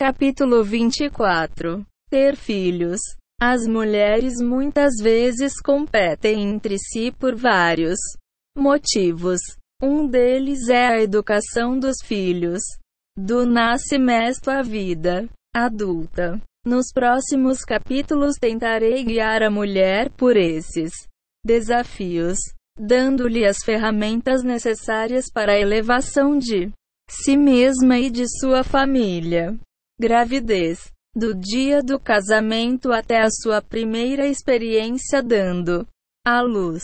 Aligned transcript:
Capítulo 0.00 0.64
24 0.64 1.84
Ter 2.08 2.34
filhos. 2.34 3.00
As 3.38 3.66
mulheres 3.66 4.40
muitas 4.40 4.94
vezes 4.98 5.60
competem 5.60 6.42
entre 6.42 6.78
si 6.78 7.12
por 7.12 7.36
vários 7.36 7.98
motivos. 8.56 9.42
Um 9.82 10.06
deles 10.06 10.70
é 10.70 10.86
a 10.86 11.02
educação 11.02 11.78
dos 11.78 11.96
filhos. 12.02 12.62
Do 13.14 13.44
nascimento 13.44 14.48
à 14.48 14.62
vida 14.62 15.28
adulta. 15.54 16.40
Nos 16.64 16.86
próximos 16.94 17.60
capítulos 17.60 18.36
tentarei 18.40 19.04
guiar 19.04 19.42
a 19.42 19.50
mulher 19.50 20.08
por 20.12 20.34
esses 20.34 20.92
desafios, 21.44 22.38
dando-lhe 22.74 23.44
as 23.44 23.58
ferramentas 23.62 24.42
necessárias 24.42 25.26
para 25.30 25.52
a 25.52 25.60
elevação 25.60 26.38
de 26.38 26.70
si 27.06 27.36
mesma 27.36 27.98
e 27.98 28.08
de 28.08 28.24
sua 28.40 28.64
família. 28.64 29.58
Gravidez. 30.00 30.90
Do 31.14 31.34
dia 31.34 31.82
do 31.82 32.00
casamento 32.00 32.90
até 32.90 33.20
a 33.20 33.28
sua 33.28 33.60
primeira 33.60 34.26
experiência 34.26 35.22
dando 35.22 35.86
à 36.26 36.40
luz. 36.40 36.82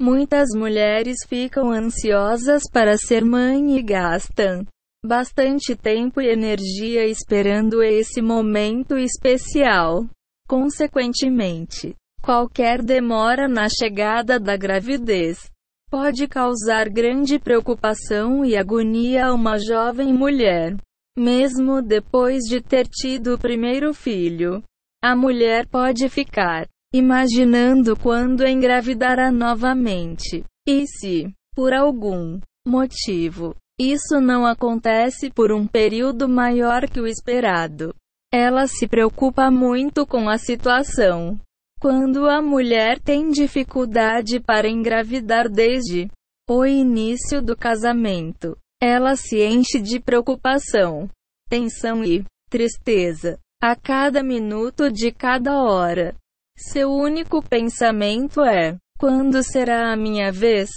Muitas 0.00 0.48
mulheres 0.52 1.18
ficam 1.28 1.70
ansiosas 1.70 2.64
para 2.68 2.98
ser 2.98 3.24
mãe 3.24 3.78
e 3.78 3.82
gastam 3.84 4.66
bastante 5.04 5.76
tempo 5.76 6.20
e 6.20 6.26
energia 6.26 7.06
esperando 7.06 7.84
esse 7.84 8.20
momento 8.20 8.98
especial. 8.98 10.04
Consequentemente, 10.48 11.94
qualquer 12.20 12.82
demora 12.82 13.46
na 13.46 13.68
chegada 13.68 14.40
da 14.40 14.56
gravidez 14.56 15.48
pode 15.88 16.26
causar 16.26 16.88
grande 16.88 17.38
preocupação 17.38 18.44
e 18.44 18.56
agonia 18.56 19.26
a 19.26 19.32
uma 19.34 19.56
jovem 19.56 20.12
mulher. 20.12 20.76
Mesmo 21.18 21.80
depois 21.80 22.44
de 22.44 22.60
ter 22.60 22.86
tido 22.86 23.34
o 23.34 23.38
primeiro 23.38 23.94
filho, 23.94 24.62
a 25.02 25.16
mulher 25.16 25.66
pode 25.66 26.08
ficar 26.08 26.66
imaginando 26.94 27.96
quando 27.96 28.46
engravidará 28.46 29.30
novamente. 29.30 30.44
E 30.68 30.86
se, 30.86 31.32
por 31.54 31.72
algum 31.72 32.40
motivo, 32.66 33.54
isso 33.78 34.20
não 34.20 34.46
acontece 34.46 35.30
por 35.30 35.52
um 35.52 35.66
período 35.66 36.28
maior 36.28 36.88
que 36.88 37.00
o 37.00 37.06
esperado, 37.06 37.94
ela 38.32 38.66
se 38.66 38.88
preocupa 38.88 39.50
muito 39.50 40.06
com 40.06 40.28
a 40.28 40.38
situação. 40.38 41.38
Quando 41.80 42.26
a 42.28 42.40
mulher 42.40 42.98
tem 42.98 43.30
dificuldade 43.30 44.40
para 44.40 44.68
engravidar 44.68 45.48
desde 45.48 46.10
o 46.48 46.64
início 46.64 47.42
do 47.42 47.54
casamento, 47.56 48.56
ela 48.80 49.14
se 49.14 49.42
enche 49.42 49.80
de 49.80 50.00
preocupação, 50.00 51.08
tensão 51.48 52.04
e 52.04 52.24
tristeza 52.50 53.38
a 53.60 53.74
cada 53.74 54.22
minuto 54.22 54.90
de 54.90 55.10
cada 55.10 55.62
hora. 55.62 56.14
Seu 56.56 56.90
único 56.90 57.42
pensamento 57.42 58.42
é: 58.42 58.76
quando 58.98 59.42
será 59.42 59.92
a 59.92 59.96
minha 59.96 60.30
vez? 60.32 60.70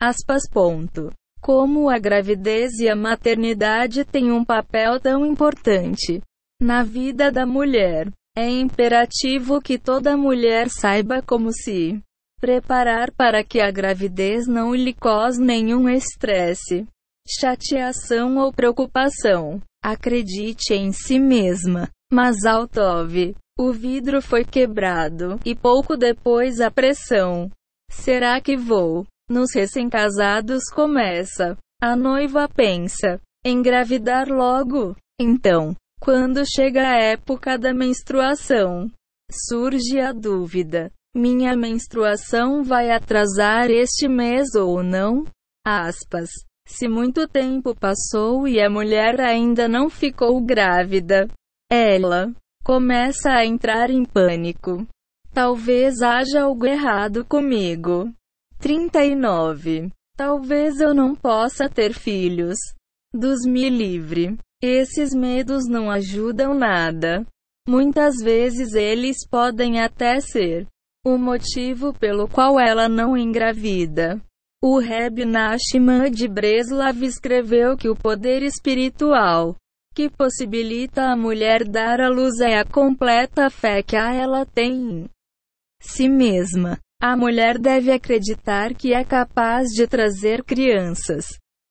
Aspas. 0.00 0.48
Ponto. 0.50 1.12
Como 1.40 1.88
a 1.88 1.98
gravidez 1.98 2.78
e 2.80 2.88
a 2.88 2.96
maternidade 2.96 4.04
têm 4.04 4.30
um 4.30 4.44
papel 4.44 5.00
tão 5.00 5.24
importante 5.24 6.20
na 6.60 6.82
vida 6.82 7.32
da 7.32 7.46
mulher, 7.46 8.12
é 8.36 8.46
imperativo 8.48 9.60
que 9.60 9.78
toda 9.78 10.16
mulher 10.16 10.68
saiba 10.68 11.22
como 11.22 11.50
se 11.52 11.98
preparar 12.40 13.10
para 13.12 13.42
que 13.42 13.60
a 13.60 13.70
gravidez 13.70 14.46
não 14.46 14.74
lhe 14.74 14.92
cause 14.92 15.40
nenhum 15.40 15.88
estresse, 15.88 16.86
chateação 17.26 18.36
ou 18.36 18.52
preocupação. 18.52 19.60
Acredite 19.82 20.74
em 20.74 20.92
si 20.92 21.18
mesma. 21.18 21.88
Mas 22.12 22.44
Altov, 22.44 23.34
o 23.58 23.72
vidro 23.72 24.20
foi 24.20 24.44
quebrado, 24.44 25.38
e 25.44 25.54
pouco 25.54 25.96
depois 25.96 26.60
a 26.60 26.70
pressão. 26.70 27.50
Será 27.90 28.40
que 28.40 28.56
vou? 28.56 29.06
Nos 29.28 29.54
recém-casados 29.54 30.64
começa. 30.74 31.56
A 31.80 31.94
noiva 31.94 32.48
pensa: 32.48 33.20
engravidar 33.44 34.28
logo? 34.28 34.96
Então, 35.20 35.74
quando 36.00 36.42
chega 36.44 36.82
a 36.82 36.96
época 36.96 37.58
da 37.58 37.72
menstruação, 37.72 38.90
surge 39.30 40.00
a 40.00 40.12
dúvida: 40.12 40.90
minha 41.14 41.56
menstruação 41.56 42.62
vai 42.64 42.90
atrasar 42.90 43.70
este 43.70 44.08
mês 44.08 44.54
ou 44.54 44.82
não? 44.82 45.24
Aspas. 45.64 46.30
Se 46.72 46.88
muito 46.88 47.26
tempo 47.28 47.74
passou 47.74 48.46
e 48.46 48.60
a 48.60 48.70
mulher 48.70 49.20
ainda 49.20 49.68
não 49.68 49.90
ficou 49.90 50.40
grávida, 50.40 51.28
ela 51.70 52.32
começa 52.64 53.32
a 53.32 53.44
entrar 53.44 53.90
em 53.90 54.04
pânico. 54.04 54.86
Talvez 55.34 56.00
haja 56.00 56.42
algo 56.42 56.64
errado 56.64 57.24
comigo. 57.24 58.10
39. 58.60 59.90
Talvez 60.16 60.80
eu 60.80 60.94
não 60.94 61.14
possa 61.14 61.68
ter 61.68 61.92
filhos. 61.92 62.56
Dos 63.12 63.40
me 63.44 63.68
livre. 63.68 64.38
Esses 64.62 65.12
medos 65.12 65.66
não 65.68 65.90
ajudam 65.90 66.54
nada. 66.54 67.26
Muitas 67.68 68.14
vezes 68.22 68.74
eles 68.74 69.26
podem 69.28 69.80
até 69.80 70.20
ser 70.20 70.66
o 71.04 71.18
motivo 71.18 71.92
pelo 71.92 72.28
qual 72.28 72.60
ela 72.60 72.88
não 72.88 73.16
engravida. 73.16 74.20
O 74.62 74.78
Reb 74.78 75.24
Nachman 75.24 76.10
de 76.10 76.28
Breslav 76.28 77.02
escreveu 77.02 77.76
que 77.78 77.88
o 77.88 77.96
poder 77.96 78.42
espiritual 78.42 79.56
que 79.94 80.10
possibilita 80.10 81.04
a 81.10 81.16
mulher 81.16 81.66
dar 81.66 82.00
à 82.00 82.08
luz 82.08 82.40
é 82.40 82.58
a 82.58 82.64
completa 82.64 83.48
fé 83.48 83.82
que 83.82 83.96
a 83.96 84.12
ela 84.12 84.44
tem 84.44 84.72
em 84.72 85.10
si 85.80 86.08
mesma. 86.08 86.78
A 87.02 87.16
mulher 87.16 87.58
deve 87.58 87.90
acreditar 87.90 88.74
que 88.74 88.92
é 88.92 89.02
capaz 89.02 89.68
de 89.68 89.86
trazer 89.86 90.44
crianças 90.44 91.26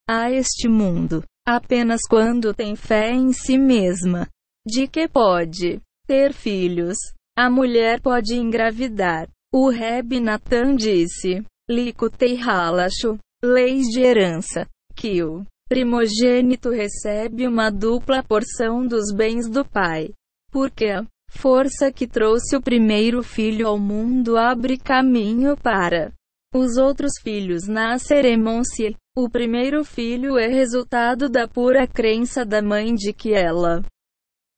a 0.09 0.31
este 0.31 0.67
mundo 0.67 1.23
apenas 1.47 2.01
quando 2.07 2.53
tem 2.53 2.75
fé 2.75 3.11
em 3.11 3.31
si 3.33 3.57
mesma, 3.57 4.27
de 4.65 4.87
que 4.87 5.07
pode 5.07 5.79
ter 6.07 6.33
filhos. 6.33 6.97
A 7.37 7.49
mulher 7.49 8.01
pode 8.01 8.35
engravidar. 8.35 9.27
O 9.51 9.69
Reb 9.69 10.19
Natan 10.19 10.75
disse, 10.75 11.43
Likutei 11.69 12.35
Halashu, 12.41 13.19
leis 13.43 13.85
de 13.87 14.01
herança, 14.01 14.67
que 14.95 15.23
o 15.23 15.45
primogênito 15.69 16.71
recebe 16.71 17.47
uma 17.47 17.69
dupla 17.69 18.23
porção 18.23 18.87
dos 18.87 19.13
bens 19.13 19.47
do 19.47 19.63
pai. 19.63 20.09
Porque 20.51 20.87
a 20.87 21.05
força 21.29 21.91
que 21.91 22.07
trouxe 22.07 22.55
o 22.55 22.61
primeiro 22.61 23.21
filho 23.21 23.67
ao 23.67 23.77
mundo 23.77 24.35
abre 24.35 24.79
caminho 24.79 25.55
para 25.55 26.11
os 26.55 26.77
outros 26.77 27.11
filhos 27.21 27.67
nascerem-se. 27.67 28.95
O 29.15 29.29
primeiro 29.29 29.83
filho 29.83 30.37
é 30.37 30.47
resultado 30.47 31.29
da 31.29 31.47
pura 31.47 31.85
crença 31.85 32.43
da 32.43 32.61
mãe 32.61 32.95
de 32.95 33.13
que 33.13 33.33
ela 33.33 33.83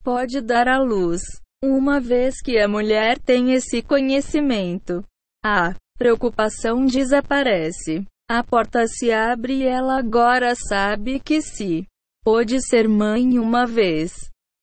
pode 0.02 0.40
dar 0.40 0.66
à 0.68 0.78
luz. 0.78 1.20
Uma 1.62 2.00
vez 2.00 2.40
que 2.40 2.58
a 2.58 2.66
mulher 2.66 3.18
tem 3.18 3.52
esse 3.52 3.82
conhecimento, 3.82 5.04
a 5.44 5.74
preocupação 5.98 6.84
desaparece. 6.86 8.04
A 8.28 8.42
porta 8.42 8.86
se 8.86 9.12
abre 9.12 9.58
e 9.58 9.66
ela 9.66 9.98
agora 9.98 10.54
sabe 10.54 11.20
que 11.20 11.42
se 11.42 11.86
pôde 12.24 12.60
ser 12.60 12.88
mãe 12.88 13.38
uma 13.38 13.66
vez, 13.66 14.12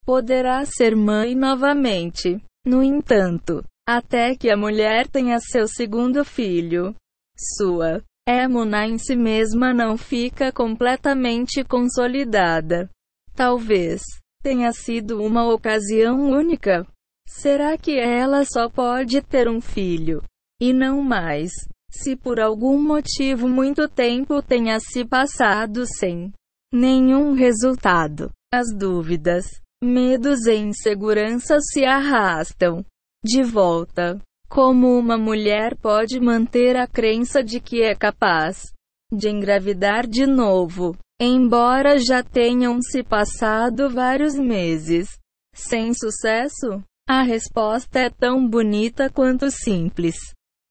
poderá 0.04 0.64
ser 0.64 0.96
mãe 0.96 1.34
novamente. 1.34 2.42
No 2.66 2.82
entanto, 2.82 3.64
até 3.88 4.34
que 4.34 4.50
a 4.50 4.56
mulher 4.56 5.06
tenha 5.08 5.38
seu 5.38 5.68
segundo 5.68 6.24
filho, 6.24 6.94
sua 7.56 8.02
émuna 8.26 8.86
em 8.86 8.98
si 8.98 9.16
mesma 9.16 9.72
não 9.72 9.96
fica 9.96 10.52
completamente 10.52 11.64
consolidada. 11.64 12.88
Talvez 13.34 14.02
tenha 14.42 14.72
sido 14.72 15.22
uma 15.22 15.48
ocasião 15.48 16.20
única. 16.20 16.86
Será 17.28 17.78
que 17.78 17.98
ela 17.98 18.44
só 18.44 18.68
pode 18.68 19.22
ter 19.22 19.48
um 19.48 19.60
filho 19.60 20.22
e 20.60 20.72
não 20.72 21.02
mais? 21.02 21.50
Se 21.90 22.14
por 22.14 22.38
algum 22.38 22.80
motivo 22.80 23.48
muito 23.48 23.88
tempo 23.88 24.40
tenha 24.42 24.78
se 24.78 25.04
passado 25.04 25.84
sem 25.86 26.32
nenhum 26.72 27.32
resultado, 27.32 28.30
as 28.52 28.66
dúvidas, 28.76 29.46
medos 29.82 30.46
e 30.46 30.54
inseguranças 30.54 31.64
se 31.72 31.84
arrastam 31.84 32.84
de 33.24 33.42
volta. 33.42 34.20
Como 34.48 34.98
uma 34.98 35.16
mulher 35.16 35.76
pode 35.76 36.18
manter 36.18 36.76
a 36.76 36.86
crença 36.86 37.42
de 37.42 37.60
que 37.60 37.82
é 37.82 37.94
capaz 37.94 38.72
de 39.12 39.28
engravidar 39.28 40.06
de 40.06 40.26
novo, 40.26 40.96
embora 41.20 41.98
já 41.98 42.22
tenham 42.22 42.80
se 42.82 43.02
passado 43.02 43.88
vários 43.88 44.34
meses 44.34 45.08
sem 45.54 45.92
sucesso? 45.94 46.82
A 47.08 47.22
resposta 47.22 47.98
é 47.98 48.10
tão 48.10 48.48
bonita 48.48 49.10
quanto 49.10 49.50
simples. 49.50 50.16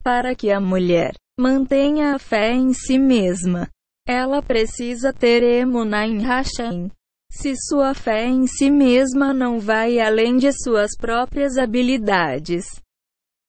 Para 0.03 0.33
que 0.35 0.51
a 0.51 0.59
mulher 0.59 1.13
mantenha 1.39 2.15
a 2.15 2.19
fé 2.19 2.51
em 2.53 2.73
si 2.73 2.97
mesma, 2.97 3.69
ela 4.07 4.41
precisa 4.41 5.13
ter 5.13 5.43
Emunah 5.43 6.07
em 6.07 6.21
Hashem, 6.21 6.89
Se 7.31 7.53
sua 7.55 7.93
fé 7.93 8.25
em 8.25 8.47
si 8.47 8.71
mesma 8.71 9.33
não 9.33 9.59
vai 9.59 9.99
além 9.99 10.37
de 10.37 10.51
suas 10.51 10.97
próprias 10.97 11.57
habilidades 11.57 12.65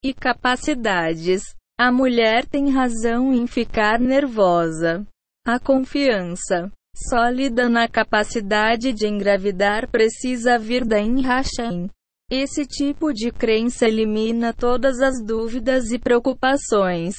e 0.04 0.12
capacidades, 0.12 1.54
a 1.78 1.90
mulher 1.90 2.44
tem 2.44 2.70
razão 2.70 3.32
em 3.32 3.46
ficar 3.46 3.98
nervosa. 3.98 5.06
A 5.46 5.58
confiança 5.58 6.70
sólida 6.94 7.68
na 7.70 7.88
capacidade 7.88 8.92
de 8.92 9.06
engravidar 9.06 9.88
precisa 9.88 10.58
vir 10.58 10.84
da 10.84 11.00
Inhashem. 11.00 11.88
Esse 12.30 12.64
tipo 12.64 13.12
de 13.12 13.32
crença 13.32 13.88
elimina 13.88 14.52
todas 14.52 15.00
as 15.00 15.20
dúvidas 15.20 15.90
e 15.90 15.98
preocupações. 15.98 17.16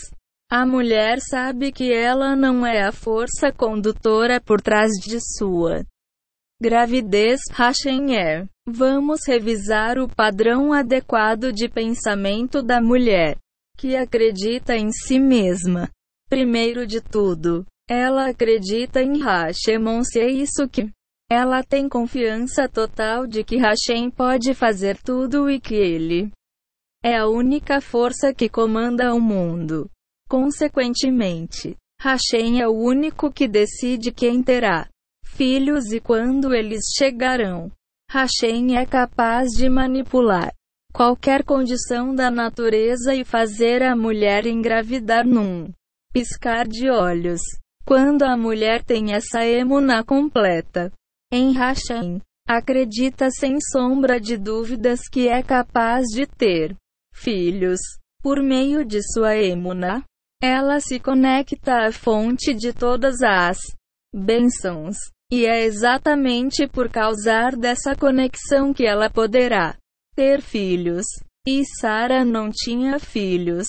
A 0.50 0.66
mulher 0.66 1.20
sabe 1.20 1.72
que 1.74 1.92
ela 1.92 2.34
não 2.34 2.66
é 2.66 2.84
a 2.84 2.94
força 2.94 3.52
condutora 3.52 4.40
por 4.40 4.62
trás 4.62 4.92
de 5.04 5.20
sua 5.20 5.86
gravidez. 6.62 7.42
Hashem 7.52 8.16
é. 8.16 8.46
Vamos 8.66 9.22
revisar 9.28 9.98
o 9.98 10.08
padrão 10.08 10.72
adequado 10.72 11.52
de 11.52 11.68
pensamento 11.68 12.62
da 12.62 12.80
mulher 12.80 13.38
que 13.78 13.96
acredita 13.96 14.78
em 14.78 14.92
si 14.92 15.20
mesma. 15.20 15.90
Primeiro 16.30 16.88
de 16.88 17.02
tudo, 17.02 17.66
ela 17.90 18.30
acredita 18.30 19.02
em 19.02 19.20
Hashemon 19.22 20.04
se 20.04 20.20
é 20.20 20.30
isso 20.30 20.70
que 20.70 20.90
ela 21.32 21.64
tem 21.64 21.88
confiança 21.88 22.68
total 22.68 23.26
de 23.26 23.42
que 23.42 23.56
Hashem 23.56 24.12
pode 24.12 24.54
fazer 24.54 24.98
tudo 25.02 25.50
e 25.50 25.62
que 25.62 25.76
ele 25.76 26.30
é 27.02 27.16
a 27.16 27.26
única 27.26 27.80
força 27.80 28.34
que 28.34 28.50
comanda 28.50 29.16
o 29.16 29.22
mundo. 29.22 29.90
Consequentemente, 30.28 31.78
Hashem 32.02 32.60
é 32.60 32.68
o 32.68 32.74
único 32.74 33.32
que 33.32 33.48
decide 33.48 34.12
quem 34.12 34.44
terá 34.44 34.90
filhos 35.26 35.94
e 35.94 36.02
quando 36.02 36.54
eles 36.54 36.82
chegarão. 36.98 37.72
Hashem 38.10 38.76
é 38.76 38.86
capaz 38.86 39.52
de 39.52 39.70
manipular 39.70 40.54
qualquer 40.94 41.46
condição 41.46 42.14
da 42.14 42.30
natureza 42.30 43.16
e 43.16 43.24
fazer 43.24 43.82
a 43.84 43.96
mulher 43.96 44.46
engravidar 44.46 45.26
num 45.26 45.72
piscar 46.12 46.68
de 46.68 46.90
olhos. 46.90 47.40
Quando 47.86 48.24
a 48.24 48.36
mulher 48.36 48.84
tem 48.84 49.14
essa 49.14 49.46
emuna 49.46 50.04
completa 50.04 50.92
em 51.32 51.54
Hashem, 51.54 52.20
acredita 52.48 53.30
sem 53.32 53.58
sombra 53.72 54.20
de 54.20 54.36
dúvidas 54.38 55.08
que 55.10 55.30
é 55.30 55.42
capaz 55.42 56.08
de 56.08 56.26
ter 56.26 56.76
filhos. 57.14 57.80
Por 58.22 58.44
meio 58.44 58.86
de 58.86 59.02
sua 59.02 59.36
emuna, 59.38 60.04
ela 60.42 60.80
se 60.80 61.00
conecta 61.00 61.88
à 61.88 61.92
fonte 61.92 62.54
de 62.54 62.74
todas 62.74 63.22
as 63.22 63.58
bênçãos. 64.14 64.98
E 65.32 65.46
é 65.46 65.64
exatamente 65.64 66.68
por 66.68 66.90
causar 66.90 67.56
dessa 67.56 67.96
conexão 67.96 68.74
que 68.74 68.86
ela 68.86 69.10
poderá 69.10 69.78
ter 70.14 70.42
filhos. 70.42 71.06
E 71.48 71.64
Sara 71.80 72.26
não 72.26 72.52
tinha 72.52 73.00
filhos. 73.00 73.68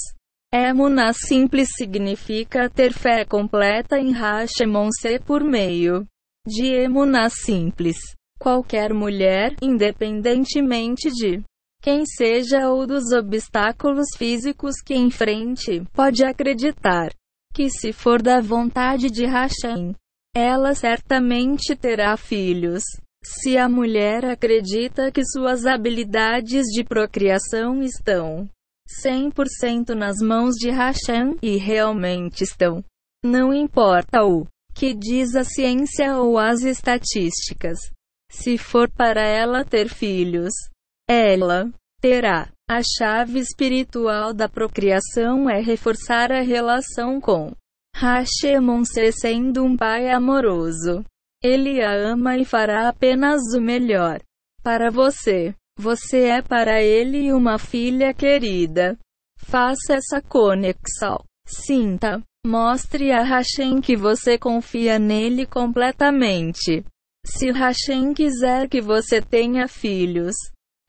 Emuna 0.52 1.12
simples 1.12 1.68
significa 1.76 2.68
ter 2.68 2.92
fé 2.92 3.24
completa 3.24 3.98
em 3.98 4.12
Hashemon-se 4.12 5.20
por 5.20 5.42
meio 5.42 6.04
de 6.46 6.66
Emuna 6.66 7.28
simples. 7.30 7.96
Qualquer 8.38 8.92
mulher, 8.92 9.54
independentemente 9.62 11.10
de 11.10 11.42
quem 11.80 12.04
seja 12.06 12.68
ou 12.70 12.86
dos 12.86 13.12
obstáculos 13.12 14.08
físicos 14.16 14.76
que 14.84 14.94
enfrente, 14.94 15.82
pode 15.92 16.24
acreditar 16.24 17.12
que 17.52 17.68
se 17.68 17.92
for 17.92 18.22
da 18.22 18.40
vontade 18.40 19.08
de 19.10 19.26
Hashem, 19.26 19.94
ela 20.34 20.74
certamente 20.74 21.76
terá 21.76 22.16
filhos. 22.16 22.82
Se 23.24 23.56
a 23.56 23.68
mulher 23.68 24.24
acredita 24.24 25.12
que 25.12 25.24
suas 25.24 25.66
habilidades 25.66 26.66
de 26.66 26.82
procriação 26.82 27.82
estão 27.82 28.48
100% 29.04 29.94
nas 29.94 30.18
mãos 30.18 30.54
de 30.54 30.70
Hashem, 30.70 31.36
e 31.40 31.56
realmente 31.56 32.42
estão. 32.42 32.82
Não 33.24 33.54
importa 33.54 34.24
o 34.24 34.46
que 34.74 34.94
diz 34.94 35.34
a 35.34 35.44
ciência 35.44 36.16
ou 36.16 36.38
as 36.38 36.62
estatísticas. 36.62 37.78
Se 38.30 38.56
for 38.56 38.90
para 38.90 39.22
ela 39.22 39.64
ter 39.64 39.88
filhos, 39.88 40.52
ela 41.08 41.70
terá. 42.00 42.48
A 42.68 42.80
chave 42.82 43.38
espiritual 43.38 44.32
da 44.32 44.48
procriação 44.48 45.50
é 45.50 45.60
reforçar 45.60 46.32
a 46.32 46.40
relação 46.40 47.20
com 47.20 47.52
Hashemon 47.94 48.82
sendo 48.84 49.62
um 49.62 49.76
pai 49.76 50.10
amoroso. 50.10 51.04
Ele 51.42 51.82
a 51.82 51.92
ama 51.92 52.38
e 52.38 52.44
fará 52.44 52.88
apenas 52.88 53.42
o 53.54 53.60
melhor 53.60 54.20
para 54.62 54.90
você. 54.90 55.54
Você 55.78 56.28
é 56.28 56.40
para 56.42 56.82
ele 56.82 57.32
uma 57.32 57.58
filha 57.58 58.14
querida. 58.14 58.96
Faça 59.36 59.94
essa 59.94 60.22
conexão. 60.22 61.22
Sinta. 61.46 62.22
Mostre 62.44 63.12
a 63.12 63.22
Hashem 63.22 63.80
que 63.80 63.96
você 63.96 64.36
confia 64.36 64.98
nele 64.98 65.46
completamente. 65.46 66.84
Se 67.24 67.52
Hashem 67.52 68.12
quiser 68.12 68.68
que 68.68 68.80
você 68.80 69.22
tenha 69.22 69.68
filhos, 69.68 70.34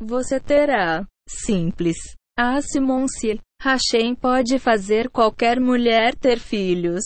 você 0.02 0.40
terá. 0.40 1.06
Simples. 1.30 1.96
Ah, 2.38 2.60
Simon-se. 2.60 3.40
Hashem 3.62 4.16
pode 4.16 4.58
fazer 4.58 5.10
qualquer 5.10 5.60
mulher 5.60 6.16
ter 6.16 6.40
filhos. 6.40 7.04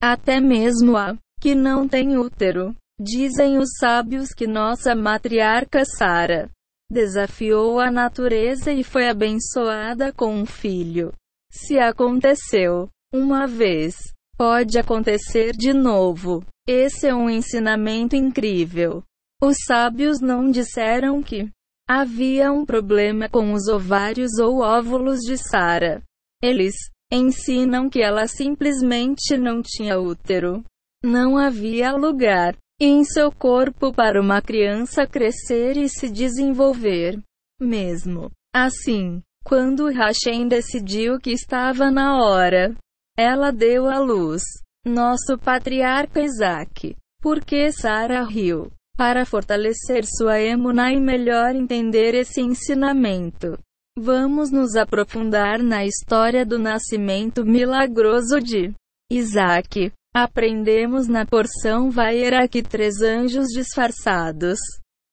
Até 0.00 0.40
mesmo 0.40 0.94
a 0.96 1.16
que 1.40 1.54
não 1.54 1.88
tem 1.88 2.18
útero. 2.18 2.76
Dizem 3.00 3.56
os 3.56 3.70
sábios 3.78 4.28
que 4.34 4.46
nossa 4.46 4.94
matriarca 4.94 5.84
Sara 5.84 6.50
desafiou 6.90 7.80
a 7.80 7.90
natureza 7.90 8.72
e 8.72 8.84
foi 8.84 9.08
abençoada 9.08 10.12
com 10.12 10.34
um 10.34 10.46
filho. 10.46 11.12
Se 11.50 11.78
aconteceu 11.78 12.90
uma 13.12 13.46
vez, 13.46 13.96
pode 14.36 14.78
acontecer 14.78 15.52
de 15.52 15.72
novo. 15.72 16.44
Esse 16.66 17.08
é 17.08 17.14
um 17.14 17.30
ensinamento 17.30 18.16
incrível. 18.16 19.02
Os 19.42 19.56
sábios 19.66 20.20
não 20.20 20.50
disseram 20.50 21.22
que 21.22 21.48
havia 21.88 22.52
um 22.52 22.64
problema 22.64 23.28
com 23.28 23.52
os 23.52 23.68
ovários 23.68 24.38
ou 24.38 24.60
óvulos 24.60 25.20
de 25.20 25.36
Sara. 25.36 26.02
Eles 26.42 26.74
ensinam 27.12 27.88
que 27.88 28.02
ela 28.02 28.26
simplesmente 28.26 29.36
não 29.36 29.62
tinha 29.62 29.98
útero. 29.98 30.64
Não 31.04 31.38
havia 31.38 31.92
lugar 31.92 32.56
em 32.80 33.04
seu 33.04 33.30
corpo 33.30 33.92
para 33.92 34.20
uma 34.20 34.42
criança 34.42 35.06
crescer 35.06 35.76
e 35.76 35.88
se 35.88 36.10
desenvolver. 36.10 37.20
Mesmo 37.60 38.30
assim, 38.54 39.22
quando 39.44 39.88
Hashem 39.88 40.48
decidiu 40.48 41.20
que 41.20 41.30
estava 41.30 41.90
na 41.90 42.18
hora, 42.22 42.74
ela 43.16 43.50
deu 43.50 43.88
à 43.88 43.98
luz 43.98 44.42
nosso 44.86 45.38
patriarca 45.38 46.20
Isaac. 46.20 46.94
Porque 47.20 47.72
Sara 47.72 48.22
riu. 48.22 48.70
Para 48.96 49.26
fortalecer 49.26 50.04
sua 50.06 50.40
emuna 50.40 50.90
e 50.92 51.00
melhor 51.00 51.54
entender 51.54 52.14
esse 52.14 52.40
ensinamento, 52.40 53.58
vamos 53.98 54.50
nos 54.50 54.74
aprofundar 54.74 55.62
na 55.62 55.84
história 55.84 56.46
do 56.46 56.58
nascimento 56.58 57.44
milagroso 57.44 58.40
de 58.40 58.72
Isaac. 59.10 59.92
Aprendemos 60.14 61.08
na 61.08 61.26
porção 61.26 61.90
Vaera 61.90 62.48
que 62.48 62.62
três 62.62 63.02
anjos 63.02 63.48
disfarçados 63.48 64.58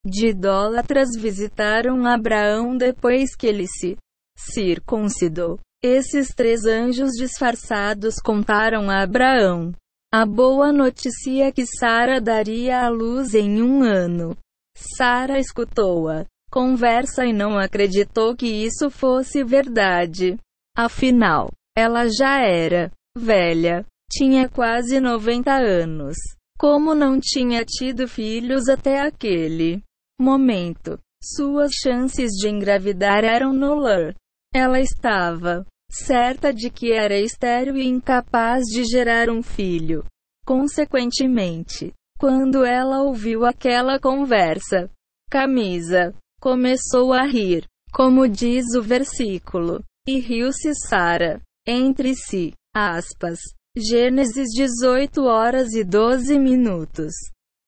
de 0.05 0.27
idólatras 0.27 1.10
visitaram 1.17 2.05
Abraão 2.05 2.77
depois 2.77 3.36
que 3.36 3.48
ele 3.48 3.67
se 3.67 3.98
circuncidou. 4.38 5.60
Esses 5.84 6.30
três 6.30 6.66
anjos 6.66 7.12
disfarçados 7.12 8.16
contaram 8.24 8.90
a 8.90 9.04
Abraão 9.04 9.74
a 10.16 10.28
boa 10.28 10.72
notícia 10.72 11.52
que 11.52 11.66
Sara 11.66 12.22
daria 12.22 12.86
à 12.86 12.88
luz 12.88 13.34
em 13.34 13.63
um 13.63 13.82
ano. 13.82 14.38
Sara 14.78 15.40
escutou-a 15.40 16.25
conversa 16.52 17.25
e 17.25 17.34
não 17.34 17.58
acreditou 17.58 18.36
que 18.36 18.46
isso 18.46 18.92
fosse 18.92 19.44
verdade. 19.44 20.38
Afinal, 20.78 21.50
ela 21.75 22.08
já 22.08 22.42
era 22.42 22.92
velha 23.18 23.84
tinha 24.12 24.48
quase 24.48 25.00
90 25.00 25.52
anos. 25.52 26.16
Como 26.60 26.94
não 26.94 27.20
tinha 27.20 27.66
tido 27.66 28.08
filhos 28.08 28.70
até 28.70 29.02
aquele 29.02 29.82
momento, 30.22 31.00
suas 31.24 31.72
chances 31.74 32.30
de 32.34 32.48
engravidar 32.48 33.24
eram 33.24 33.52
nulas. 33.52 34.13
Ela 34.54 34.80
estava 34.80 35.66
certa 35.94 36.54
de 36.54 36.70
que 36.70 36.92
era 36.92 37.20
estéril 37.20 37.78
e 37.78 37.86
incapaz 37.86 38.64
de 38.66 38.84
gerar 38.84 39.30
um 39.30 39.42
filho. 39.42 40.04
Consequentemente, 40.46 41.94
quando 42.20 42.66
ela 42.66 43.02
ouviu 43.02 43.46
aquela 43.46 44.00
conversa, 44.00 44.90
Camisa 45.30 46.14
começou 46.40 47.14
a 47.14 47.24
rir, 47.24 47.66
como 47.94 48.28
diz 48.28 48.74
o 48.76 48.82
versículo, 48.82 49.84
e 50.08 50.20
riu-se 50.20 50.74
Sara 50.76 51.42
entre 51.66 52.16
si. 52.16 52.54
Aspas. 52.76 53.40
Gênesis 53.76 54.50
18 54.50 55.24
horas 55.24 55.74
e 55.74 55.84
12 55.84 56.38
minutos. 56.38 57.14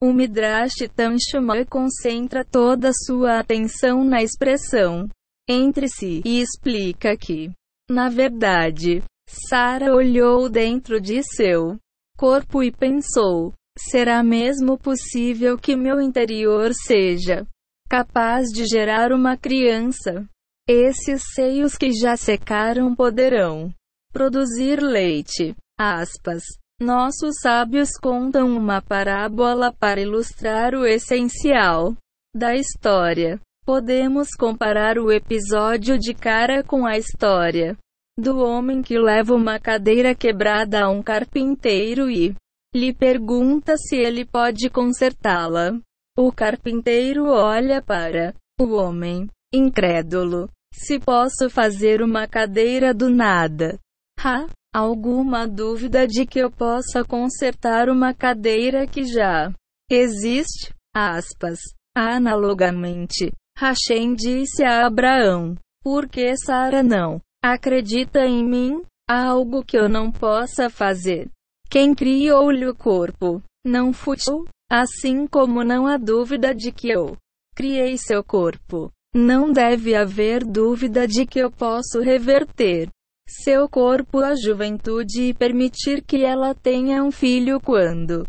O 0.01 0.11
Midrash 0.11 0.87
Tanshuma 0.95 1.65
concentra 1.65 2.43
toda 2.43 2.91
sua 2.93 3.39
atenção 3.39 4.03
na 4.03 4.21
expressão 4.21 5.07
entre 5.47 5.87
si 5.87 6.21
e 6.25 6.41
explica 6.41 7.15
que, 7.15 7.51
na 7.89 8.09
verdade, 8.09 9.03
Sara 9.27 9.93
olhou 9.93 10.49
dentro 10.49 10.99
de 10.99 11.21
seu 11.23 11.77
corpo 12.17 12.63
e 12.63 12.71
pensou: 12.71 13.53
será 13.77 14.23
mesmo 14.23 14.77
possível 14.77 15.57
que 15.57 15.75
meu 15.75 16.01
interior 16.01 16.71
seja 16.73 17.45
capaz 17.89 18.47
de 18.49 18.65
gerar 18.65 19.11
uma 19.11 19.37
criança? 19.37 20.27
Esses 20.67 21.21
seios 21.35 21.75
que 21.75 21.91
já 21.91 22.17
secaram 22.17 22.95
poderão 22.95 23.71
produzir 24.11 24.81
leite. 24.81 25.55
Aspas. 25.77 26.41
Nossos 26.81 27.39
sábios 27.41 27.91
contam 28.01 28.47
uma 28.57 28.81
parábola 28.81 29.71
para 29.71 30.01
ilustrar 30.01 30.73
o 30.73 30.85
essencial 30.85 31.95
da 32.35 32.55
história. 32.55 33.39
Podemos 33.65 34.27
comparar 34.37 34.99
o 34.99 35.11
episódio 35.11 35.97
de 35.97 36.13
cara 36.13 36.63
com 36.63 36.85
a 36.85 36.99
história 36.99 37.75
do 38.15 38.37
homem 38.37 38.83
que 38.83 38.99
leva 38.99 39.33
uma 39.33 39.59
cadeira 39.59 40.13
quebrada 40.13 40.83
a 40.83 40.89
um 40.89 41.01
carpinteiro 41.01 42.07
e 42.07 42.35
lhe 42.75 42.93
pergunta 42.93 43.75
se 43.75 43.95
ele 43.95 44.23
pode 44.23 44.69
consertá-la. 44.69 45.79
O 46.15 46.31
carpinteiro 46.31 47.25
olha 47.25 47.81
para 47.81 48.35
o 48.61 48.75
homem, 48.75 49.27
incrédulo. 49.51 50.47
Se 50.71 50.99
posso 50.99 51.49
fazer 51.49 52.03
uma 52.03 52.27
cadeira 52.27 52.93
do 52.93 53.09
nada. 53.09 53.79
Ha! 54.19 54.45
Alguma 54.75 55.47
dúvida 55.47 56.05
de 56.05 56.27
que 56.27 56.37
eu 56.37 56.51
possa 56.51 57.03
consertar 57.03 57.89
uma 57.89 58.13
cadeira 58.13 58.85
que 58.85 59.05
já 59.05 59.51
existe? 59.89 60.71
Aspas. 60.93 61.59
Analogamente, 61.97 63.31
Hashem 63.57 64.15
disse 64.15 64.63
a 64.63 64.85
Abraão: 64.85 65.55
Por 65.81 66.09
que 66.09 66.35
Sara 66.37 66.83
não 66.83 67.21
acredita 67.43 68.25
em 68.25 68.43
mim? 68.43 68.81
Há 69.07 69.27
algo 69.27 69.63
que 69.63 69.77
eu 69.77 69.87
não 69.87 70.11
possa 70.11 70.69
fazer. 70.69 71.29
Quem 71.69 71.93
criou-lhe 71.93 72.67
o 72.67 72.75
corpo? 72.75 73.41
Não 73.65 73.93
fui 73.93 74.17
eu? 74.27 74.45
Assim 74.69 75.27
como 75.27 75.63
não 75.63 75.85
há 75.85 75.95
dúvida 75.95 76.53
de 76.55 76.71
que 76.71 76.89
eu 76.89 77.15
criei 77.55 77.97
seu 77.97 78.23
corpo. 78.23 78.91
Não 79.13 79.53
deve 79.53 79.95
haver 79.95 80.43
dúvida 80.43 81.07
de 81.07 81.25
que 81.25 81.39
eu 81.39 81.49
posso 81.49 82.01
reverter 82.01 82.89
seu 83.27 83.69
corpo 83.69 84.19
à 84.19 84.35
juventude 84.35 85.21
e 85.21 85.33
permitir 85.33 86.03
que 86.03 86.23
ela 86.23 86.53
tenha 86.53 87.03
um 87.03 87.11
filho 87.11 87.61
quando 87.61 88.27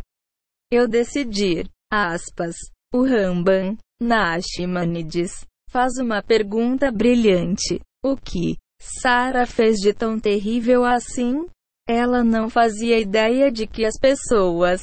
eu 0.70 0.86
decidir. 0.86 1.68
Aspas. 1.90 2.54
O 2.94 3.02
Ramban 3.02 3.76
Nachmanides 4.00 5.46
faz 5.70 5.92
uma 5.98 6.22
pergunta 6.22 6.92
brilhante. 6.92 7.80
O 8.04 8.14
que 8.14 8.56
Sara 8.78 9.46
fez 9.46 9.76
de 9.76 9.94
tão 9.94 10.20
terrível 10.20 10.84
assim? 10.84 11.46
Ela 11.88 12.22
não 12.22 12.50
fazia 12.50 12.98
ideia 12.98 13.50
de 13.50 13.66
que 13.66 13.86
as 13.86 13.98
pessoas 13.98 14.82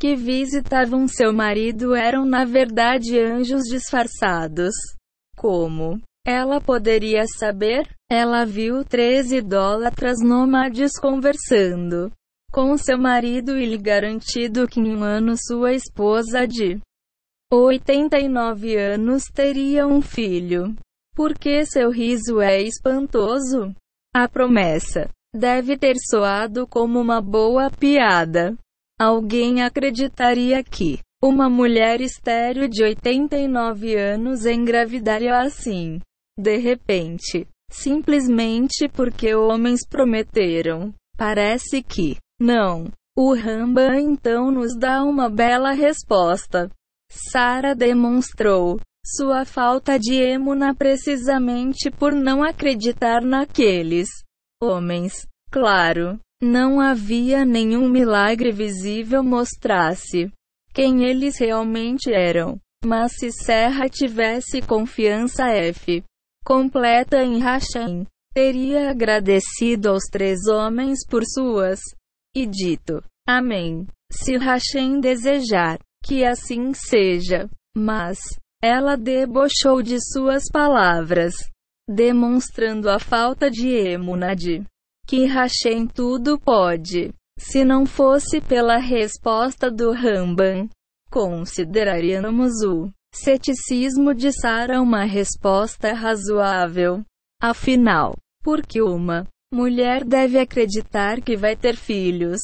que 0.00 0.14
visitavam 0.14 1.08
seu 1.08 1.32
marido 1.32 1.94
eram 1.94 2.24
na 2.24 2.44
verdade 2.44 3.18
anjos 3.18 3.62
disfarçados. 3.64 4.74
Como 5.36 6.00
ela 6.24 6.60
poderia 6.60 7.24
saber? 7.26 7.88
Ela 8.08 8.44
viu 8.44 8.84
três 8.84 9.32
idólatras 9.32 10.18
nômades 10.22 10.92
conversando 11.00 12.12
com 12.52 12.76
seu 12.76 12.98
marido 12.98 13.58
e 13.58 13.66
lhe 13.66 13.78
garantido 13.78 14.68
que 14.68 14.78
em 14.78 14.94
um 14.94 15.02
ano 15.02 15.34
sua 15.36 15.72
esposa 15.72 16.46
de 16.46 16.78
89 17.60 18.76
anos 18.76 19.24
teria 19.24 19.86
um 19.86 20.00
filho. 20.00 20.74
Porque 21.14 21.66
seu 21.66 21.90
riso 21.90 22.40
é 22.40 22.62
espantoso? 22.62 23.74
A 24.14 24.26
promessa 24.26 25.10
deve 25.34 25.76
ter 25.76 25.96
soado 25.98 26.66
como 26.66 26.98
uma 26.98 27.20
boa 27.20 27.70
piada. 27.70 28.56
Alguém 28.98 29.62
acreditaria 29.62 30.62
que 30.64 31.00
uma 31.22 31.48
mulher 31.50 32.00
estéril 32.00 32.68
de 32.68 32.82
89 32.82 33.96
anos 33.96 34.46
engravidaria 34.46 35.38
assim, 35.38 36.00
de 36.38 36.56
repente, 36.56 37.46
simplesmente 37.70 38.88
porque 38.88 39.34
homens 39.34 39.86
prometeram. 39.86 40.92
Parece 41.16 41.82
que 41.82 42.16
não. 42.40 42.90
O 43.16 43.34
Ramba 43.34 44.00
então 44.00 44.50
nos 44.50 44.74
dá 44.76 45.02
uma 45.04 45.28
bela 45.28 45.72
resposta. 45.72 46.70
Sara 47.30 47.74
demonstrou 47.74 48.80
sua 49.04 49.44
falta 49.44 49.98
de 49.98 50.14
emuna 50.14 50.74
precisamente 50.74 51.90
por 51.90 52.14
não 52.14 52.42
acreditar 52.42 53.20
naqueles 53.20 54.08
homens. 54.62 55.26
Claro, 55.50 56.18
não 56.42 56.80
havia 56.80 57.44
nenhum 57.44 57.86
milagre 57.86 58.50
visível 58.50 59.22
mostrasse 59.22 60.32
quem 60.72 61.04
eles 61.04 61.36
realmente 61.36 62.10
eram. 62.10 62.58
Mas 62.84 63.12
se 63.18 63.30
Serra 63.30 63.88
tivesse 63.88 64.62
confiança 64.62 65.46
F 65.48 66.02
completa 66.44 67.22
em 67.22 67.38
Hashem, 67.38 68.06
teria 68.34 68.90
agradecido 68.90 69.90
aos 69.90 70.04
três 70.10 70.46
homens 70.48 71.06
por 71.06 71.22
suas 71.24 71.78
e 72.34 72.46
dito: 72.46 73.02
Amém. 73.28 73.86
Se 74.10 74.36
Hashem 74.36 74.98
desejar, 75.00 75.78
que 76.02 76.24
assim 76.24 76.72
seja. 76.74 77.48
Mas, 77.76 78.18
ela 78.62 78.96
debochou 78.96 79.82
de 79.82 79.98
suas 80.00 80.44
palavras, 80.52 81.34
demonstrando 81.88 82.90
a 82.90 82.98
falta 82.98 83.50
de 83.50 83.68
emunade. 83.68 84.64
Que 85.06 85.24
Hashem 85.26 85.86
tudo 85.86 86.38
pode. 86.38 87.12
Se 87.38 87.64
não 87.64 87.86
fosse 87.86 88.40
pela 88.40 88.76
resposta 88.76 89.70
do 89.70 89.90
Ramban, 89.92 90.68
consideraríamos 91.10 92.62
o 92.62 92.90
ceticismo 93.14 94.14
de 94.14 94.32
Sara 94.32 94.80
uma 94.80 95.04
resposta 95.04 95.92
razoável. 95.92 97.02
Afinal, 97.42 98.14
por 98.44 98.62
que 98.62 98.80
uma 98.80 99.26
mulher 99.52 100.04
deve 100.04 100.38
acreditar 100.38 101.20
que 101.20 101.36
vai 101.36 101.56
ter 101.56 101.76
filhos? 101.76 102.40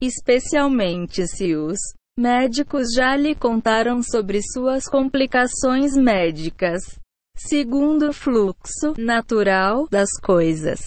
Especialmente 0.00 1.26
se 1.26 1.54
os 1.54 1.78
médicos 2.18 2.88
já 2.96 3.16
lhe 3.16 3.32
contaram 3.32 4.02
sobre 4.02 4.40
suas 4.42 4.86
complicações 4.86 5.96
médicas. 5.96 6.98
Segundo 7.36 8.08
o 8.08 8.12
fluxo 8.12 8.94
natural 8.98 9.86
das 9.88 10.10
coisas, 10.20 10.80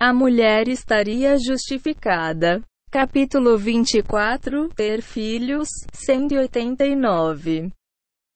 a 0.00 0.12
mulher 0.12 0.66
estaria 0.66 1.38
justificada. 1.38 2.60
Capítulo 2.90 3.56
24 3.56 4.68
Ter 4.70 5.00
filhos 5.00 5.68
189 5.94 7.70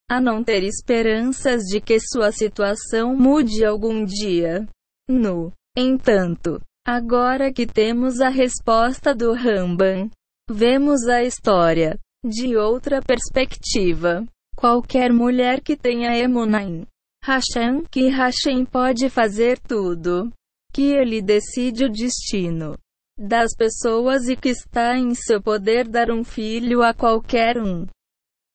A 0.09 0.21
não 0.21 0.45
ter 0.45 0.63
esperanças 0.63 1.65
de 1.65 1.81
que 1.81 1.99
sua 1.99 2.31
situação 2.31 3.17
mude 3.17 3.65
algum 3.65 4.05
dia. 4.05 4.65
No 5.11 5.53
entanto, 5.77 6.61
agora 6.87 7.53
que 7.53 7.67
temos 7.67 8.21
a 8.21 8.29
resposta 8.29 9.13
do 9.13 9.33
Ramban, 9.33 10.09
vemos 10.49 11.09
a 11.09 11.25
história 11.25 11.99
de 12.29 12.57
outra 12.57 13.01
perspectiva. 13.01 14.27
Qualquer 14.57 15.13
mulher 15.13 15.61
que 15.61 15.77
tenha 15.77 16.17
Emunaim 16.17 16.87
Hashem, 17.23 17.85
que 17.91 18.09
Hashem 18.09 18.65
pode 18.65 19.11
fazer 19.11 19.59
tudo, 19.59 20.33
que 20.73 20.93
ele 20.93 21.21
decide 21.21 21.85
o 21.85 21.91
destino 21.91 22.79
das 23.19 23.55
pessoas 23.57 24.29
e 24.29 24.37
que 24.37 24.51
está 24.51 24.97
em 24.97 25.15
seu 25.15 25.43
poder 25.43 25.89
dar 25.89 26.11
um 26.11 26.23
filho 26.23 26.83
a 26.83 26.93
qualquer 26.93 27.59
um. 27.59 27.87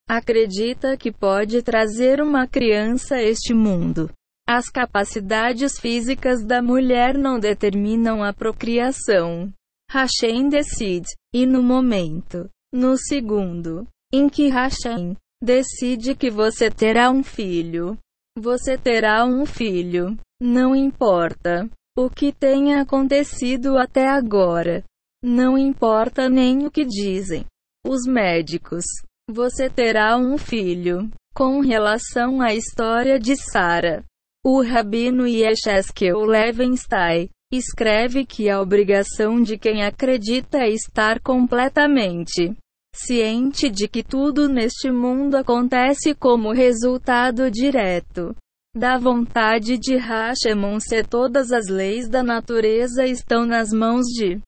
Acredita 0.07 0.95
que 0.95 1.11
pode 1.11 1.61
trazer 1.63 2.21
uma 2.21 2.47
criança 2.47 3.15
a 3.15 3.23
este 3.23 3.53
mundo. 3.53 4.09
As 4.47 4.69
capacidades 4.69 5.79
físicas 5.79 6.43
da 6.45 6.61
mulher 6.61 7.17
não 7.17 7.39
determinam 7.39 8.23
a 8.23 8.31
procriação. 8.33 9.51
Hashem 9.89 10.47
decide, 10.47 11.07
e 11.33 11.45
no 11.45 11.61
momento 11.63 12.49
no 12.73 12.97
segundo, 12.97 13.87
em 14.13 14.29
que 14.29 14.49
Hashem 14.49 15.15
decide 15.41 16.15
que 16.15 16.29
você 16.29 16.69
terá 16.69 17.09
um 17.09 17.23
filho, 17.23 17.97
você 18.37 18.77
terá 18.77 19.25
um 19.25 19.45
filho. 19.45 20.17
Não 20.41 20.75
importa 20.75 21.69
o 21.97 22.09
que 22.09 22.31
tenha 22.31 22.81
acontecido 22.81 23.77
até 23.77 24.07
agora. 24.07 24.83
Não 25.23 25.57
importa 25.57 26.29
nem 26.29 26.65
o 26.65 26.71
que 26.71 26.85
dizem 26.85 27.45
os 27.85 28.07
médicos. 28.07 28.85
Você 29.29 29.69
terá 29.69 30.17
um 30.17 30.37
filho. 30.37 31.09
Com 31.33 31.61
relação 31.61 32.41
à 32.41 32.53
história 32.53 33.17
de 33.17 33.35
Sara, 33.37 34.03
o 34.43 34.61
rabino 34.61 35.25
Yesheskel 35.25 36.25
Levenstein 36.25 37.29
escreve 37.53 38.25
que 38.25 38.49
a 38.49 38.59
obrigação 38.59 39.41
de 39.41 39.57
quem 39.57 39.83
acredita 39.83 40.57
é 40.59 40.69
estar 40.69 41.21
completamente 41.21 42.55
ciente 42.93 43.69
de 43.69 43.87
que 43.87 44.03
tudo 44.03 44.47
neste 44.47 44.91
mundo 44.91 45.35
acontece 45.35 46.13
como 46.13 46.51
resultado 46.51 47.49
direto 47.49 48.35
da 48.75 48.97
vontade 48.97 49.77
de 49.77 49.97
Hashemon 49.97 50.79
se 50.79 51.03
todas 51.03 51.51
as 51.51 51.67
leis 51.67 52.07
da 52.07 52.23
natureza 52.23 53.05
estão 53.05 53.45
nas 53.45 53.71
mãos 53.71 54.05
de 54.07 54.39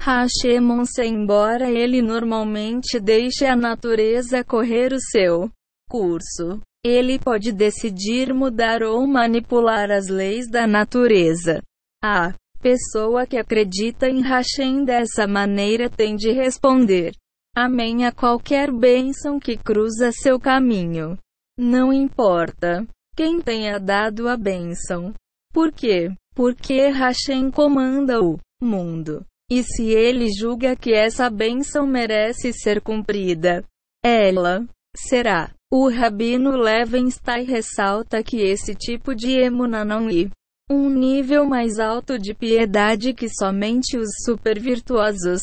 Hashemon 0.00 0.84
se 0.84 1.04
embora 1.04 1.68
ele 1.68 2.00
normalmente 2.00 3.00
deixe 3.00 3.44
a 3.44 3.56
natureza 3.56 4.44
correr 4.44 4.92
o 4.92 5.00
seu 5.00 5.50
curso. 5.90 6.60
Ele 6.84 7.18
pode 7.18 7.50
decidir 7.50 8.32
mudar 8.32 8.84
ou 8.84 9.04
manipular 9.08 9.90
as 9.90 10.06
leis 10.06 10.48
da 10.48 10.66
natureza. 10.66 11.60
A 12.02 12.32
pessoa 12.60 13.26
que 13.26 13.36
acredita 13.36 14.08
em 14.08 14.22
Hashem 14.22 14.84
dessa 14.84 15.26
maneira 15.26 15.90
tem 15.90 16.14
de 16.14 16.30
responder 16.30 17.12
Amém 17.60 18.06
a 18.06 18.12
qualquer 18.12 18.70
bênção 18.70 19.40
que 19.40 19.56
cruza 19.56 20.12
seu 20.12 20.38
caminho. 20.38 21.18
Não 21.58 21.92
importa 21.92 22.86
quem 23.16 23.40
tenha 23.40 23.80
dado 23.80 24.28
a 24.28 24.36
bênção. 24.36 25.12
Por 25.52 25.72
quê? 25.72 26.08
Porque 26.36 26.86
Hashem 26.86 27.50
comanda 27.50 28.22
o 28.22 28.38
mundo. 28.62 29.26
E 29.50 29.64
se 29.64 29.86
ele 29.86 30.28
julga 30.32 30.76
que 30.76 30.94
essa 30.94 31.28
bênção 31.28 31.84
merece 31.84 32.52
ser 32.52 32.80
cumprida, 32.80 33.64
ela 34.04 34.64
será. 34.96 35.50
O 35.68 35.90
Rabino 35.90 36.52
Levenstein 36.52 37.44
ressalta 37.44 38.22
que 38.22 38.36
esse 38.36 38.72
tipo 38.72 39.16
de 39.16 39.32
emuna 39.32 39.84
não 39.84 40.08
é 40.08 40.30
um 40.70 40.88
nível 40.88 41.44
mais 41.44 41.80
alto 41.80 42.20
de 42.20 42.34
piedade 42.34 43.12
que 43.12 43.28
somente 43.28 43.98
os 43.98 44.10
supervirtuosos 44.24 45.42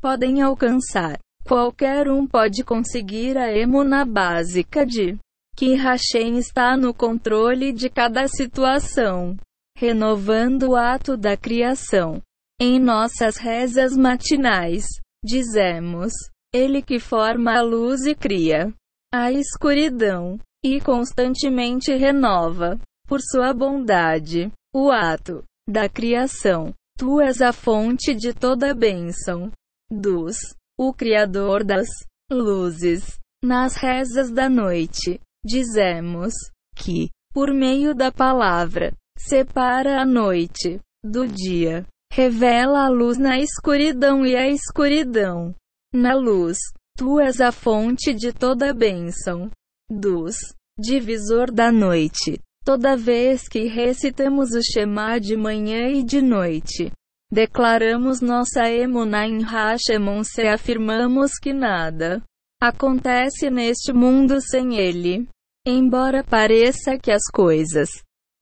podem 0.00 0.40
alcançar. 0.42 1.18
Qualquer 1.46 2.10
um 2.10 2.26
pode 2.26 2.64
conseguir 2.64 3.38
a 3.38 3.56
emuna 3.56 4.04
básica 4.04 4.84
de 4.84 5.16
que 5.56 5.74
Hashem 5.74 6.38
está 6.38 6.76
no 6.76 6.92
controle 6.92 7.72
de 7.72 7.88
cada 7.88 8.26
situação, 8.26 9.36
renovando 9.78 10.70
o 10.70 10.76
ato 10.76 11.16
da 11.16 11.36
criação. 11.36 12.20
Em 12.60 12.80
nossas 12.80 13.36
rezas 13.36 13.96
matinais, 13.96 14.86
dizemos: 15.24 16.12
Ele 16.52 16.82
que 16.82 16.98
forma 16.98 17.56
a 17.56 17.62
luz 17.62 18.06
e 18.06 18.14
cria 18.16 18.74
a 19.14 19.30
escuridão, 19.30 20.40
e 20.64 20.80
constantemente 20.80 21.94
renova, 21.94 22.76
por 23.06 23.20
sua 23.20 23.54
bondade, 23.54 24.50
o 24.74 24.90
ato 24.90 25.44
da 25.68 25.88
criação. 25.88 26.74
Tu 26.98 27.20
és 27.20 27.40
a 27.40 27.52
fonte 27.52 28.14
de 28.14 28.34
toda 28.34 28.74
bênção. 28.74 29.52
Dos, 29.88 30.36
o 30.78 30.92
Criador 30.92 31.64
das 31.64 31.88
luzes. 32.30 33.18
Nas 33.44 33.76
rezas 33.76 34.30
da 34.30 34.48
noite, 34.48 35.20
dizemos 35.44 36.32
que, 36.74 37.10
por 37.32 37.52
meio 37.52 37.94
da 37.94 38.10
palavra, 38.10 38.92
separa 39.18 40.00
a 40.00 40.04
noite 40.04 40.80
do 41.04 41.26
dia, 41.26 41.86
revela 42.12 42.86
a 42.86 42.88
luz 42.88 43.18
na 43.18 43.38
escuridão 43.38 44.26
e 44.26 44.34
a 44.34 44.48
escuridão 44.48 45.54
na 45.94 46.14
luz. 46.14 46.58
Tu 46.96 47.20
és 47.20 47.40
a 47.40 47.52
fonte 47.52 48.14
de 48.14 48.32
toda 48.32 48.72
bênção. 48.72 49.50
Dos 49.88 50.36
divisor 50.78 51.52
da 51.52 51.70
noite. 51.70 52.40
Toda 52.64 52.96
vez 52.96 53.48
que 53.48 53.64
recitamos 53.64 54.50
o 54.50 54.60
Shema 54.60 55.20
de 55.20 55.36
manhã 55.36 55.88
e 55.88 56.02
de 56.02 56.20
noite, 56.20 56.90
declaramos 57.36 58.22
nossa 58.22 58.66
emuna 58.70 59.26
em 59.26 59.42
Hashemon 59.42 60.24
se 60.24 60.48
afirmamos 60.48 61.32
que 61.32 61.52
nada 61.52 62.22
acontece 62.58 63.50
neste 63.50 63.92
mundo 63.92 64.40
sem 64.40 64.76
ele. 64.78 65.28
Embora 65.66 66.24
pareça 66.24 66.96
que 66.96 67.12
as 67.12 67.24
coisas 67.30 67.90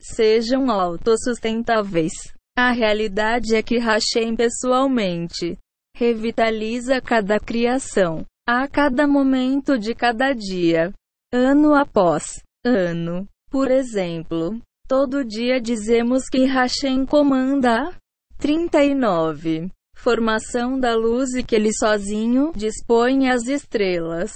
sejam 0.01 0.71
autossustentáveis, 0.71 2.13
a 2.57 2.71
realidade 2.71 3.57
é 3.57 3.65
que 3.65 3.78
Hashem 3.78 4.37
pessoalmente 4.37 5.59
revitaliza 5.97 7.00
cada 7.00 7.41
criação, 7.41 8.25
a 8.47 8.69
cada 8.69 9.09
momento 9.09 9.76
de 9.76 9.93
cada 9.93 10.33
dia, 10.33 10.93
ano 11.33 11.75
após 11.75 12.41
ano. 12.65 13.26
Por 13.50 13.73
exemplo, 13.73 14.61
todo 14.87 15.25
dia 15.25 15.61
dizemos 15.61 16.28
que 16.30 16.45
Hashem 16.45 17.04
comanda 17.04 17.89
a 17.89 18.03
39. 18.45 19.71
Formação 19.97 20.78
da 20.78 20.95
luz 20.95 21.33
e 21.33 21.43
que 21.43 21.54
ele 21.54 21.73
sozinho 21.73 22.52
dispõe 22.54 23.30
as 23.30 23.47
estrelas. 23.49 24.33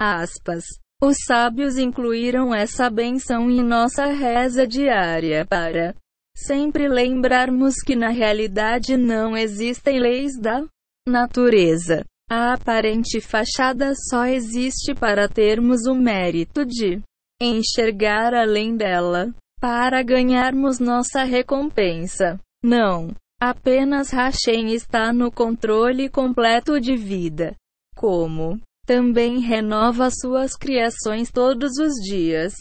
Aspas. 0.00 0.64
Os 1.02 1.18
sábios 1.26 1.76
incluíram 1.76 2.54
essa 2.54 2.88
benção 2.88 3.50
em 3.50 3.62
nossa 3.62 4.06
reza 4.06 4.66
diária 4.66 5.44
para 5.44 5.94
sempre 6.34 6.88
lembrarmos 6.88 7.74
que 7.84 7.94
na 7.94 8.08
realidade 8.08 8.96
não 8.96 9.36
existem 9.36 10.00
leis 10.00 10.40
da 10.40 10.64
natureza. 11.06 12.02
A 12.30 12.54
aparente 12.54 13.20
fachada 13.20 13.92
só 14.08 14.24
existe 14.24 14.94
para 14.94 15.28
termos 15.28 15.84
o 15.84 15.94
mérito 15.94 16.64
de 16.64 16.98
enxergar 17.38 18.32
além 18.32 18.74
dela, 18.74 19.34
para 19.60 20.02
ganharmos 20.02 20.78
nossa 20.78 21.24
recompensa. 21.24 22.40
Não. 22.64 23.14
Apenas 23.42 24.10
Hashem 24.10 24.74
está 24.74 25.14
no 25.14 25.32
controle 25.32 26.10
completo 26.10 26.78
de 26.78 26.94
vida. 26.94 27.56
Como 27.96 28.60
também 28.86 29.38
renova 29.40 30.10
suas 30.10 30.54
criações 30.54 31.30
todos 31.30 31.78
os 31.78 31.94
dias. 32.06 32.52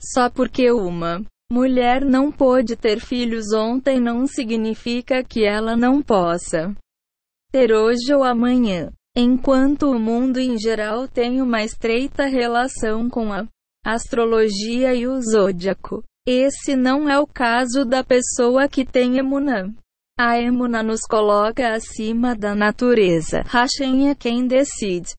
Só 0.00 0.30
porque 0.30 0.72
uma 0.72 1.22
mulher 1.52 2.02
não 2.02 2.32
pôde 2.32 2.76
ter 2.76 2.98
filhos 2.98 3.52
ontem 3.52 4.00
não 4.00 4.26
significa 4.26 5.22
que 5.22 5.44
ela 5.44 5.76
não 5.76 6.00
possa 6.00 6.74
ter 7.52 7.70
hoje 7.70 8.14
ou 8.14 8.24
amanhã. 8.24 8.90
Enquanto 9.14 9.90
o 9.90 9.98
mundo 9.98 10.38
em 10.38 10.58
geral 10.58 11.06
tem 11.06 11.42
uma 11.42 11.62
estreita 11.62 12.24
relação 12.24 13.10
com 13.10 13.30
a 13.30 13.46
astrologia 13.84 14.94
e 14.94 15.06
o 15.06 15.20
zodíaco, 15.20 16.02
esse 16.26 16.74
não 16.74 17.06
é 17.06 17.18
o 17.18 17.26
caso 17.26 17.84
da 17.84 18.02
pessoa 18.02 18.66
que 18.66 18.86
tem 18.86 19.18
emunã. 19.18 19.70
A 20.18 20.38
emuna 20.38 20.82
nos 20.82 21.00
coloca 21.02 21.74
acima 21.74 22.34
da 22.34 22.54
natureza. 22.54 23.42
Hashem 23.46 24.10
é 24.10 24.14
quem 24.14 24.46
decide. 24.46 25.14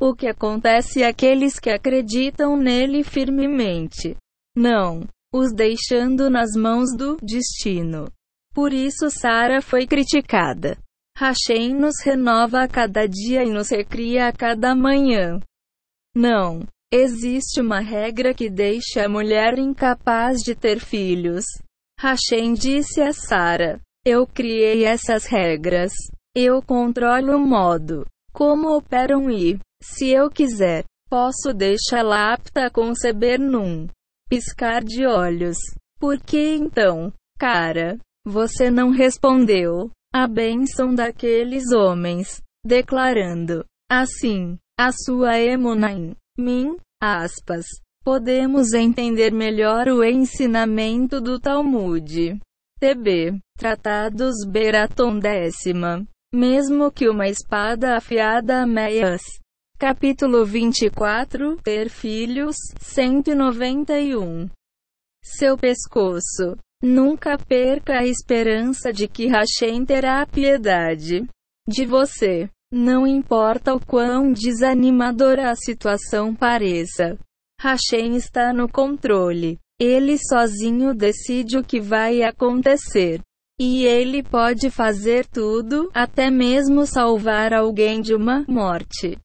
O 0.00 0.14
que 0.14 0.28
acontece 0.28 1.02
àqueles 1.02 1.58
que 1.58 1.70
acreditam 1.70 2.56
nele 2.56 3.02
firmemente? 3.02 4.16
Não, 4.54 5.06
os 5.32 5.52
deixando 5.52 6.30
nas 6.30 6.50
mãos 6.52 6.94
do 6.96 7.16
destino. 7.22 8.10
Por 8.54 8.72
isso 8.72 9.10
Sara 9.10 9.60
foi 9.60 9.86
criticada. 9.86 10.78
Hashem 11.16 11.74
nos 11.74 11.96
renova 12.04 12.62
a 12.62 12.68
cada 12.68 13.08
dia 13.08 13.42
e 13.42 13.50
nos 13.50 13.70
recria 13.70 14.28
a 14.28 14.32
cada 14.32 14.74
manhã. 14.74 15.40
Não, 16.14 16.64
existe 16.92 17.60
uma 17.60 17.80
regra 17.80 18.32
que 18.32 18.48
deixa 18.48 19.04
a 19.04 19.08
mulher 19.08 19.58
incapaz 19.58 20.38
de 20.38 20.54
ter 20.54 20.78
filhos. 20.78 21.44
Hashem 21.98 22.54
disse 22.54 23.00
a 23.00 23.12
Sara: 23.12 23.80
Eu 24.10 24.26
criei 24.26 24.86
essas 24.86 25.26
regras. 25.26 25.92
Eu 26.34 26.62
controlo 26.62 27.36
o 27.36 27.38
modo 27.38 28.06
como 28.32 28.74
operam 28.74 29.30
e 29.30 29.58
se 29.82 30.08
eu 30.08 30.30
quiser, 30.30 30.86
posso 31.10 31.52
deixá-la 31.52 32.32
apta 32.32 32.64
a 32.64 32.70
conceber 32.70 33.38
num 33.38 33.86
piscar 34.26 34.82
de 34.82 35.04
olhos. 35.04 35.58
Por 36.00 36.18
que 36.18 36.54
então, 36.56 37.12
cara, 37.38 37.98
você 38.24 38.70
não 38.70 38.88
respondeu 38.88 39.90
a 40.10 40.26
bênção 40.26 40.94
daqueles 40.94 41.70
homens, 41.70 42.40
declarando 42.64 43.62
assim 43.92 44.56
a 44.80 44.90
sua 44.90 45.38
emuna 45.38 45.92
em 45.92 46.16
mim? 46.38 46.78
Aspas. 46.98 47.66
Podemos 48.02 48.72
entender 48.72 49.34
melhor 49.34 49.86
o 49.86 50.02
ensinamento 50.02 51.20
do 51.20 51.38
Talmud. 51.38 52.40
TB. 52.80 53.40
Tratados 53.58 54.36
Beraton 54.46 55.18
décima. 55.18 56.06
Mesmo 56.32 56.92
que 56.92 57.08
uma 57.08 57.26
espada 57.26 57.96
afiada 57.96 58.62
a 58.62 58.66
meias 58.66 59.22
Capítulo 59.76 60.44
24 60.44 61.56
Ter 61.56 61.88
filhos 61.88 62.54
191 62.80 64.48
Seu 65.24 65.58
pescoço. 65.58 66.56
Nunca 66.80 67.36
perca 67.36 67.98
a 67.98 68.06
esperança 68.06 68.92
de 68.92 69.08
que 69.08 69.26
Hashem 69.26 69.84
terá 69.84 70.24
piedade 70.24 71.26
de 71.68 71.84
você. 71.84 72.48
Não 72.70 73.06
importa 73.06 73.74
o 73.74 73.84
quão 73.84 74.32
desanimadora 74.32 75.50
a 75.50 75.56
situação 75.56 76.32
pareça. 76.32 77.18
Hashem 77.60 78.14
está 78.14 78.52
no 78.52 78.68
controle. 78.68 79.58
Ele 79.80 80.18
sozinho 80.18 80.94
decide 80.94 81.56
o 81.56 81.64
que 81.64 81.80
vai 81.80 82.22
acontecer. 82.22 83.20
E 83.60 83.84
ele 83.84 84.22
pode 84.22 84.70
fazer 84.70 85.26
tudo, 85.26 85.90
até 85.92 86.30
mesmo 86.30 86.86
salvar 86.86 87.52
alguém 87.52 88.00
de 88.00 88.14
uma 88.14 88.44
morte 88.48 89.18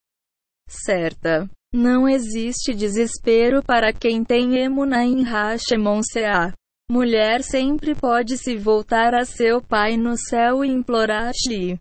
certa. 0.68 1.50
Não 1.74 2.08
existe 2.08 2.74
desespero 2.74 3.64
para 3.64 3.92
quem 3.92 4.24
tem 4.24 4.58
Emuna 4.58 5.04
em 5.04 5.24
Hashemon 5.24 6.02
Seah. 6.04 6.54
Mulher 6.90 7.44
sempre 7.44 7.96
pode 7.96 8.38
se 8.38 8.58
voltar 8.58 9.16
a 9.16 9.26
seu 9.26 9.62
pai 9.62 9.98
no 9.98 10.16
céu 10.18 10.64
e 10.64 10.70
implorar-lhe 10.70 11.80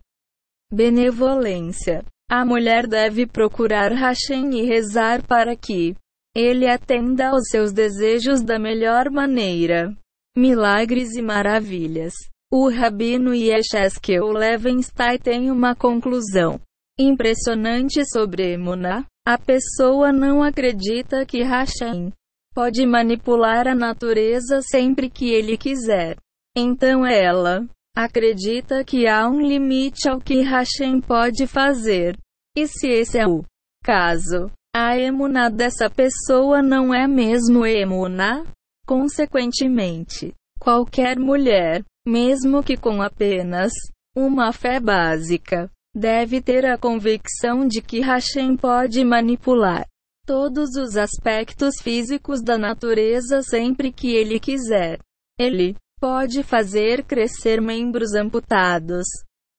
benevolência. 0.71 2.03
A 2.29 2.43
mulher 2.43 2.87
deve 2.87 3.27
procurar 3.27 3.91
Hashem 3.91 4.59
e 4.59 4.65
rezar 4.65 5.21
para 5.27 5.55
que 5.55 5.95
ele 6.35 6.67
atenda 6.67 7.29
aos 7.29 7.47
seus 7.49 7.71
desejos 7.71 8.41
da 8.41 8.57
melhor 8.57 9.09
maneira. 9.09 9.95
Milagres 10.35 11.15
e 11.15 11.21
maravilhas. 11.21 12.13
O 12.51 12.69
rabino 12.69 13.33
Yesheskel 13.33 14.31
Levenstein 14.31 15.17
tem 15.17 15.51
uma 15.51 15.75
conclusão 15.75 16.59
impressionante 16.99 18.03
sobre 18.05 18.53
Emunah. 18.53 19.05
A 19.25 19.37
pessoa 19.37 20.11
não 20.11 20.43
acredita 20.43 21.25
que 21.25 21.43
Hashem 21.43 22.11
pode 22.53 22.85
manipular 22.85 23.67
a 23.67 23.75
natureza 23.75 24.61
sempre 24.61 25.09
que 25.09 25.31
ele 25.31 25.57
quiser. 25.57 26.17
Então 26.55 27.05
ela 27.05 27.65
acredita 27.95 28.83
que 28.83 29.07
há 29.07 29.27
um 29.27 29.39
limite 29.39 30.07
ao 30.09 30.19
que 30.19 30.41
Hashem 30.41 30.99
pode 31.01 31.47
fazer. 31.47 32.17
E 32.55 32.67
se 32.67 32.87
esse 32.87 33.17
é 33.17 33.27
o 33.27 33.43
caso, 33.83 34.51
a 34.75 34.97
emuná 34.97 35.49
dessa 35.49 35.89
pessoa 35.89 36.61
não 36.61 36.93
é 36.93 37.07
mesmo 37.07 37.65
emuná? 37.65 38.43
Consequentemente, 38.85 40.33
qualquer 40.59 41.19
mulher, 41.19 41.83
mesmo 42.05 42.63
que 42.63 42.75
com 42.75 43.01
apenas 43.01 43.71
uma 44.15 44.51
fé 44.51 44.79
básica, 44.79 45.69
deve 45.95 46.41
ter 46.41 46.65
a 46.65 46.77
convicção 46.77 47.67
de 47.67 47.81
que 47.81 47.99
Hashem 48.01 48.57
pode 48.57 49.03
manipular 49.05 49.85
todos 50.25 50.75
os 50.75 50.97
aspectos 50.97 51.75
físicos 51.81 52.41
da 52.41 52.57
natureza 52.57 53.41
sempre 53.43 53.91
que 53.91 54.15
ele 54.15 54.39
quiser. 54.39 54.99
Ele 55.37 55.75
pode 55.99 56.43
fazer 56.43 57.03
crescer 57.03 57.61
membros 57.61 58.13
amputados, 58.13 59.05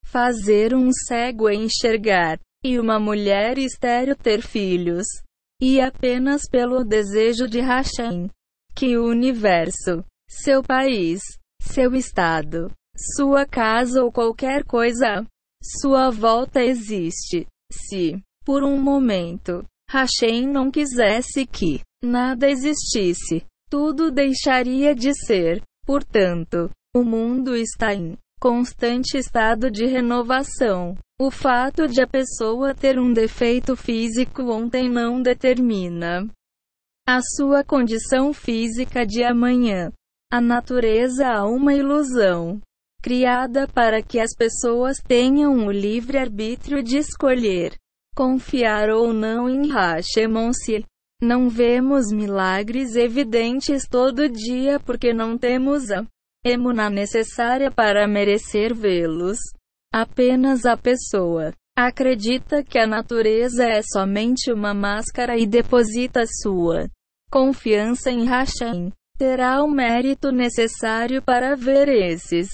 fazer 0.05 0.75
um 0.75 0.91
cego 0.93 1.49
enxergar, 1.51 2.39
e 2.65 2.79
uma 2.79 2.99
mulher 2.99 3.59
estéril 3.59 4.17
ter 4.17 4.41
filhos. 4.41 5.07
E 5.61 5.81
apenas 5.81 6.49
pelo 6.51 6.85
desejo 6.85 7.47
de 7.47 7.61
Hashem, 7.61 8.29
que 8.75 8.97
o 8.97 9.07
universo, 9.07 10.05
seu 10.29 10.63
país, 10.63 11.21
seu 11.61 11.95
estado, 11.95 12.73
sua 13.17 13.47
casa 13.47 14.03
ou 14.03 14.11
qualquer 14.11 14.65
coisa, 14.65 15.25
sua 15.81 16.11
volta 16.11 16.63
existe. 16.63 17.47
Se, 17.71 18.21
por 18.45 18.63
um 18.65 18.81
momento, 18.81 19.65
Hashem 19.91 20.47
não 20.47 20.71
quisesse 20.71 21.47
que 21.47 21.81
nada 22.03 22.49
existisse, 22.49 23.45
tudo 23.71 24.11
deixaria 24.11 24.95
de 24.95 25.13
ser. 25.15 25.63
Portanto, 25.87 26.71
o 26.95 27.03
mundo 27.03 27.55
está 27.55 27.95
em 27.95 28.17
constante 28.41 29.17
estado 29.17 29.71
de 29.71 29.87
renovação. 29.87 30.97
O 31.21 31.31
fato 31.31 31.87
de 31.87 32.03
a 32.03 32.09
pessoa 32.09 32.75
ter 32.75 32.99
um 32.99 33.13
defeito 33.13 33.77
físico 33.77 34.43
ontem 34.51 34.91
não 34.91 35.23
determina 35.23 36.29
a 37.07 37.21
sua 37.23 37.63
condição 37.63 38.33
física 38.33 39.07
de 39.07 39.23
amanhã. 39.23 39.93
A 40.33 40.41
natureza 40.41 41.29
há 41.29 41.47
uma 41.47 41.73
ilusão 41.73 42.61
criada 43.01 43.69
para 43.69 44.03
que 44.03 44.19
as 44.19 44.35
pessoas 44.35 44.99
tenham 44.99 45.67
o 45.67 45.71
livre 45.71 46.19
arbítrio 46.19 46.83
de 46.83 46.99
escolher 46.99 47.77
confiar 48.17 48.91
ou 48.91 49.13
não 49.13 49.49
em 49.49 49.69
Hashemon-se. 49.71 50.85
Não 51.23 51.49
vemos 51.49 52.11
milagres 52.11 52.97
evidentes 52.97 53.87
todo 53.89 54.29
dia 54.29 54.81
porque 54.81 55.13
não 55.13 55.39
temos 55.39 55.93
a 55.93 56.05
emuna 56.45 56.91
necessária 56.91 57.71
para 57.71 58.09
merecer 58.09 58.75
vê-los. 58.75 59.39
Apenas 59.97 60.67
a 60.67 60.77
pessoa 60.77 61.53
acredita 61.79 62.65
que 62.65 62.81
a 62.81 62.85
natureza 62.85 63.65
é 63.65 63.81
somente 63.81 64.53
uma 64.53 64.75
máscara 64.75 65.39
e 65.39 65.47
deposita 65.47 66.25
sua 66.43 66.89
confiança 67.31 68.11
em 68.11 68.25
Hashem. 68.25 68.91
Terá 69.17 69.63
o 69.63 69.71
mérito 69.71 70.33
necessário 70.33 71.23
para 71.23 71.55
ver 71.55 71.89
esses 71.89 72.49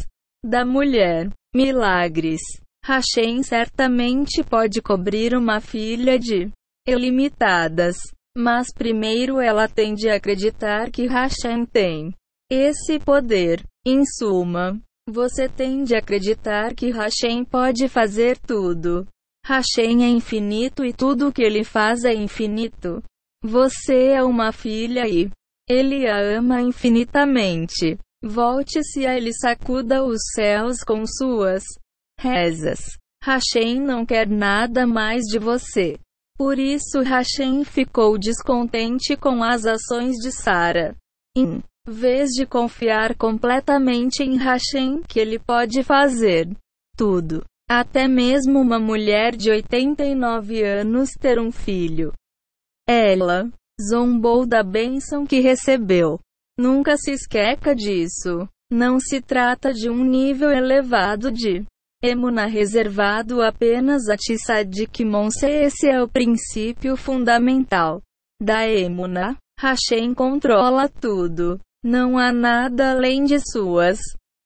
da 0.44 0.66
mulher 0.66 1.30
milagres. 1.56 2.42
Hashem 2.84 3.42
certamente 3.42 4.44
pode 4.44 4.82
cobrir 4.82 5.34
uma 5.34 5.60
filha 5.62 6.18
de 6.18 6.50
ilimitadas, 6.86 7.96
mas 8.36 8.70
primeiro 8.70 9.40
ela 9.40 9.66
tem 9.66 9.94
de 9.94 10.10
acreditar 10.10 10.90
que 10.90 11.06
Hashem 11.06 11.64
tem 11.64 12.12
esse 12.50 12.98
poder. 12.98 13.62
Em 13.86 14.04
suma, 14.04 14.78
você 15.10 15.48
tem 15.48 15.84
de 15.84 15.94
acreditar 15.94 16.74
que 16.74 16.90
Hashem 16.90 17.44
pode 17.44 17.88
fazer 17.88 18.38
tudo. 18.38 19.06
Hashem 19.44 20.04
é 20.04 20.08
infinito 20.08 20.84
e 20.84 20.92
tudo 20.92 21.28
o 21.28 21.32
que 21.32 21.42
ele 21.42 21.64
faz 21.64 22.04
é 22.04 22.14
infinito. 22.14 23.02
Você 23.42 24.12
é 24.12 24.22
uma 24.22 24.52
filha 24.52 25.08
e 25.08 25.30
ele 25.68 26.06
a 26.06 26.18
ama 26.18 26.60
infinitamente. 26.60 27.98
Volte-se 28.22 29.06
a 29.06 29.16
ele 29.16 29.32
sacuda 29.32 30.04
os 30.04 30.20
céus 30.34 30.84
com 30.84 31.06
suas 31.06 31.64
rezas. 32.20 32.80
Hashem 33.22 33.80
não 33.80 34.04
quer 34.04 34.28
nada 34.28 34.86
mais 34.86 35.22
de 35.24 35.38
você. 35.38 35.98
Por 36.36 36.58
isso 36.58 37.00
Hashem 37.02 37.64
ficou 37.64 38.18
descontente 38.18 39.16
com 39.16 39.42
as 39.42 39.64
ações 39.64 40.16
de 40.16 40.32
Sara. 40.32 40.96
Em 41.36 41.62
vez 41.86 42.30
de 42.30 42.46
confiar 42.46 43.16
completamente 43.16 44.22
em 44.22 44.36
Hashem, 44.36 45.02
que 45.08 45.18
ele 45.18 45.38
pode 45.38 45.82
fazer 45.82 46.48
tudo, 46.96 47.44
até 47.68 48.06
mesmo 48.06 48.60
uma 48.60 48.78
mulher 48.78 49.34
de 49.36 49.50
89 49.50 50.62
anos 50.62 51.10
ter 51.18 51.38
um 51.38 51.50
filho. 51.50 52.12
Ela 52.88 53.48
zombou 53.80 54.46
da 54.46 54.62
bênção 54.62 55.24
que 55.24 55.40
recebeu. 55.40 56.18
Nunca 56.58 56.96
se 56.96 57.12
esqueça 57.12 57.74
disso. 57.74 58.48
Não 58.70 59.00
se 59.00 59.20
trata 59.20 59.72
de 59.72 59.88
um 59.88 60.04
nível 60.04 60.50
elevado 60.50 61.32
de 61.32 61.64
Emuna 62.02 62.46
reservado 62.46 63.42
apenas 63.42 64.08
a 64.08 64.16
Tissadik. 64.16 65.02
Esse 65.42 65.88
é 65.88 66.02
o 66.02 66.08
princípio 66.08 66.96
fundamental 66.96 68.00
da 68.40 68.66
Emuna. 68.66 69.36
Hashem 69.58 70.14
controla 70.14 70.88
tudo. 70.88 71.60
Não 71.82 72.18
há 72.18 72.32
nada 72.32 72.92
além 72.92 73.24
de 73.24 73.38
suas 73.40 73.98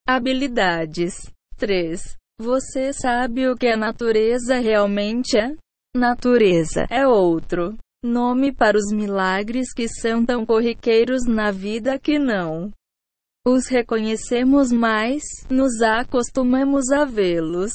habilidades. 0.07 1.14
3. 1.57 2.16
Você 2.40 2.92
sabe 2.92 3.49
o 3.49 3.57
que 3.57 3.68
a 3.68 3.77
natureza 3.77 4.57
realmente 4.59 5.37
é? 5.37 5.55
Natureza 5.97 6.87
é 6.90 7.07
outro 7.07 7.77
nome 8.05 8.53
para 8.53 8.77
os 8.77 8.92
milagres 8.92 9.73
que 9.73 9.88
são 9.88 10.25
tão 10.25 10.44
corriqueiros 10.44 11.25
na 11.27 11.51
vida 11.51 11.99
que 11.99 12.18
não 12.18 12.70
os 13.47 13.66
reconhecemos 13.66 14.73
mais, 14.73 15.23
nos 15.51 15.83
acostumamos 15.83 16.90
a 16.90 17.05
vê-los. 17.05 17.73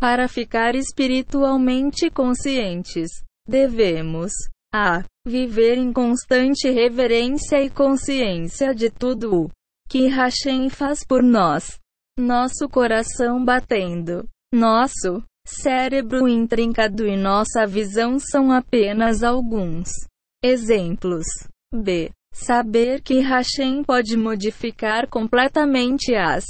Para 0.00 0.26
ficar 0.26 0.74
espiritualmente 0.74 2.10
conscientes, 2.10 3.10
devemos 3.48 4.32
a 4.74 5.04
viver 5.24 5.78
em 5.78 5.92
constante 5.92 6.68
reverência 6.68 7.62
e 7.62 7.70
consciência 7.70 8.74
de 8.74 8.90
tudo 8.90 9.44
o 9.44 9.50
que 9.88 10.08
Hashem 10.08 10.68
faz 10.68 11.06
por 11.06 11.22
nós. 11.22 11.78
Nosso 12.18 12.68
coração 12.68 13.44
batendo, 13.44 14.28
nosso 14.52 15.22
cérebro 15.46 16.26
intrincado 16.26 17.06
e 17.06 17.16
nossa 17.16 17.64
visão 17.68 18.18
são 18.18 18.50
apenas 18.50 19.22
alguns 19.22 19.90
exemplos. 20.42 21.24
B. 21.72 22.10
Saber 22.32 23.00
que 23.00 23.20
Hashem 23.20 23.84
pode 23.84 24.16
modificar 24.16 25.08
completamente 25.08 26.16
as 26.16 26.44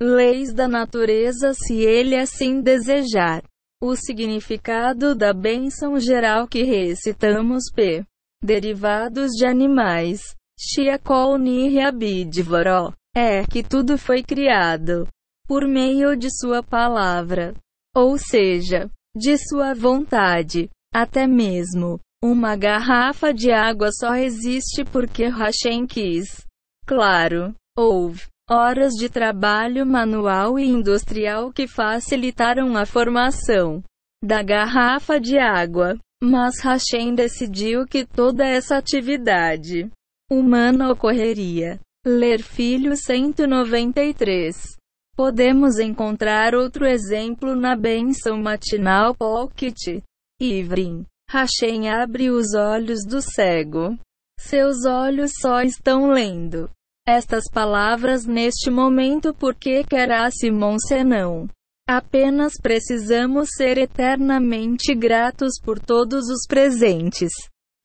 leis 0.00 0.54
da 0.54 0.66
natureza 0.66 1.52
se 1.52 1.74
ele 1.74 2.16
assim 2.16 2.62
desejar. 2.62 3.42
O 3.80 3.94
significado 3.94 5.14
da 5.14 5.34
bênção 5.34 6.00
geral 6.00 6.48
que 6.48 6.62
recitamos 6.62 7.64
p. 7.74 8.02
Derivados 8.42 9.32
de 9.32 9.44
animais. 9.44 10.20
Shiakol 10.58 11.36
Nihyabidivoró. 11.36 12.94
É 13.14 13.44
que 13.44 13.62
tudo 13.62 13.98
foi 13.98 14.22
criado 14.22 15.06
por 15.46 15.68
meio 15.68 16.16
de 16.16 16.28
sua 16.30 16.62
palavra. 16.62 17.54
Ou 17.94 18.16
seja, 18.18 18.90
de 19.14 19.36
sua 19.36 19.74
vontade. 19.74 20.70
Até 20.94 21.26
mesmo 21.26 22.00
uma 22.24 22.56
garrafa 22.56 23.32
de 23.32 23.52
água 23.52 23.90
só 23.92 24.14
existe 24.14 24.84
porque 24.84 25.28
Hashem 25.28 25.86
quis. 25.86 26.46
Claro, 26.86 27.54
houve 27.76 28.24
horas 28.48 28.92
de 28.92 29.08
trabalho 29.08 29.84
manual 29.84 30.56
e 30.58 30.64
industrial 30.64 31.52
que 31.52 31.66
facilitaram 31.66 32.76
a 32.76 32.86
formação 32.86 33.82
da 34.22 34.42
garrafa 34.42 35.20
de 35.20 35.36
água, 35.36 35.98
Mas 36.22 36.60
Hashem 36.60 37.14
decidiu 37.14 37.84
que 37.86 38.06
toda 38.06 38.46
essa 38.46 38.78
atividade 38.78 39.90
humana 40.30 40.90
ocorreria. 40.90 41.78
Ler 42.06 42.40
Filho 42.40 42.96
193. 42.96 44.76
Podemos 45.16 45.78
encontrar 45.78 46.54
outro 46.54 46.86
exemplo 46.86 47.54
na 47.56 47.76
benção 47.76 48.40
matinal 48.40 49.14
Pocket. 49.14 50.02
Ivrim. 50.40 51.04
Hashem 51.28 51.90
abre 51.90 52.30
os 52.30 52.54
olhos 52.54 53.04
do 53.04 53.20
cego. 53.20 53.98
Seus 54.38 54.84
olhos 54.86 55.32
só 55.40 55.62
estão 55.62 56.10
lendo 56.10 56.70
estas 57.06 57.44
palavras 57.50 58.26
neste 58.26 58.70
momento 58.70 59.32
porque 59.32 59.84
quer 59.84 60.10
a 60.10 60.28
Simon 60.30 60.76
senão. 60.78 61.48
Apenas 61.88 62.54
precisamos 62.60 63.50
ser 63.56 63.78
eternamente 63.78 64.92
gratos 64.92 65.52
por 65.62 65.78
todos 65.78 66.28
os 66.28 66.44
presentes 66.48 67.32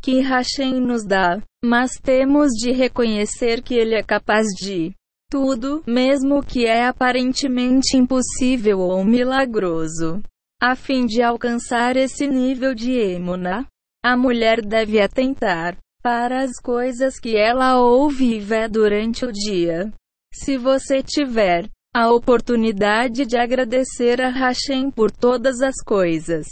que 0.01 0.19
Hashem 0.21 0.81
nos 0.81 1.05
dá, 1.05 1.39
mas 1.63 1.91
temos 2.01 2.49
de 2.53 2.71
reconhecer 2.71 3.61
que 3.61 3.75
Ele 3.75 3.93
é 3.93 4.01
capaz 4.01 4.47
de 4.59 4.91
tudo, 5.29 5.83
mesmo 5.85 6.43
que 6.43 6.65
é 6.65 6.87
aparentemente 6.87 7.95
impossível 7.95 8.79
ou 8.79 9.05
milagroso. 9.05 10.19
A 10.59 10.75
fim 10.75 11.05
de 11.05 11.21
alcançar 11.21 11.95
esse 11.95 12.27
nível 12.27 12.73
de 12.73 12.91
emuna, 12.91 13.67
a 14.03 14.17
mulher 14.17 14.65
deve 14.65 14.99
atentar 14.99 15.77
para 16.01 16.43
as 16.43 16.59
coisas 16.61 17.19
que 17.19 17.37
ela 17.37 17.79
ouve 17.79 18.35
e 18.35 18.39
vê 18.39 18.67
durante 18.67 19.25
o 19.25 19.31
dia. 19.31 19.91
Se 20.33 20.57
você 20.57 21.03
tiver 21.03 21.69
a 21.93 22.09
oportunidade 22.09 23.25
de 23.25 23.37
agradecer 23.37 24.21
a 24.21 24.29
Hashem 24.29 24.89
por 24.89 25.11
todas 25.11 25.61
as 25.61 25.75
coisas 25.83 26.47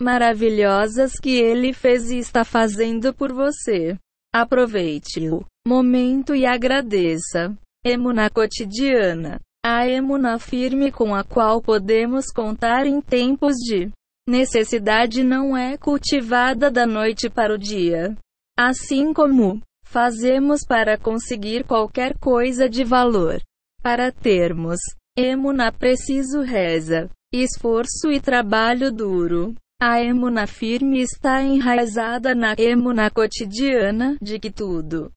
maravilhosas 0.00 1.14
que 1.20 1.36
ele 1.36 1.72
fez 1.72 2.10
e 2.10 2.18
está 2.18 2.44
fazendo 2.44 3.12
por 3.12 3.32
você. 3.32 3.96
Aproveite 4.32 5.28
o 5.28 5.44
momento 5.66 6.34
e 6.34 6.46
agradeça. 6.46 7.54
Emuna 7.84 8.30
cotidiana. 8.30 9.40
A 9.64 9.86
emuna 9.88 10.38
firme 10.38 10.92
com 10.92 11.14
a 11.14 11.24
qual 11.24 11.60
podemos 11.60 12.26
contar 12.26 12.86
em 12.86 13.00
tempos 13.00 13.56
de 13.56 13.90
necessidade 14.26 15.24
não 15.24 15.56
é 15.56 15.76
cultivada 15.76 16.70
da 16.70 16.86
noite 16.86 17.28
para 17.28 17.54
o 17.54 17.58
dia. 17.58 18.16
Assim 18.58 19.12
como 19.12 19.62
fazemos 19.84 20.64
para 20.66 20.98
conseguir 20.98 21.62
qualquer 21.62 22.18
coisa 22.18 22.68
de 22.68 22.82
valor. 22.82 23.40
Para 23.80 24.10
termos 24.10 24.80
emuna 25.16 25.70
preciso 25.70 26.40
reza, 26.42 27.08
esforço 27.32 28.10
e 28.10 28.20
trabalho 28.20 28.90
duro. 28.90 29.54
A 29.80 30.02
emuna 30.02 30.48
firme 30.48 31.00
está 31.00 31.40
enraizada 31.40 32.34
na 32.34 32.56
emuna 32.58 33.08
cotidiana 33.08 34.16
de 34.20 34.40
que 34.40 34.50
tudo 34.50 35.12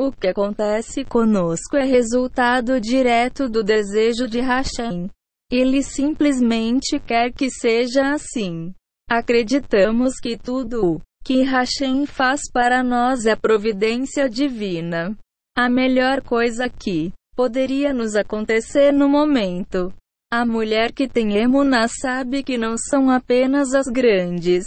o 0.00 0.10
que 0.10 0.28
acontece 0.28 1.04
conosco 1.04 1.76
é 1.76 1.84
resultado 1.84 2.80
direto 2.80 3.50
do 3.50 3.62
desejo 3.62 4.26
de 4.26 4.40
Hashem. 4.40 5.10
Ele 5.50 5.82
simplesmente 5.82 6.98
quer 6.98 7.30
que 7.30 7.50
seja 7.50 8.14
assim. 8.14 8.74
Acreditamos 9.08 10.14
que 10.14 10.38
tudo 10.38 10.94
o 10.94 11.00
que 11.24 11.42
Hashem 11.42 12.06
faz 12.06 12.40
para 12.52 12.82
nós 12.82 13.26
é 13.26 13.36
providência 13.36 14.28
divina. 14.28 15.16
A 15.56 15.68
melhor 15.68 16.22
coisa 16.22 16.68
que 16.68 17.12
poderia 17.36 17.92
nos 17.92 18.14
acontecer 18.16 18.92
no 18.92 19.08
momento. 19.08 19.92
A 20.32 20.46
mulher 20.46 20.92
que 20.92 21.06
tem 21.06 21.36
emuna 21.36 21.86
sabe 21.88 22.42
que 22.42 22.56
não 22.56 22.76
são 22.76 23.10
apenas 23.10 23.74
as 23.74 23.86
grandes 23.86 24.66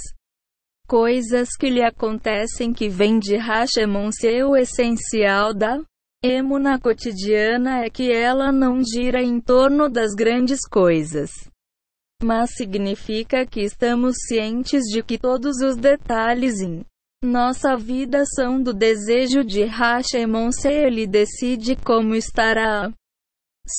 coisas 0.88 1.50
que 1.60 1.70
lhe 1.70 1.84
acontecem 1.84 2.72
que 2.72 2.88
vêm 2.88 3.18
de 3.18 3.36
Hashemon 3.36 4.12
ser 4.12 4.44
o 4.46 4.56
essencial 4.56 5.54
da 5.54 5.82
emuna 6.24 6.80
cotidiana 6.80 7.84
é 7.84 7.90
que 7.90 8.12
ela 8.12 8.52
não 8.52 8.84
gira 8.84 9.22
em 9.22 9.40
torno 9.40 9.90
das 9.90 10.14
grandes 10.14 10.60
coisas. 10.68 11.32
Mas 12.24 12.52
significa 12.56 13.46
que 13.46 13.62
estamos 13.62 14.16
cientes 14.28 14.84
de 14.84 15.04
que 15.04 15.18
todos 15.18 15.58
os 15.62 15.76
detalhes 15.76 16.62
em 16.62 16.86
nossa 17.24 17.76
vida 17.76 18.24
são 18.26 18.62
do 18.62 18.74
desejo 18.74 19.44
de 19.44 19.64
Hashemon 19.64 20.52
se 20.52 20.70
ele 20.70 21.08
decide 21.08 21.76
como 21.76 22.14
estará 22.14 22.92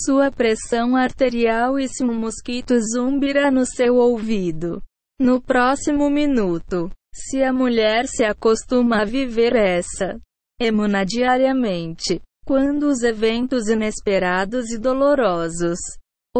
sua 0.04 0.32
pressão 0.32 0.96
arterial 0.96 1.78
e 1.78 1.88
se 1.88 2.02
um 2.04 2.12
mosquito 2.12 2.74
zumbirá 2.80 3.50
no 3.50 3.64
seu 3.64 3.96
ouvido. 3.96 4.82
No 5.20 5.40
próximo 5.40 6.10
minuto, 6.10 6.90
se 7.14 7.42
a 7.42 7.52
mulher 7.52 8.08
se 8.08 8.24
acostuma 8.24 9.02
a 9.02 9.04
viver 9.04 9.54
essa 9.54 10.18
emuna 10.60 11.04
diariamente, 11.04 12.20
quando 12.44 12.88
os 12.88 13.02
eventos 13.02 13.68
inesperados 13.68 14.70
e 14.70 14.78
dolorosos 14.78 15.78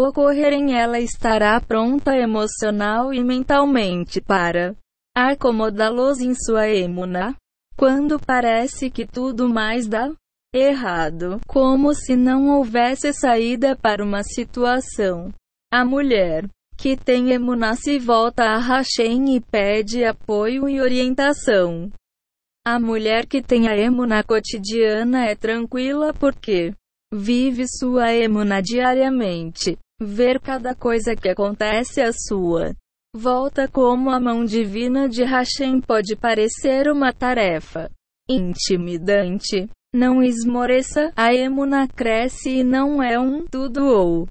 ocorrerem, 0.02 0.74
ela 0.78 0.98
estará 0.98 1.61
pronta 1.61 2.16
emocional 2.16 3.12
e 3.12 3.22
mentalmente 3.22 4.20
para 4.20 4.74
acomodá-los 5.14 6.20
em 6.20 6.35
sua 6.35 6.68
emuna. 6.68 7.35
Quando 7.76 8.18
parece 8.18 8.90
que 8.90 9.06
tudo 9.06 9.48
mais 9.48 9.87
dá 9.87 10.11
errado, 10.54 11.40
como 11.46 11.94
se 11.94 12.16
não 12.16 12.48
houvesse 12.48 13.12
saída 13.12 13.76
para 13.76 14.04
uma 14.04 14.22
situação. 14.22 15.32
A 15.70 15.85
mulher 15.85 16.48
que 16.76 16.96
tem 16.96 17.32
emuna 17.32 17.74
se 17.74 17.98
volta 17.98 18.44
a 18.44 18.59
Hashem 18.59 19.37
e 19.37 19.40
pede 19.40 20.04
apoio 20.04 20.68
e 20.68 20.80
orientação. 20.80 21.90
A 22.64 22.78
mulher 22.78 23.26
que 23.26 23.42
tem 23.42 23.68
a 23.68 23.76
emuna 23.76 24.22
cotidiana 24.22 25.26
é 25.26 25.35
tranquila 25.35 26.12
porque 26.12 26.74
vive 27.12 27.64
sua 27.68 28.12
emuna 28.14 28.61
diariamente. 28.61 29.78
Ver 30.00 30.38
cada 30.40 30.74
coisa 30.74 31.16
que 31.16 31.28
acontece 31.28 32.02
à 32.02 32.12
sua 32.12 32.74
volta 33.14 33.66
como 33.66 34.11
a 34.11 34.20
mão 34.20 34.44
divina 34.44 35.09
de 35.09 35.24
Hashem 35.24 35.80
pode 35.80 36.14
parecer 36.14 36.88
uma 36.88 37.14
tarefa 37.14 37.90
intimidante. 38.28 39.68
Não 39.94 40.22
esmoreça, 40.22 41.11
a 41.16 41.32
emuna 41.32 41.88
cresce 41.88 42.59
e 42.59 42.64
não 42.64 43.02
é 43.02 43.18
um 43.18 43.46
tudo 43.46 43.87
ou 43.87 44.28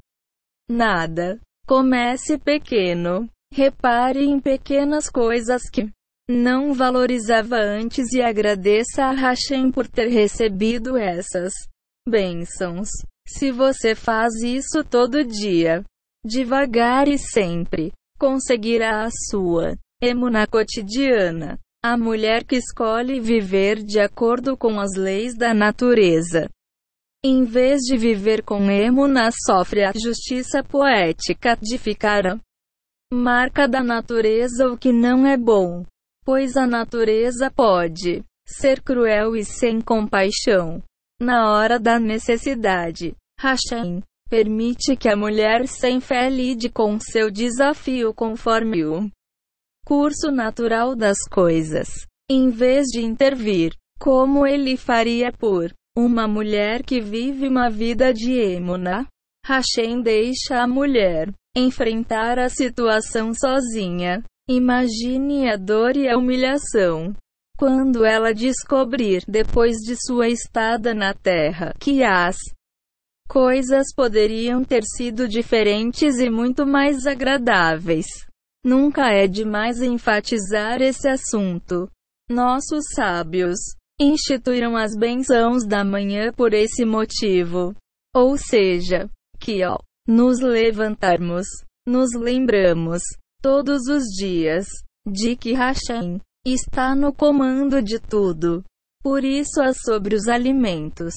nada. 0.69 1.39
Comece 1.65 2.37
pequeno. 2.37 3.27
Repare 3.51 4.23
em 4.23 4.39
pequenas 4.39 5.09
coisas 5.09 5.63
que 5.67 5.89
não 6.29 6.75
valorizava 6.75 7.55
antes 7.55 8.11
e 8.13 8.21
agradeça 8.21 9.05
a 9.05 9.11
Hashem 9.11 9.71
por 9.71 9.87
ter 9.87 10.09
recebido 10.09 10.95
essas 10.95 11.53
bênçãos. 12.07 12.89
Se 13.27 13.51
você 13.51 13.95
faz 13.95 14.33
isso 14.43 14.83
todo 14.83 15.23
dia, 15.23 15.83
devagar 16.25 17.07
e 17.07 17.17
sempre, 17.17 17.91
conseguirá 18.17 19.05
a 19.05 19.09
sua 19.29 19.75
emuna 20.01 20.47
cotidiana. 20.47 21.57
A 21.83 21.97
mulher 21.97 22.43
que 22.43 22.55
escolhe 22.55 23.19
viver 23.19 23.83
de 23.83 23.99
acordo 23.99 24.57
com 24.57 24.79
as 24.79 24.95
leis 24.95 25.35
da 25.37 25.53
natureza 25.53 26.49
em 27.27 27.43
vez 27.43 27.81
de 27.81 27.97
viver 27.97 28.43
com 28.43 28.69
emuna, 28.69 29.31
sofre 29.31 29.83
a 29.83 29.91
justiça 29.91 30.63
poética 30.63 31.57
de 31.59 31.75
ficar 31.75 32.27
a 32.27 32.39
marca 33.11 33.67
da 33.67 33.81
natureza 33.81 34.67
o 34.67 34.77
que 34.77 34.93
não 34.93 35.25
é 35.25 35.35
bom. 35.35 35.83
Pois 36.23 36.55
a 36.55 36.67
natureza 36.67 37.49
pode 37.49 38.23
ser 38.47 38.79
cruel 38.79 39.35
e 39.35 39.43
sem 39.43 39.81
compaixão. 39.81 40.83
Na 41.19 41.51
hora 41.51 41.79
da 41.79 41.97
necessidade, 41.99 43.15
Hashem 43.39 44.01
permite 44.29 44.97
que 44.97 45.07
a 45.07 45.15
mulher 45.15 45.67
sem 45.67 45.99
fé 45.99 46.29
lide 46.29 46.69
com 46.69 46.99
seu 46.99 47.31
desafio 47.31 48.13
conforme 48.13 48.85
o 48.85 49.09
curso 49.85 50.31
natural 50.31 50.95
das 50.95 51.17
coisas, 51.31 51.87
em 52.29 52.49
vez 52.49 52.87
de 52.87 53.01
intervir, 53.01 53.73
como 53.99 54.45
ele 54.45 54.75
faria 54.75 55.31
por 55.31 55.71
uma 55.97 56.27
mulher 56.27 56.83
que 56.83 56.99
vive 56.99 57.47
uma 57.47 57.69
vida 57.69 58.13
de 58.13 58.33
emuna. 58.33 59.07
Hashem 59.45 60.01
deixa 60.01 60.61
a 60.61 60.67
mulher 60.67 61.31
enfrentar 61.55 62.39
a 62.39 62.49
situação 62.49 63.33
sozinha. 63.33 64.23
Imagine 64.49 65.49
a 65.49 65.55
dor 65.55 65.95
e 65.95 66.09
a 66.09 66.17
humilhação. 66.17 67.15
Quando 67.57 68.03
ela 68.03 68.33
descobrir, 68.33 69.23
depois 69.27 69.77
de 69.77 69.95
sua 69.95 70.27
estada 70.27 70.93
na 70.93 71.13
Terra, 71.13 71.73
que 71.79 72.03
as 72.03 72.35
coisas 73.29 73.87
poderiam 73.95 74.63
ter 74.63 74.83
sido 74.83 75.27
diferentes 75.27 76.19
e 76.19 76.29
muito 76.29 76.65
mais 76.65 77.07
agradáveis. 77.07 78.05
Nunca 78.63 79.09
é 79.09 79.25
demais 79.25 79.81
enfatizar 79.81 80.81
esse 80.81 81.07
assunto. 81.07 81.89
Nossos 82.29 82.83
sábios 82.93 83.57
instituíram 83.99 84.75
as 84.75 84.97
bênçãos 84.97 85.65
da 85.65 85.83
manhã 85.83 86.33
por 86.33 86.53
esse 86.53 86.83
motivo. 86.83 87.73
Ou 88.13 88.37
seja, 88.37 89.09
que 89.39 89.63
ao 89.63 89.79
nos 90.07 90.39
levantarmos, 90.39 91.47
nos 91.87 92.13
lembramos, 92.13 93.01
todos 93.41 93.87
os 93.87 94.03
dias, 94.17 94.67
de 95.05 95.35
que 95.35 95.53
Hashem 95.53 96.19
está 96.45 96.95
no 96.95 97.11
comando 97.11 97.81
de 97.81 97.99
tudo. 97.99 98.63
Por 99.01 99.23
isso 99.23 99.61
as 99.61 99.77
sobre 99.83 100.15
os 100.15 100.27
alimentos 100.27 101.13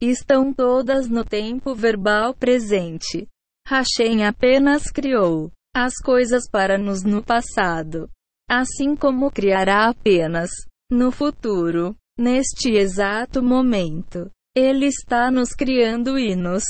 estão 0.00 0.52
todas 0.52 1.08
no 1.08 1.24
tempo 1.24 1.74
verbal 1.74 2.34
presente. 2.34 3.26
Hashem 3.66 4.24
apenas 4.24 4.90
criou 4.90 5.50
as 5.74 5.94
coisas 5.96 6.48
para 6.50 6.78
nos 6.78 7.02
no 7.02 7.22
passado, 7.22 8.08
assim 8.48 8.96
como 8.96 9.30
criará 9.30 9.88
apenas 9.88 10.50
no 10.90 11.10
futuro. 11.10 11.94
Neste 12.18 12.70
exato 12.70 13.40
momento, 13.40 14.28
Ele 14.56 14.86
está 14.86 15.30
nos 15.30 15.50
criando 15.50 16.18
e 16.18 16.34
nos 16.34 16.64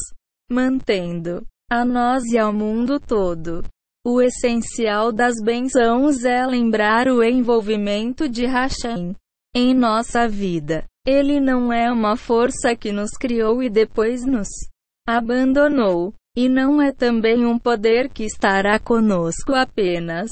mantendo 0.51 1.47
a 1.71 1.85
nós 1.85 2.23
e 2.25 2.39
ao 2.39 2.53
mundo 2.53 3.01
todo. 3.01 3.63
O 4.11 4.23
essencial 4.23 5.13
das 5.13 5.35
bênçãos 5.39 6.25
é 6.25 6.47
lembrar 6.47 7.09
o 7.09 7.23
envolvimento 7.23 8.27
de 8.27 8.47
Hashem 8.47 9.15
em 9.55 9.75
nossa 9.75 10.27
vida. 10.27 10.87
Ele 11.07 11.39
não 11.39 11.71
é 11.71 11.93
uma 11.93 12.17
força 12.17 12.75
que 12.75 12.91
nos 12.91 13.11
criou 13.11 13.63
e 13.63 13.69
depois 13.69 14.25
nos 14.25 14.49
abandonou. 15.07 16.15
E 16.35 16.49
não 16.49 16.81
é 16.81 16.91
também 16.91 17.45
um 17.45 17.59
poder 17.59 18.09
que 18.09 18.25
estará 18.25 18.79
conosco 18.79 19.53
apenas 19.53 20.31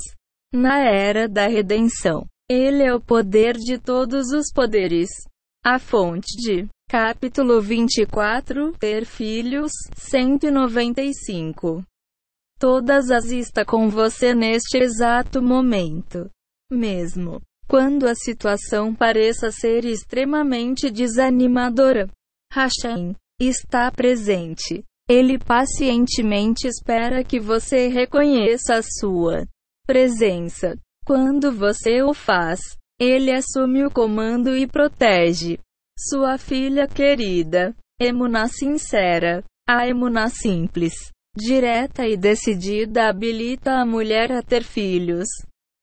na 0.54 0.78
era 0.78 1.28
da 1.28 1.46
redenção. 1.46 2.26
Ele 2.48 2.82
é 2.82 2.94
o 2.94 3.00
poder 3.00 3.58
de 3.58 3.76
todos 3.76 4.28
os 4.32 4.50
poderes. 4.54 5.10
A 5.62 5.78
fonte 5.78 6.34
de 6.38 6.66
capítulo 6.88 7.60
24 7.60 8.72
Ter 8.78 9.04
filhos 9.04 9.70
195. 9.98 11.84
Todas 12.58 13.10
as 13.10 13.26
está 13.26 13.64
com 13.64 13.88
você 13.88 14.34
neste 14.34 14.78
exato 14.78 15.42
momento. 15.42 16.30
Mesmo 16.70 17.40
quando 17.68 18.06
a 18.06 18.14
situação 18.14 18.94
pareça 18.94 19.50
ser 19.50 19.84
extremamente 19.84 20.88
desanimadora, 20.88 22.08
Hashem 22.52 23.14
está 23.40 23.90
presente. 23.90 24.84
Ele 25.08 25.38
pacientemente 25.38 26.66
espera 26.66 27.24
que 27.24 27.38
você 27.40 27.88
reconheça 27.88 28.76
a 28.76 28.82
sua 28.82 29.46
presença. 29.86 30.76
Quando 31.04 31.52
você 31.52 32.02
o 32.02 32.14
faz, 32.14 32.60
ele 33.00 33.32
assume 33.32 33.84
o 33.84 33.90
comando 33.90 34.56
e 34.56 34.66
protege 34.66 35.58
sua 35.98 36.38
filha 36.38 36.88
querida. 36.88 37.74
Emuná 38.00 38.48
sincera. 38.48 39.44
A 39.68 39.88
emuná 39.88 40.28
simples, 40.28 41.10
direta 41.36 42.06
e 42.06 42.16
decidida 42.16 43.08
habilita 43.08 43.72
a 43.72 43.86
mulher 43.86 44.32
a 44.32 44.42
ter 44.42 44.64
filhos. 44.64 45.28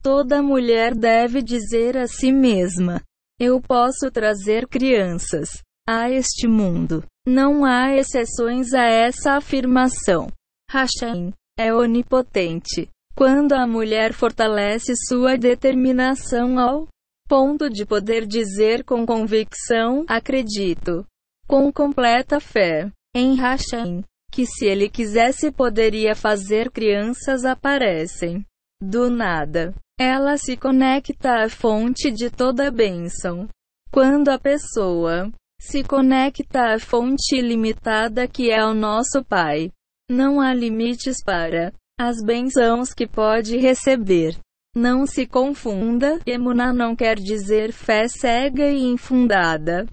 Toda 0.01 0.41
mulher 0.41 0.95
deve 0.95 1.41
dizer 1.41 1.95
a 1.97 2.07
si 2.07 2.31
mesma: 2.31 3.01
Eu 3.39 3.61
posso 3.61 4.11
trazer 4.11 4.67
crianças 4.67 5.49
a 5.87 6.09
este 6.09 6.47
mundo. 6.47 7.03
Não 7.25 7.63
há 7.63 7.95
exceções 7.95 8.73
a 8.73 8.83
essa 8.83 9.33
afirmação. 9.33 10.27
Hashem 10.69 11.31
é 11.57 11.73
onipotente. 11.73 12.89
Quando 13.15 13.53
a 13.53 13.67
mulher 13.67 14.11
fortalece 14.11 14.93
sua 15.07 15.37
determinação 15.37 16.59
ao 16.59 16.87
ponto 17.29 17.69
de 17.69 17.85
poder 17.85 18.25
dizer 18.25 18.83
com 18.83 19.05
convicção: 19.05 20.03
acredito, 20.07 21.05
com 21.47 21.71
completa 21.71 22.39
fé, 22.39 22.91
em 23.15 23.35
Hashem, 23.35 24.03
que 24.33 24.47
se 24.47 24.65
ele 24.65 24.89
quisesse 24.89 25.51
poderia 25.51 26.15
fazer 26.15 26.71
crianças 26.71 27.45
aparecem. 27.45 28.43
Do 28.81 29.07
nada, 29.07 29.75
ela 29.99 30.37
se 30.37 30.57
conecta 30.57 31.43
à 31.43 31.49
fonte 31.49 32.09
de 32.09 32.31
toda 32.31 32.71
bênção. 32.71 33.47
Quando 33.91 34.29
a 34.29 34.39
pessoa 34.39 35.31
se 35.61 35.83
conecta 35.83 36.73
à 36.73 36.79
fonte 36.79 37.35
ilimitada 37.37 38.27
que 38.27 38.49
é 38.49 38.65
o 38.65 38.73
nosso 38.73 39.23
Pai. 39.23 39.71
Não 40.09 40.41
há 40.41 40.51
limites 40.51 41.23
para 41.23 41.71
as 41.97 42.17
bênçãos 42.21 42.91
que 42.91 43.07
pode 43.07 43.55
receber. 43.57 44.35
Não 44.75 45.05
se 45.05 45.27
confunda, 45.27 46.19
Emuná 46.25 46.73
não 46.73 46.95
quer 46.95 47.17
dizer 47.17 47.71
fé 47.71 48.07
cega 48.07 48.67
e 48.67 48.81
infundada. 48.81 49.85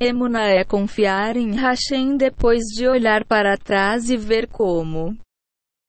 Emuná 0.00 0.48
é 0.48 0.64
confiar 0.64 1.36
em 1.36 1.54
Hashem 1.56 2.16
depois 2.16 2.62
de 2.74 2.88
olhar 2.88 3.24
para 3.26 3.58
trás 3.58 4.08
e 4.08 4.16
ver 4.16 4.48
como. 4.48 5.14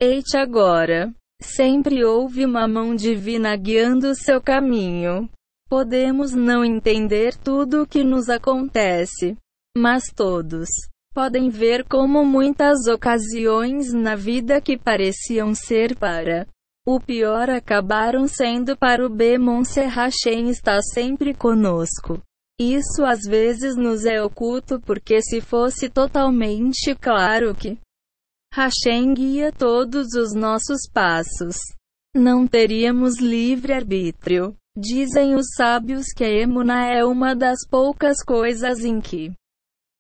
Eite 0.02 0.36
agora. 0.36 1.14
Sempre 1.42 2.04
houve 2.04 2.46
uma 2.46 2.68
mão 2.68 2.94
divina 2.94 3.56
guiando 3.56 4.14
seu 4.14 4.42
caminho. 4.42 5.30
Podemos 5.70 6.34
não 6.34 6.64
entender 6.64 7.36
tudo 7.38 7.84
o 7.84 7.88
que 7.88 8.04
nos 8.04 8.30
acontece, 8.30 9.38
mas 9.78 10.04
todos 10.14 10.68
podem 11.14 11.50
ver 11.50 11.86
como 11.86 12.26
muitas 12.26 12.88
ocasiões 12.88 13.94
na 13.94 14.16
vida 14.16 14.62
que 14.62 14.78
pareciam 14.78 15.56
ser 15.56 15.96
para 15.96 16.46
o 16.86 17.00
pior 17.00 17.48
acabaram 17.48 18.28
sendo 18.28 18.76
para 18.76 19.06
o 19.06 19.10
B. 19.10 19.38
Monserrachen 19.38 20.50
está 20.50 20.82
sempre 20.82 21.32
conosco. 21.32 22.20
Isso 22.62 23.04
às 23.04 23.22
vezes 23.22 23.76
nos 23.76 24.06
é 24.06 24.22
oculto 24.22 24.80
porque 24.80 25.20
se 25.20 25.42
fosse 25.42 25.90
totalmente 25.90 26.94
claro 26.94 27.56
que 27.56 27.76
Hashem 28.54 29.16
guia 29.16 29.52
todos 29.52 30.14
os 30.14 30.36
nossos 30.36 30.82
passos, 30.94 31.56
não 32.16 32.46
teríamos 32.46 33.20
livre 33.20 33.74
arbítrio. 33.74 34.56
Dizem 34.78 35.34
os 35.34 35.48
sábios 35.58 36.14
que 36.16 36.24
a 36.24 36.30
emuna 36.30 36.86
é 36.86 37.04
uma 37.04 37.36
das 37.36 37.68
poucas 37.68 38.24
coisas 38.24 38.86
em 38.86 39.02
que 39.02 39.34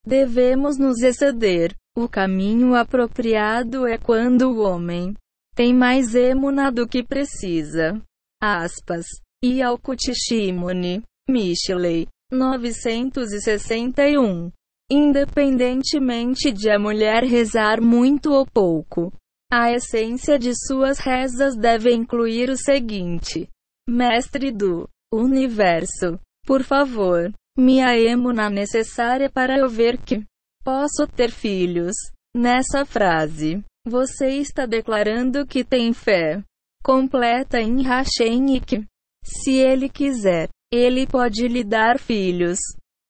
devemos 0.06 0.78
nos 0.78 1.02
exceder. 1.02 1.74
O 1.97 2.08
caminho 2.08 2.76
apropriado 2.76 3.88
é 3.88 3.97
quando 3.97 4.52
o 4.52 4.60
homem 4.60 5.15
tem 5.56 5.74
mais 5.74 6.13
emuna 6.13 6.71
do 6.71 6.88
que 6.88 7.04
precisa. 7.04 8.00
Aspas. 8.39 9.08
E 9.43 9.63
ao 9.63 9.80
Kutishimone, 9.80 11.02
Mishlei, 11.28 12.08
961. 12.32 14.52
Independentemente 14.89 16.52
de 16.52 16.70
a 16.70 16.78
mulher 16.78 17.24
rezar 17.24 17.82
muito 17.82 18.34
ou 18.34 18.46
pouco, 18.46 19.12
a 19.52 19.72
essência 19.72 20.39
de 20.39 20.54
suas 20.56 21.00
rezas 21.00 21.56
deve 21.56 21.94
incluir 21.94 22.50
o 22.50 22.58
seguinte: 22.58 23.50
Mestre 23.88 24.52
do 24.52 24.89
universo, 25.13 26.20
por 26.46 26.63
favor, 26.63 27.32
me 27.58 27.82
aemo 27.82 28.32
na 28.32 28.50
necessária 28.50 29.30
para 29.30 29.58
eu 29.58 29.70
ver 29.70 29.98
que 29.98 30.24
posso 30.63 31.06
ter 31.08 31.32
filhos. 31.32 31.96
Nessa 32.34 32.86
frase, 32.86 33.62
você 33.86 34.38
está 34.38 34.65
declarando 34.65 35.46
que 35.46 35.65
tem 35.65 35.91
fé 35.91 36.41
completa 36.82 37.60
em 37.60 37.84
Hashem 37.84 38.56
e 38.56 38.62
que, 38.62 38.86
se 39.24 39.58
ele 39.58 39.89
quiser, 39.89 40.48
ele 40.71 41.05
pode 41.05 41.47
lhe 41.47 41.63
dar 41.63 41.99
filhos. 41.99 42.57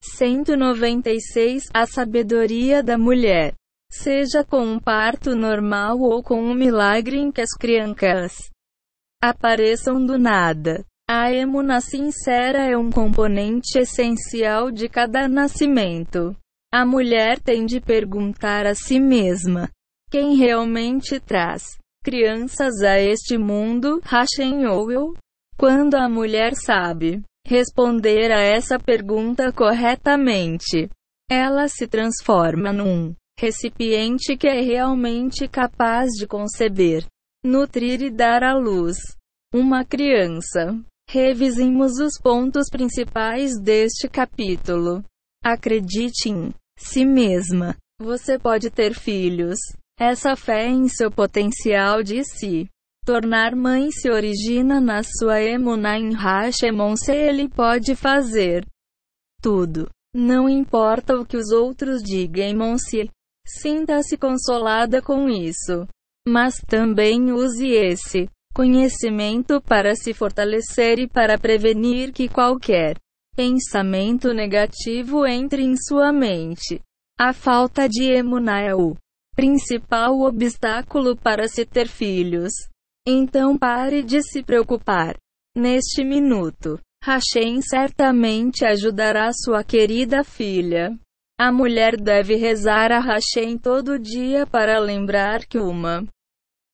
196 0.03 1.65
A 1.71 1.85
sabedoria 1.85 2.81
da 2.81 2.97
mulher. 2.97 3.53
Seja 3.91 4.43
com 4.43 4.63
um 4.63 4.79
parto 4.79 5.35
normal 5.35 5.99
ou 5.99 6.23
com 6.23 6.41
um 6.41 6.55
milagre 6.55 7.17
em 7.17 7.31
que 7.31 7.41
as 7.41 7.51
crianças 7.51 8.49
apareçam 9.21 10.03
do 10.03 10.17
nada. 10.17 10.83
A 11.07 11.31
emuna 11.31 11.81
sincera 11.81 12.63
é 12.63 12.75
um 12.75 12.89
componente 12.89 13.77
essencial 13.77 14.71
de 14.71 14.89
cada 14.89 15.27
nascimento. 15.27 16.35
A 16.73 16.85
mulher 16.85 17.39
tem 17.39 17.65
de 17.65 17.79
perguntar 17.79 18.65
a 18.65 18.73
si 18.73 18.99
mesma: 18.99 19.69
quem 20.09 20.35
realmente 20.35 21.19
traz 21.19 21.77
crianças 22.03 22.81
a 22.81 22.99
este 22.99 23.37
mundo, 23.37 24.01
Hashem 24.03 24.65
ou 24.65 24.89
eu? 24.89 25.13
Quando 25.57 25.95
a 25.95 26.09
mulher 26.09 26.55
sabe 26.55 27.21
responder 27.45 28.31
a 28.31 28.39
essa 28.39 28.79
pergunta 28.79 29.51
corretamente, 29.51 30.89
ela 31.29 31.67
se 31.67 31.87
transforma 31.87 32.71
num 32.71 33.13
recipiente 33.39 34.37
que 34.37 34.47
é 34.47 34.61
realmente 34.61 35.47
capaz 35.47 36.09
de 36.11 36.27
conceber 36.27 37.05
nutrir 37.43 38.01
e 38.01 38.09
dar 38.09 38.43
à 38.43 38.53
luz 38.53 38.97
uma 39.53 39.83
criança. 39.83 40.79
Revisemos 41.09 41.99
os 41.99 42.17
pontos 42.21 42.69
principais 42.69 43.59
deste 43.59 44.07
capítulo. 44.07 45.03
Acredite 45.43 46.29
em 46.29 46.53
si 46.77 47.03
mesma. 47.03 47.75
Você 47.99 48.39
pode 48.39 48.69
ter 48.69 48.93
filhos. 48.93 49.57
Essa 49.99 50.35
fé 50.35 50.67
em 50.67 50.87
seu 50.87 51.11
potencial 51.11 52.01
de 52.01 52.23
si 52.23 52.69
tornar 53.11 53.53
mãe 53.57 53.91
se 53.91 54.09
origina 54.09 54.79
na 54.79 55.03
sua 55.03 55.41
emuna 55.41 55.97
em 55.97 56.13
Hashemon 56.13 56.95
se 56.95 57.11
ele 57.11 57.49
pode 57.49 57.93
fazer 57.93 58.65
tudo. 59.41 59.89
Não 60.15 60.47
importa 60.47 61.19
o 61.19 61.25
que 61.25 61.35
os 61.35 61.51
outros 61.51 62.01
digam, 62.01 62.77
se 62.77 63.09
sinta-se 63.45 64.17
consolada 64.17 65.01
com 65.01 65.27
isso. 65.27 65.85
Mas 66.25 66.55
também 66.65 67.33
use 67.33 67.67
esse 67.67 68.29
conhecimento 68.53 69.61
para 69.61 69.93
se 69.93 70.13
fortalecer 70.13 70.97
e 70.97 71.05
para 71.05 71.37
prevenir 71.37 72.13
que 72.13 72.29
qualquer 72.29 72.95
pensamento 73.35 74.33
negativo 74.33 75.27
entre 75.27 75.63
em 75.63 75.75
sua 75.75 76.13
mente. 76.13 76.79
A 77.19 77.33
falta 77.33 77.89
de 77.89 78.05
emuna 78.05 78.61
é 78.61 78.73
o 78.73 78.95
principal 79.35 80.21
obstáculo 80.21 81.17
para 81.17 81.49
se 81.49 81.65
ter 81.65 81.89
filhos. 81.89 82.53
Então 83.05 83.57
pare 83.57 84.03
de 84.03 84.21
se 84.21 84.43
preocupar. 84.43 85.15
Neste 85.57 86.03
minuto, 86.03 86.79
Hashem 87.03 87.61
certamente 87.61 88.63
ajudará 88.63 89.31
sua 89.33 89.63
querida 89.63 90.23
filha. 90.23 90.95
A 91.39 91.51
mulher 91.51 91.99
deve 91.99 92.35
rezar 92.35 92.91
a 92.91 92.99
Hashem 92.99 93.57
todo 93.57 93.97
dia 93.97 94.45
para 94.45 94.79
lembrar 94.79 95.45
que 95.47 95.57
uma 95.57 96.05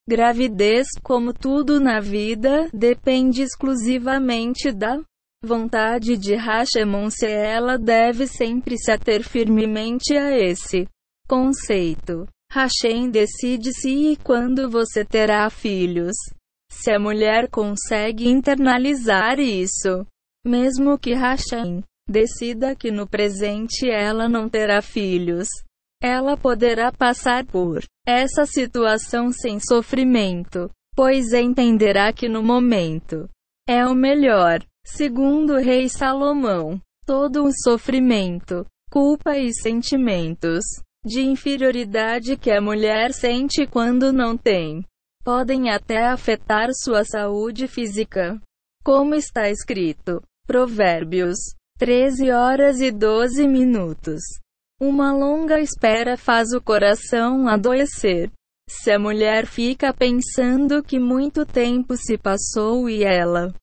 gravidez, 0.07 0.87
como 1.01 1.33
tudo 1.33 1.79
na 1.79 2.01
vida, 2.01 2.69
depende 2.73 3.41
exclusivamente 3.41 4.71
da 4.71 5.01
vontade 5.41 6.17
de 6.17 6.35
Hashem. 6.35 7.09
Se 7.09 7.25
ela 7.25 7.77
deve 7.77 8.27
sempre 8.27 8.77
se 8.77 8.91
ater 8.91 9.23
firmemente 9.23 10.17
a 10.17 10.37
esse 10.37 10.87
conceito. 11.25 12.27
Hashem 12.51 13.09
decide 13.09 13.73
se 13.73 14.11
e 14.11 14.17
quando 14.17 14.69
você 14.69 15.03
terá 15.03 15.49
filhos. 15.49 16.15
Se 16.71 16.91
a 16.91 16.99
mulher 16.99 17.49
consegue 17.49 18.27
internalizar 18.27 19.39
isso, 19.39 20.05
mesmo 20.45 20.97
que 20.97 21.13
Hashem 21.13 21.83
decida 22.09 22.75
que 22.75 22.89
no 22.89 23.07
presente 23.07 23.89
ela 23.89 24.29
não 24.29 24.47
terá 24.47 24.81
filhos, 24.81 25.47
ela 26.01 26.37
poderá 26.37 26.91
passar 26.91 27.45
por 27.45 27.83
essa 28.05 28.45
situação 28.45 29.31
sem 29.31 29.59
sofrimento, 29.59 30.69
pois 30.95 31.33
entenderá 31.33 32.13
que 32.13 32.29
no 32.29 32.41
momento 32.41 33.27
é 33.67 33.85
o 33.85 33.93
melhor. 33.93 34.63
Segundo 34.85 35.55
o 35.55 35.59
rei 35.59 35.89
Salomão, 35.89 36.79
todo 37.05 37.43
o 37.43 37.51
sofrimento, 37.51 38.65
culpa 38.89 39.37
e 39.37 39.53
sentimentos 39.53 40.63
de 41.07 41.21
inferioridade 41.21 42.37
que 42.37 42.51
a 42.51 42.61
mulher 42.61 43.13
sente 43.13 43.65
quando 43.65 44.13
não 44.13 44.37
tem, 44.37 44.85
podem 45.23 45.71
até 45.71 46.05
afetar 46.05 46.69
sua 46.73 47.03
saúde 47.03 47.67
física. 47.67 48.39
Como 48.83 49.15
está 49.15 49.49
escrito, 49.49 50.21
Provérbios 50.45 51.37
13 51.79 52.31
horas 52.31 52.81
e 52.81 52.91
12 52.91 53.47
minutos. 53.47 54.21
Uma 54.79 55.11
longa 55.13 55.59
espera 55.59 56.17
faz 56.17 56.53
o 56.53 56.61
coração 56.61 57.47
adoecer. 57.47 58.31
Se 58.69 58.91
a 58.91 58.99
mulher 58.99 59.45
fica 59.45 59.93
pensando 59.93 60.83
que 60.83 60.99
muito 60.99 61.45
tempo 61.45 61.95
se 61.95 62.17
passou 62.17 62.89
e 62.89 63.03
ela 63.03 63.53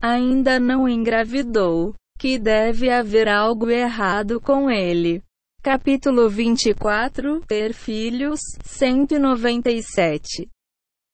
ainda 0.00 0.60
não 0.60 0.88
engravidou, 0.88 1.94
que 2.18 2.38
deve 2.38 2.90
haver 2.90 3.28
algo 3.28 3.70
errado 3.70 4.40
com 4.40 4.70
ele. 4.70 5.22
Capítulo 5.70 6.30
24 6.30 7.42
Ter 7.46 7.74
filhos 7.74 8.40
197 8.64 10.48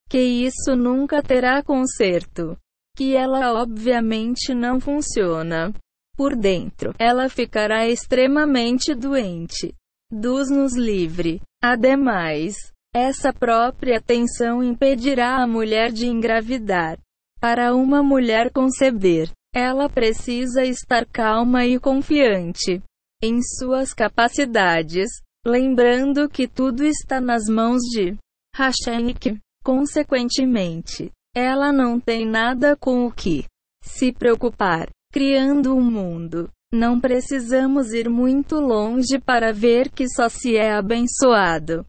Que 0.09 0.21
isso 0.21 0.77
nunca 0.77 1.21
terá 1.21 1.61
conserto 1.61 2.57
que 2.97 3.17
ela 3.17 3.61
obviamente 3.61 4.55
não 4.55 4.79
funciona. 4.79 5.75
Por 6.17 6.37
dentro, 6.37 6.95
ela 7.01 7.29
ficará 7.29 7.89
extremamente 7.89 8.95
doente. 8.95 9.75
Deus 10.09 10.49
nos 10.49 10.77
livre. 10.77 11.41
Ademais, 11.61 12.55
essa 12.95 13.33
própria 13.33 14.01
tensão 14.01 14.63
impedirá 14.63 15.43
a 15.43 15.49
mulher 15.49 15.91
de 15.91 16.07
engravidar. 16.07 16.97
Para 17.41 17.75
uma 17.75 18.05
mulher 18.05 18.53
conceber, 18.53 19.33
ela 19.53 19.89
precisa 19.89 20.65
estar 20.65 21.05
calma 21.07 21.67
e 21.67 21.77
confiante 21.81 22.81
em 23.25 23.41
suas 23.43 23.95
capacidades, 23.95 25.09
lembrando 25.47 26.29
que 26.29 26.47
tudo 26.47 26.85
está 26.85 27.21
nas 27.21 27.45
mãos 27.45 27.81
de 27.81 28.17
Hashem 28.55 29.11
e 29.11 29.15
que, 29.15 29.39
consequentemente, 29.65 31.11
ela 31.35 31.73
não 31.73 31.99
tem 31.99 32.27
nada 32.27 32.77
com 32.77 33.07
o 33.07 33.11
que 33.11 33.45
se 33.83 34.13
preocupar. 34.13 34.89
Criando 35.11 35.75
um 35.75 35.81
mundo. 35.81 36.51
Não 36.73 37.01
precisamos 37.01 37.93
ir 37.93 38.09
muito 38.09 38.57
longe 38.57 39.19
para 39.19 39.53
ver 39.53 39.91
que 39.91 40.09
só 40.09 40.29
se 40.29 40.57
é 40.57 40.73
abençoado. 40.73 41.87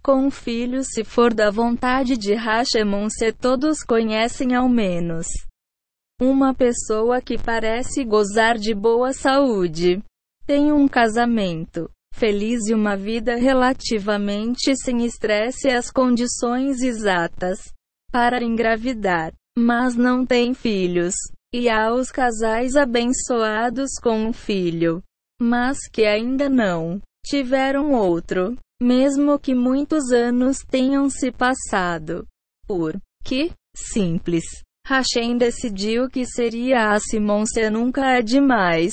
Com 0.00 0.30
filhos 0.30 0.86
se 0.92 1.02
for 1.02 1.34
da 1.34 1.50
vontade 1.50 2.16
de 2.16 2.32
Hashemon 2.32 3.10
se 3.10 3.32
todos 3.32 3.82
conhecem 3.82 4.54
ao 4.54 4.68
menos. 4.68 5.26
Uma 6.20 6.54
pessoa 6.54 7.20
que 7.20 7.36
parece 7.36 8.04
gozar 8.04 8.56
de 8.56 8.72
boa 8.72 9.12
saúde. 9.12 10.00
Tem 10.46 10.70
um 10.70 10.86
casamento 10.86 11.90
feliz 12.14 12.66
e 12.68 12.74
uma 12.74 12.96
vida 12.96 13.34
relativamente 13.34 14.76
sem 14.76 15.04
estresse 15.04 15.70
as 15.70 15.90
condições 15.90 16.82
exatas 16.82 17.58
para 18.12 18.44
engravidar, 18.44 19.32
mas 19.58 19.96
não 19.96 20.26
tem 20.26 20.52
filhos. 20.52 21.14
E 21.52 21.70
há 21.70 21.92
os 21.92 22.10
casais 22.10 22.76
abençoados 22.76 23.92
com 24.02 24.28
um 24.28 24.32
filho, 24.34 25.02
mas 25.40 25.78
que 25.90 26.04
ainda 26.04 26.48
não 26.48 27.00
tiveram 27.24 27.92
outro, 27.92 28.54
mesmo 28.82 29.38
que 29.38 29.54
muitos 29.54 30.12
anos 30.12 30.58
tenham 30.58 31.08
se 31.08 31.32
passado. 31.32 32.26
Por 32.66 33.00
que? 33.24 33.50
Simples. 33.74 34.44
Hashem 34.86 35.38
decidiu 35.38 36.10
que 36.10 36.26
seria 36.26 36.90
a 36.90 37.00
Simôncia 37.00 37.70
nunca 37.70 38.10
é 38.10 38.20
demais 38.20 38.92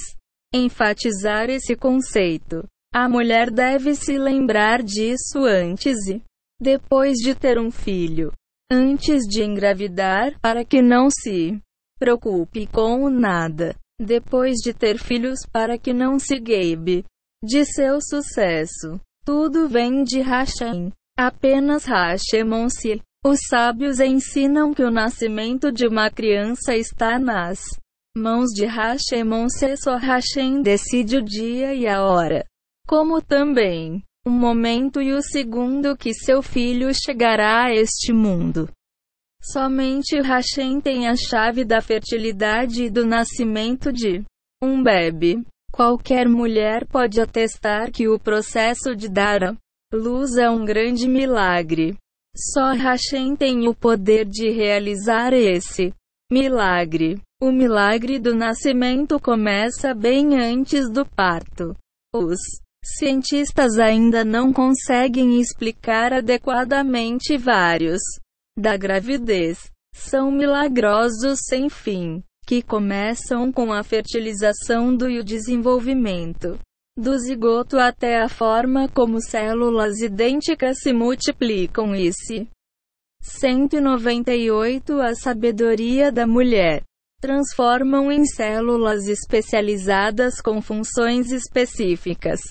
enfatizar 0.54 1.50
esse 1.50 1.76
conceito. 1.76 2.64
A 2.94 3.08
mulher 3.08 3.50
deve 3.50 3.96
se 3.96 4.18
lembrar 4.18 4.84
disso 4.84 5.46
antes 5.46 5.98
e 6.08 6.22
depois 6.60 7.18
de 7.18 7.34
ter 7.34 7.58
um 7.58 7.72
filho 7.72 8.32
antes 8.72 9.24
de 9.28 9.44
engravidar, 9.44 10.40
para 10.40 10.64
que 10.64 10.82
não 10.82 11.10
se 11.10 11.60
preocupe 12.00 12.66
com 12.68 13.10
nada. 13.10 13.76
Depois 14.00 14.56
de 14.64 14.74
ter 14.74 14.98
filhos, 14.98 15.40
para 15.52 15.78
que 15.78 15.94
não 15.94 16.18
se 16.18 16.40
gabe 16.40 17.04
de 17.44 17.66
seu 17.66 18.00
sucesso. 18.02 19.00
Tudo 19.26 19.68
vem 19.68 20.04
de 20.04 20.22
Hashem. 20.22 20.92
Apenas 21.18 21.86
Hashemon-se. 21.86 23.02
Os 23.24 23.40
sábios 23.48 24.00
ensinam 24.00 24.74
que 24.74 24.82
o 24.82 24.90
nascimento 24.90 25.72
de 25.72 25.86
uma 25.86 26.10
criança 26.10 26.76
está 26.76 27.20
nas 27.20 27.60
mãos 28.16 28.48
de 28.54 28.66
Hashemon-se. 28.66 29.78
Só 29.78 29.98
Hashem 29.98 30.62
decide 30.62 31.18
o 31.18 31.22
dia 31.22 31.74
e 31.74 31.88
a 31.88 32.04
hora. 32.04 32.46
Como 32.88 33.22
também 33.22 34.04
o 34.26 34.30
momento 34.30 35.02
e 35.02 35.14
o 35.14 35.22
segundo 35.22 35.98
que 35.98 36.14
seu 36.14 36.42
filho 36.42 36.90
chegará 36.94 37.66
a 37.66 37.74
este 37.74 38.14
mundo. 38.14 38.70
Somente 39.42 40.22
Hashem 40.22 40.80
tem 40.80 41.08
a 41.08 41.16
chave 41.16 41.66
da 41.66 41.82
fertilidade 41.82 42.84
e 42.84 42.90
do 42.90 43.06
nascimento 43.06 43.92
de 43.92 44.24
um 44.62 44.84
bebê. 44.84 45.42
Qualquer 45.72 46.28
mulher 46.28 46.86
pode 46.86 47.20
atestar 47.20 47.92
que 47.92 48.08
o 48.08 48.20
processo 48.20 48.96
de 48.96 49.10
dar 49.10 49.44
a 49.44 49.58
luz 49.92 50.38
é 50.38 50.48
um 50.50 50.64
grande 50.64 51.08
milagre. 51.08 51.98
Só 52.38 52.74
Hashem 52.74 53.36
tem 53.36 53.68
o 53.68 53.74
poder 53.74 54.26
de 54.26 54.52
realizar 54.52 55.34
esse 55.34 55.92
milagre. 56.32 57.20
O 57.44 57.52
milagre 57.52 58.20
do 58.20 58.36
nascimento 58.36 59.20
começa 59.20 59.96
bem 59.96 60.40
antes 60.40 60.88
do 60.92 61.04
parto. 61.04 61.76
Os 62.14 62.38
Cientistas 62.86 63.80
ainda 63.80 64.24
não 64.24 64.54
conseguem 64.54 65.42
explicar 65.42 66.14
adequadamente 66.14 67.38
vários 67.38 68.00
da 68.56 68.78
gravidez. 68.78 69.72
São 69.92 70.30
milagrosos 70.30 71.40
sem 71.48 71.68
fim, 71.68 72.24
que 72.46 72.62
começam 72.62 73.52
com 73.52 73.74
a 73.74 73.82
fertilização 73.82 74.96
do 74.96 75.10
e 75.10 75.18
o 75.18 75.24
desenvolvimento 75.24 76.60
do 76.96 77.18
zigoto 77.18 77.80
até 77.80 78.22
a 78.22 78.30
forma 78.30 78.88
como 78.90 79.20
células 79.20 80.00
idênticas 80.00 80.78
se 80.82 80.94
multiplicam 80.94 81.96
e 81.96 82.12
se 82.14 82.48
198 83.24 85.02
A 85.02 85.16
sabedoria 85.16 86.12
da 86.12 86.28
mulher 86.28 86.84
transformam 87.22 88.12
em 88.12 88.26
células 88.26 89.08
especializadas 89.08 90.42
com 90.42 90.62
funções 90.62 91.32
específicas 91.32 92.42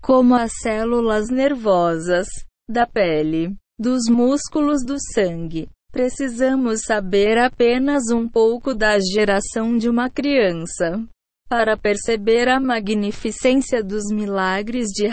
como 0.00 0.34
as 0.34 0.52
células 0.62 1.28
nervosas, 1.28 2.26
da 2.68 2.86
pele, 2.86 3.54
dos 3.78 4.08
músculos 4.08 4.84
do 4.84 4.96
sangue. 5.12 5.68
Precisamos 5.92 6.82
saber 6.82 7.36
apenas 7.36 8.10
um 8.10 8.28
pouco 8.28 8.74
da 8.74 8.98
geração 8.98 9.76
de 9.76 9.88
uma 9.88 10.08
criança 10.08 11.04
para 11.48 11.76
perceber 11.76 12.48
a 12.48 12.60
magnificência 12.60 13.82
dos 13.82 14.04
milagres 14.12 14.86
de 14.88 15.08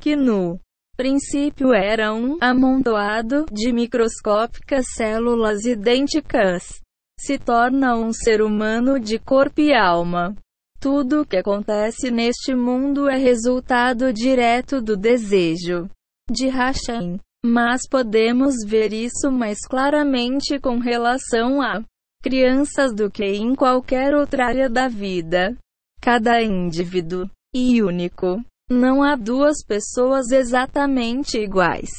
que 0.00 0.16
no 0.16 0.58
princípio 0.96 1.72
era 1.72 2.12
um 2.12 2.36
amontoado 2.40 3.46
de 3.52 3.72
microscópicas 3.72 4.84
células 4.96 5.64
idênticas. 5.64 6.80
Se 7.18 7.38
torna 7.38 7.96
um 7.96 8.12
ser 8.12 8.42
humano 8.42 8.98
de 8.98 9.18
corpo 9.18 9.60
e 9.60 9.72
alma. 9.72 10.34
Tudo 10.80 11.20
o 11.20 11.26
que 11.26 11.36
acontece 11.36 12.10
neste 12.10 12.54
mundo 12.54 13.08
é 13.08 13.16
resultado 13.16 14.12
direto 14.12 14.82
do 14.82 14.96
desejo 14.96 15.88
de 16.30 16.48
Hashem. 16.48 17.20
Mas 17.44 17.82
podemos 17.88 18.54
ver 18.66 18.92
isso 18.92 19.30
mais 19.30 19.58
claramente 19.60 20.58
com 20.58 20.78
relação 20.78 21.62
a 21.62 21.82
crianças 22.22 22.94
do 22.94 23.10
que 23.10 23.24
em 23.24 23.54
qualquer 23.54 24.14
outra 24.14 24.46
área 24.46 24.68
da 24.68 24.88
vida. 24.88 25.56
Cada 26.00 26.42
indivíduo 26.42 27.28
e 27.54 27.82
único. 27.82 28.42
Não 28.70 29.02
há 29.02 29.16
duas 29.16 29.64
pessoas 29.64 30.30
exatamente 30.30 31.38
iguais. 31.38 31.90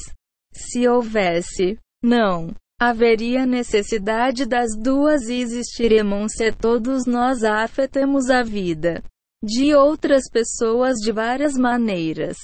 Se 0.54 0.88
houvesse, 0.88 1.78
não 2.04 2.54
haveria 2.90 3.46
necessidade 3.46 4.46
das 4.46 4.76
duas 4.78 5.30
e 5.30 5.36
existiremos 5.36 6.34
se 6.34 6.52
todos 6.52 7.06
nós 7.06 7.44
afetamos 7.44 8.30
a 8.30 8.44
vida 8.44 9.04
de 9.44 9.76
outras 9.76 10.24
pessoas 10.32 10.96
de 11.00 11.12
várias 11.12 11.54
maneiras. 11.56 12.38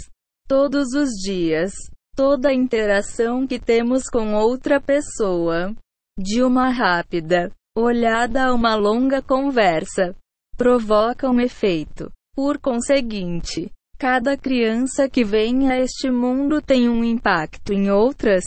Todos 0.47 0.93
os 0.93 1.09
dias, 1.11 1.71
toda 2.15 2.53
interação 2.53 3.47
que 3.47 3.57
temos 3.57 4.03
com 4.09 4.33
outra 4.33 4.81
pessoa, 4.81 5.73
de 6.17 6.43
uma 6.43 6.69
rápida 6.69 7.51
olhada 7.75 8.47
a 8.47 8.53
uma 8.53 8.75
longa 8.75 9.21
conversa, 9.21 10.13
provoca 10.57 11.29
um 11.29 11.39
efeito. 11.39 12.11
Por 12.35 12.59
conseguinte, 12.59 13.71
cada 13.97 14.35
criança 14.35 15.07
que 15.07 15.23
vem 15.23 15.71
a 15.71 15.79
este 15.79 16.11
mundo 16.11 16.61
tem 16.61 16.89
um 16.89 17.03
impacto 17.03 17.71
em 17.71 17.89
outras 17.89 18.43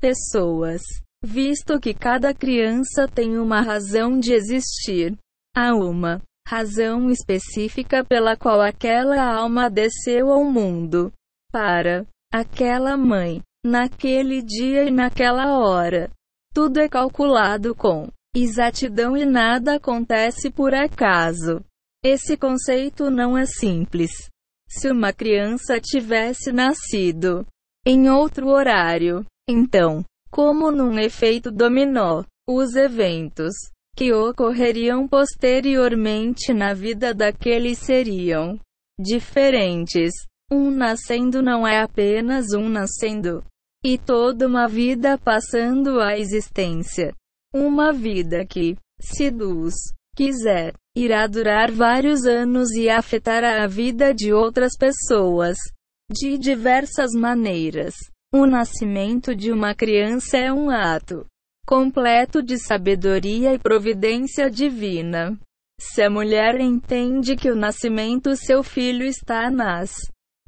pessoas, 0.00 0.80
visto 1.22 1.78
que 1.78 1.92
cada 1.92 2.32
criança 2.34 3.06
tem 3.06 3.38
uma 3.38 3.60
razão 3.60 4.18
de 4.18 4.32
existir. 4.32 5.16
Há 5.54 5.74
uma 5.74 6.22
razão 6.48 7.10
específica 7.10 8.04
pela 8.04 8.36
qual 8.36 8.60
aquela 8.60 9.22
alma 9.22 9.68
desceu 9.68 10.32
ao 10.32 10.44
mundo. 10.44 11.12
Para 11.52 12.06
aquela 12.32 12.96
mãe, 12.96 13.42
naquele 13.64 14.42
dia 14.42 14.84
e 14.84 14.90
naquela 14.90 15.58
hora. 15.58 16.10
Tudo 16.54 16.80
é 16.80 16.88
calculado 16.88 17.74
com 17.74 18.08
exatidão 18.34 19.16
e 19.16 19.24
nada 19.24 19.76
acontece 19.76 20.50
por 20.50 20.74
acaso. 20.74 21.62
Esse 22.02 22.36
conceito 22.36 23.10
não 23.10 23.36
é 23.36 23.44
simples. 23.44 24.10
Se 24.68 24.90
uma 24.90 25.12
criança 25.12 25.80
tivesse 25.80 26.52
nascido 26.52 27.46
em 27.84 28.08
outro 28.08 28.48
horário, 28.48 29.24
então, 29.50 30.04
como 30.30 30.70
num 30.70 30.98
efeito 30.98 31.50
dominó, 31.50 32.24
os 32.48 32.74
eventos 32.76 33.52
que 33.96 34.12
ocorreriam 34.12 35.06
posteriormente 35.06 36.52
na 36.54 36.72
vida 36.72 37.12
daqueles 37.12 37.78
seriam 37.78 38.58
diferentes. 38.98 40.12
Um 40.50 40.70
nascendo 40.70 41.42
não 41.42 41.66
é 41.66 41.80
apenas 41.80 42.52
um 42.52 42.68
nascendo, 42.68 43.44
e 43.84 43.96
toda 43.96 44.46
uma 44.46 44.66
vida 44.66 45.16
passando 45.18 46.00
a 46.00 46.18
existência. 46.18 47.14
Uma 47.54 47.92
vida 47.92 48.44
que, 48.44 48.76
se 49.00 49.30
Deus 49.30 49.74
quiser, 50.16 50.74
irá 50.96 51.26
durar 51.26 51.70
vários 51.70 52.24
anos 52.24 52.70
e 52.72 52.88
afetará 52.88 53.62
a 53.62 53.66
vida 53.66 54.12
de 54.12 54.32
outras 54.32 54.72
pessoas 54.76 55.56
de 56.10 56.36
diversas 56.36 57.12
maneiras. 57.12 57.94
O 58.32 58.46
nascimento 58.46 59.34
de 59.34 59.50
uma 59.50 59.74
criança 59.74 60.38
é 60.38 60.52
um 60.52 60.70
ato 60.70 61.26
completo 61.66 62.40
de 62.40 62.58
sabedoria 62.58 63.52
e 63.52 63.58
providência 63.58 64.48
divina. 64.48 65.36
Se 65.80 66.02
a 66.02 66.08
mulher 66.08 66.60
entende 66.60 67.34
que 67.34 67.50
o 67.50 67.56
nascimento 67.56 68.36
seu 68.36 68.62
filho 68.62 69.04
está 69.04 69.50
nas 69.50 69.90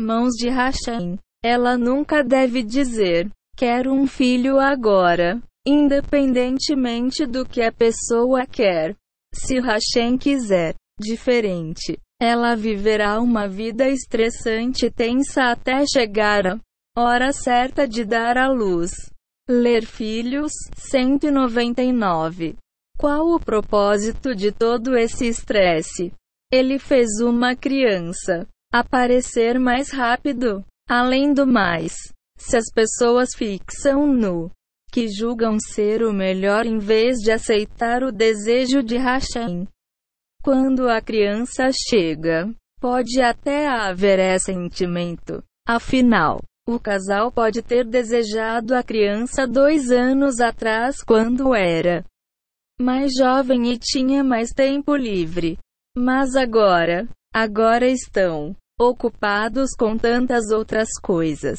mãos 0.01 0.31
de 0.35 0.49
Hashem, 0.49 1.19
ela 1.45 1.77
nunca 1.77 2.23
deve 2.23 2.63
dizer: 2.63 3.29
Quero 3.57 3.93
um 3.93 4.07
filho 4.07 4.61
agora, 4.61 5.43
independentemente 5.67 7.27
do 7.27 7.45
que 7.45 7.63
a 7.63 7.73
pessoa 7.73 8.47
quer. 8.47 8.95
Se 9.35 9.59
Hashem 9.59 10.17
quiser, 10.19 10.77
diferente, 11.01 11.99
ela 12.21 12.55
viverá 12.55 13.21
uma 13.21 13.49
vida 13.49 13.89
estressante 13.89 14.87
e 14.87 14.91
tensa 14.91 15.51
até 15.51 15.85
chegar 15.85 16.47
a 16.47 16.61
Hora 16.95 17.33
certa 17.33 17.89
de 17.89 18.05
dar 18.05 18.37
à 18.37 18.49
luz. 18.49 18.91
Ler 19.49 19.87
Filhos, 19.87 20.53
199. 20.77 22.55
Qual 22.99 23.29
o 23.35 23.41
propósito 23.41 24.35
de 24.35 24.53
todo 24.53 24.95
esse 24.95 25.27
estresse? 25.27 26.13
Ele 26.53 26.79
fez 26.79 27.09
uma 27.23 27.57
criança 27.57 28.47
aparecer 28.71 29.59
mais 29.59 29.91
rápido. 29.91 30.63
Além 30.87 31.33
do 31.33 31.47
mais, 31.47 31.95
se 32.37 32.59
as 32.59 32.71
pessoas 32.71 33.31
fixam 33.35 34.07
no 34.07 34.51
que 34.93 35.09
julgam 35.09 35.57
ser 35.59 36.03
o 36.03 36.13
melhor 36.13 36.67
em 36.67 36.77
vez 36.77 37.17
de 37.21 37.33
aceitar 37.33 38.03
o 38.03 38.13
desejo 38.13 38.83
de 38.83 38.99
Hashem, 38.99 39.67
quando 40.45 40.91
a 40.91 41.01
criança 41.01 41.71
chega, 41.89 42.53
pode 42.79 43.23
até 43.23 43.67
haver 43.67 44.39
sentimento. 44.39 45.43
Afinal, 45.67 46.43
o 46.67 46.79
casal 46.79 47.33
pode 47.33 47.63
ter 47.63 47.85
desejado 47.85 48.75
a 48.75 48.83
criança 48.83 49.47
dois 49.47 49.91
anos 49.91 50.41
atrás 50.41 51.03
quando 51.03 51.55
era 51.55 52.05
mais 52.81 53.13
jovem 53.17 53.73
e 53.73 53.79
tinha 53.79 54.25
mais 54.25 54.51
tempo 54.51 54.97
livre. 54.97 55.59
Mas 55.97 56.35
agora, 56.35 57.09
agora 57.33 57.87
estão 57.87 58.57
ocupados 58.81 59.71
com 59.79 59.97
tantas 59.97 60.51
outras 60.51 60.89
coisas. 61.01 61.59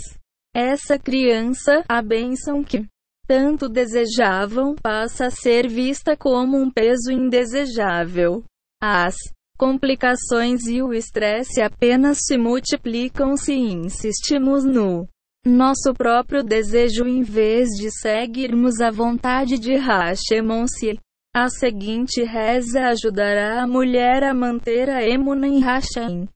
Essa 0.53 0.99
criança, 0.99 1.83
a 1.87 2.01
bênção 2.01 2.63
que 2.63 2.85
tanto 3.25 3.69
desejavam, 3.69 4.75
passa 4.75 5.27
a 5.27 5.31
ser 5.31 5.67
vista 5.67 6.17
como 6.17 6.57
um 6.57 6.69
peso 6.69 7.11
indesejável. 7.11 8.43
As 8.81 9.15
complicações 9.57 10.67
e 10.67 10.81
o 10.81 10.93
estresse 10.93 11.61
apenas 11.61 12.19
se 12.25 12.37
multiplicam 12.37 13.37
se 13.37 13.53
insistimos 13.53 14.63
no 14.63 15.07
nosso 15.45 15.93
próprio 15.93 16.43
desejo 16.43 17.05
em 17.05 17.21
vez 17.21 17.69
de 17.69 17.91
seguirmos 17.91 18.79
a 18.79 18.89
vontade 18.89 19.59
de 19.59 19.75
Hashemon-se. 19.75 20.99
A 21.35 21.49
seguinte 21.49 22.23
reza 22.23 22.89
ajudará 22.89 23.63
a 23.63 23.67
mulher 23.67 24.23
a 24.23 24.33
manter 24.35 24.87
a 24.87 25.03
emuna 25.03 25.47
em 25.47 25.59
Hashem. 25.61 26.29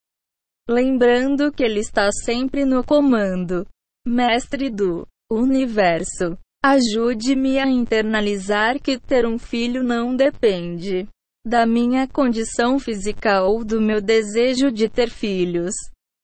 Lembrando 0.68 1.51
que 1.51 1.63
ele 1.63 1.80
está 1.80 2.09
sempre 2.11 2.65
no 2.65 2.84
comando. 2.84 3.65
Mestre 4.07 4.72
do 4.72 5.07
universo, 5.32 6.36
ajude-me 6.63 7.59
a 7.59 7.68
internalizar 7.68 8.82
que 8.82 8.97
ter 8.97 9.26
um 9.28 9.38
filho 9.38 9.84
não 9.84 10.15
depende 10.15 11.07
da 11.47 11.65
minha 11.65 12.07
condição 12.07 12.77
física 12.77 13.41
ou 13.41 13.63
do 13.63 13.81
meu 13.81 14.01
desejo 14.01 14.71
de 14.71 14.89
ter 14.89 15.09
filhos. 15.09 15.73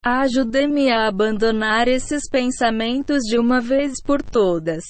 Ajude-me 0.05 0.91
a 0.91 1.07
abandonar 1.07 1.87
esses 1.87 2.29
pensamentos 2.29 3.23
de 3.23 3.39
uma 3.39 3.61
vez 3.61 3.93
por 4.03 4.21
todas. 4.21 4.83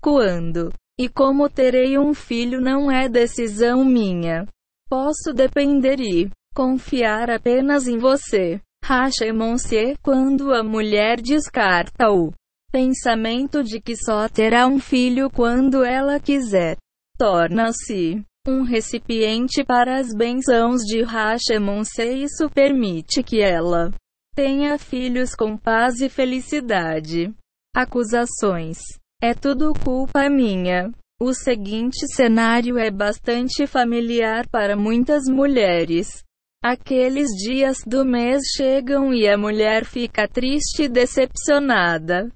Quando 0.00 0.72
e 0.98 1.08
como 1.08 1.48
terei 1.48 1.98
um 1.98 2.14
filho 2.14 2.60
não 2.60 2.90
é 2.90 3.08
decisão 3.08 3.84
minha. 3.84 4.46
Posso 4.88 5.32
depender 5.34 6.00
e 6.00 6.30
confiar 6.54 7.30
apenas 7.30 7.88
em 7.88 7.98
você. 7.98 8.60
Rachemonse, 8.84 9.96
quando 10.02 10.52
a 10.52 10.62
mulher 10.62 11.20
descarta 11.20 12.10
o 12.10 12.32
pensamento 12.70 13.62
de 13.62 13.80
que 13.80 13.96
só 13.96 14.28
terá 14.28 14.66
um 14.66 14.78
filho 14.78 15.30
quando 15.30 15.84
ela 15.84 16.18
quiser, 16.20 16.76
torna-se 17.18 18.24
um 18.46 18.62
recipiente 18.62 19.62
para 19.64 19.98
as 19.98 20.08
bênçãos 20.12 20.82
de 20.82 21.02
Hashemon 21.02 21.84
se 21.84 22.04
isso 22.04 22.50
permite 22.50 23.22
que 23.22 23.40
ela 23.40 23.92
tenha 24.34 24.78
filhos 24.78 25.34
com 25.34 25.56
paz 25.56 26.00
e 26.00 26.08
felicidade. 26.08 27.32
Acusações. 27.74 28.78
É 29.22 29.32
tudo 29.32 29.72
culpa 29.84 30.28
minha. 30.28 30.90
O 31.20 31.32
seguinte 31.32 32.06
cenário 32.12 32.78
é 32.78 32.90
bastante 32.90 33.64
familiar 33.66 34.48
para 34.48 34.76
muitas 34.76 35.28
mulheres. 35.28 36.24
Aqueles 36.64 37.28
dias 37.28 37.78
do 37.86 38.04
mês 38.04 38.42
chegam 38.56 39.14
e 39.14 39.28
a 39.28 39.38
mulher 39.38 39.84
fica 39.84 40.26
triste 40.26 40.84
e 40.84 40.88
decepcionada, 40.88 42.28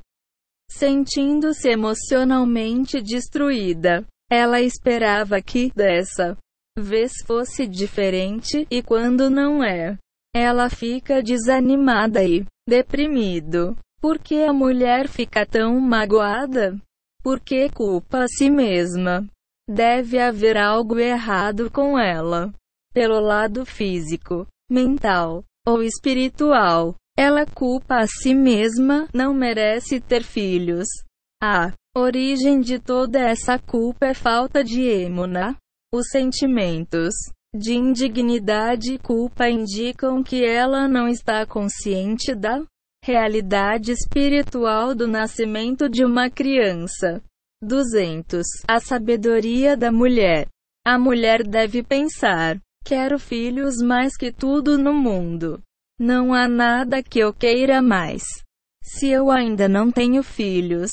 sentindo-se 0.71 1.69
emocionalmente 1.69 3.01
destruída. 3.01 4.07
Ela 4.31 4.61
esperava 4.61 5.41
que, 5.41 5.71
dessa 5.75 6.37
vez, 6.79 7.13
fosse 7.27 7.67
diferente, 7.67 8.67
e 8.71 8.83
quando 8.83 9.31
não 9.31 9.63
é, 9.63 9.97
ela 10.35 10.69
fica 10.69 11.23
desanimada 11.23 12.23
e 12.25 12.45
deprimido. 12.69 13.77
Por 14.01 14.19
que 14.19 14.43
a 14.43 14.53
mulher 14.53 15.09
fica 15.09 15.47
tão 15.47 15.81
magoada? 15.81 16.79
Por 17.23 17.41
que 17.41 17.71
culpa 17.71 18.25
a 18.25 18.29
si 18.29 18.51
mesma? 18.51 19.27
Deve 19.69 20.19
haver 20.19 20.57
algo 20.57 20.99
errado 20.99 21.71
com 21.71 21.99
ela. 21.99 22.53
Pelo 22.93 23.19
lado 23.19 23.65
físico, 23.65 24.47
mental 24.71 25.43
ou 25.67 25.83
espiritual. 25.83 26.95
Ela 27.19 27.47
culpa 27.47 27.97
a 27.97 28.07
si 28.07 28.35
mesma, 28.35 29.09
não 29.13 29.33
merece 29.33 30.01
ter 30.01 30.23
filhos. 30.23 30.87
A 31.43 31.73
origem 31.97 32.61
de 32.61 32.79
toda 32.79 33.19
essa 33.19 33.59
culpa 33.59 34.07
é 34.07 34.15
falta 34.15 34.63
de 34.63 34.83
emuna. 34.83 35.57
Os 35.95 36.09
sentimentos 36.11 37.15
de 37.55 37.73
indignidade 37.73 38.93
e 38.93 38.99
culpa 38.99 39.49
indicam 39.49 40.23
que 40.23 40.45
ela 40.45 40.87
não 40.87 41.09
está 41.09 41.47
consciente 41.47 42.35
da 42.35 42.63
realidade 43.03 43.93
espiritual 43.93 44.95
do 44.95 45.09
nascimento 45.09 45.89
de 45.89 46.05
uma 46.05 46.29
criança. 46.29 47.23
200. 47.63 48.45
A 48.69 48.79
sabedoria 48.79 49.75
da 49.75 49.91
mulher. 49.91 50.49
A 50.85 50.99
mulher 50.99 51.43
deve 51.49 51.83
pensar: 51.83 52.61
quero 52.85 53.19
filhos 53.19 53.81
mais 53.81 54.19
que 54.19 54.31
tudo 54.31 54.77
no 54.77 54.93
mundo. 54.93 55.63
Não 55.99 56.35
há 56.35 56.47
nada 56.47 57.03
que 57.03 57.21
eu 57.21 57.33
queira 57.33 57.81
mais. 57.81 58.23
Se 58.85 59.09
eu 59.09 59.31
ainda 59.31 59.67
não 59.67 59.91
tenho 59.91 60.23
filhos, 60.23 60.91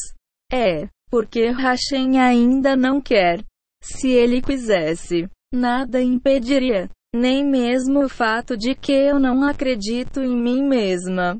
é 0.54 0.88
porque 1.10 1.50
Hashem 1.50 2.20
ainda 2.20 2.76
não 2.76 3.02
quer. 3.02 3.44
Se 3.82 4.10
ele 4.10 4.42
quisesse, 4.42 5.30
nada 5.54 6.02
impediria, 6.02 6.90
nem 7.14 7.46
mesmo 7.46 8.06
o 8.06 8.10
fato 8.10 8.58
de 8.58 8.74
que 8.74 8.92
eu 8.92 9.20
não 9.20 9.44
acredito 9.44 10.22
em 10.22 10.36
mim 10.36 10.64
mesma. 10.64 11.40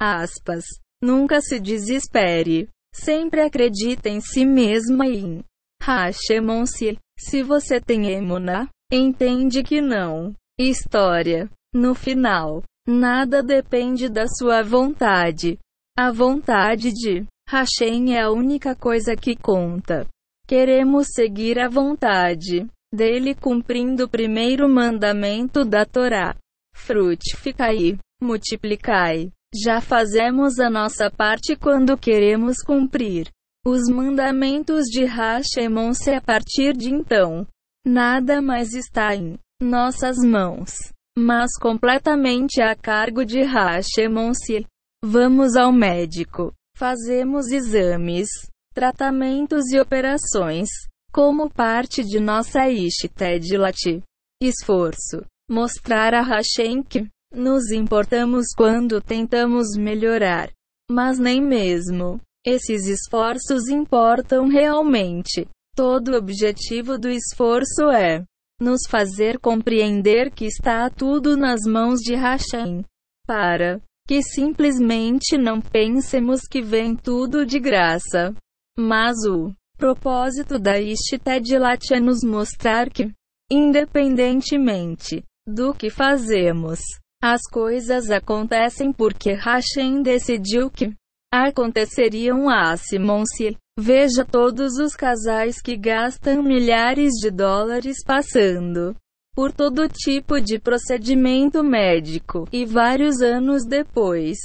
Aspas. 0.00 0.64
Nunca 1.02 1.40
se 1.40 1.60
desespere. 1.60 2.68
Sempre 2.94 3.42
acredite 3.42 4.08
em 4.08 4.20
si 4.20 4.46
mesma 4.46 5.06
e 5.06 5.18
em 5.18 5.44
Hashemon-se. 5.82 6.98
Se 7.18 7.42
você 7.42 7.80
tem 7.80 8.10
emuna, 8.10 8.68
entende 8.90 9.62
que 9.62 9.80
não. 9.80 10.34
História. 10.58 11.50
No 11.74 11.94
final, 11.94 12.62
Nada 12.88 13.42
depende 13.42 14.08
da 14.08 14.28
sua 14.28 14.62
vontade. 14.62 15.58
A 15.98 16.12
vontade 16.12 16.92
de 16.92 17.26
Hashem 17.48 18.14
é 18.14 18.22
a 18.22 18.30
única 18.30 18.74
coisa 18.74 19.14
que 19.16 19.36
conta. 19.36 20.06
Queremos 20.46 21.08
seguir 21.14 21.58
a 21.58 21.68
vontade 21.68 22.66
dele 22.92 23.34
cumprindo 23.34 24.04
o 24.04 24.08
primeiro 24.08 24.68
mandamento 24.68 25.64
da 25.64 25.84
Torá. 25.84 26.36
Frutificai, 26.74 27.98
multiplicai. 28.20 29.30
Já 29.64 29.80
fazemos 29.80 30.58
a 30.58 30.68
nossa 30.68 31.10
parte 31.10 31.56
quando 31.56 31.96
queremos 31.96 32.58
cumprir 32.62 33.28
os 33.66 33.88
mandamentos 33.88 34.84
de 34.84 35.04
Hashemon-se 35.04 36.10
a 36.10 36.20
partir 36.20 36.76
de 36.76 36.92
então. 36.92 37.46
Nada 37.84 38.42
mais 38.42 38.74
está 38.74 39.14
em 39.14 39.38
nossas 39.60 40.16
mãos 40.18 40.94
mas 41.18 41.56
completamente 41.58 42.60
a 42.60 42.76
cargo 42.76 43.24
de 43.24 43.40
Hashemon-se. 43.40 44.66
Vamos 45.02 45.56
ao 45.56 45.72
médico. 45.72 46.52
Fazemos 46.76 47.50
exames, 47.52 48.28
tratamentos 48.74 49.72
e 49.72 49.80
operações, 49.80 50.68
como 51.10 51.48
parte 51.48 52.04
de 52.04 52.20
nossa 52.20 52.68
Ishtedlat. 52.68 54.02
Esforço. 54.42 55.24
Mostrar 55.50 56.12
a 56.12 56.20
Hashem 56.20 56.82
que 56.82 57.08
nos 57.32 57.70
importamos 57.70 58.48
quando 58.54 59.00
tentamos 59.00 59.68
melhorar. 59.78 60.50
Mas 60.90 61.18
nem 61.18 61.40
mesmo 61.40 62.20
esses 62.44 62.86
esforços 62.86 63.68
importam 63.68 64.46
realmente. 64.46 65.48
Todo 65.74 66.12
o 66.12 66.18
objetivo 66.18 66.98
do 66.98 67.08
esforço 67.08 67.88
é 67.90 68.22
nos 68.60 68.82
fazer 68.86 69.38
compreender 69.38 70.30
que 70.30 70.44
está 70.44 70.90
tudo 70.90 71.38
nas 71.38 71.62
mãos 71.62 72.00
de 72.00 72.14
Hashem. 72.14 72.84
Para 73.26 73.80
que 74.06 74.22
simplesmente 74.22 75.36
não 75.36 75.60
pensemos 75.60 76.42
que 76.42 76.62
vem 76.62 76.94
tudo 76.94 77.44
de 77.44 77.58
graça. 77.58 78.32
Mas 78.78 79.16
o 79.26 79.52
propósito 79.76 80.58
da 80.58 80.78
Ishtedilat 80.78 81.92
é 81.92 81.98
nos 81.98 82.22
mostrar 82.22 82.88
que, 82.88 83.12
independentemente 83.50 85.24
do 85.46 85.74
que 85.74 85.90
fazemos, 85.90 86.80
as 87.22 87.40
coisas 87.50 88.10
acontecem 88.10 88.92
porque 88.92 89.32
Hashem 89.32 90.02
decidiu 90.02 90.70
que 90.70 90.94
aconteceriam 91.32 92.48
a 92.48 92.76
Simon-se. 92.76 93.56
Veja 93.78 94.24
todos 94.24 94.78
os 94.78 94.94
casais 94.94 95.60
que 95.60 95.76
gastam 95.76 96.42
milhares 96.42 97.12
de 97.20 97.30
dólares 97.30 97.98
passando 98.04 98.96
por 99.36 99.52
todo 99.52 99.86
tipo 99.86 100.40
de 100.40 100.58
procedimento 100.58 101.62
médico 101.62 102.48
e 102.50 102.64
vários 102.64 103.20
anos 103.20 103.66
depois 103.66 104.38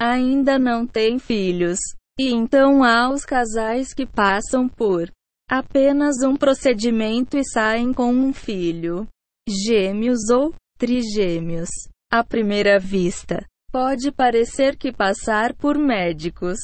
ainda 0.00 0.58
não 0.58 0.84
têm 0.84 1.16
filhos. 1.20 1.78
E 2.18 2.34
então 2.34 2.82
há 2.82 3.08
os 3.08 3.24
casais 3.24 3.94
que 3.94 4.04
passam 4.04 4.68
por 4.68 5.08
apenas 5.48 6.22
um 6.24 6.36
procedimento 6.36 7.38
e 7.38 7.44
saem 7.44 7.92
com 7.92 8.12
um 8.12 8.32
filho, 8.32 9.06
gêmeos 9.48 10.28
ou 10.28 10.52
trigêmeos. 10.76 11.70
À 12.10 12.24
primeira 12.24 12.80
vista, 12.80 13.46
pode 13.70 14.10
parecer 14.10 14.76
que 14.76 14.92
passar 14.92 15.54
por 15.54 15.78
médicos 15.78 16.58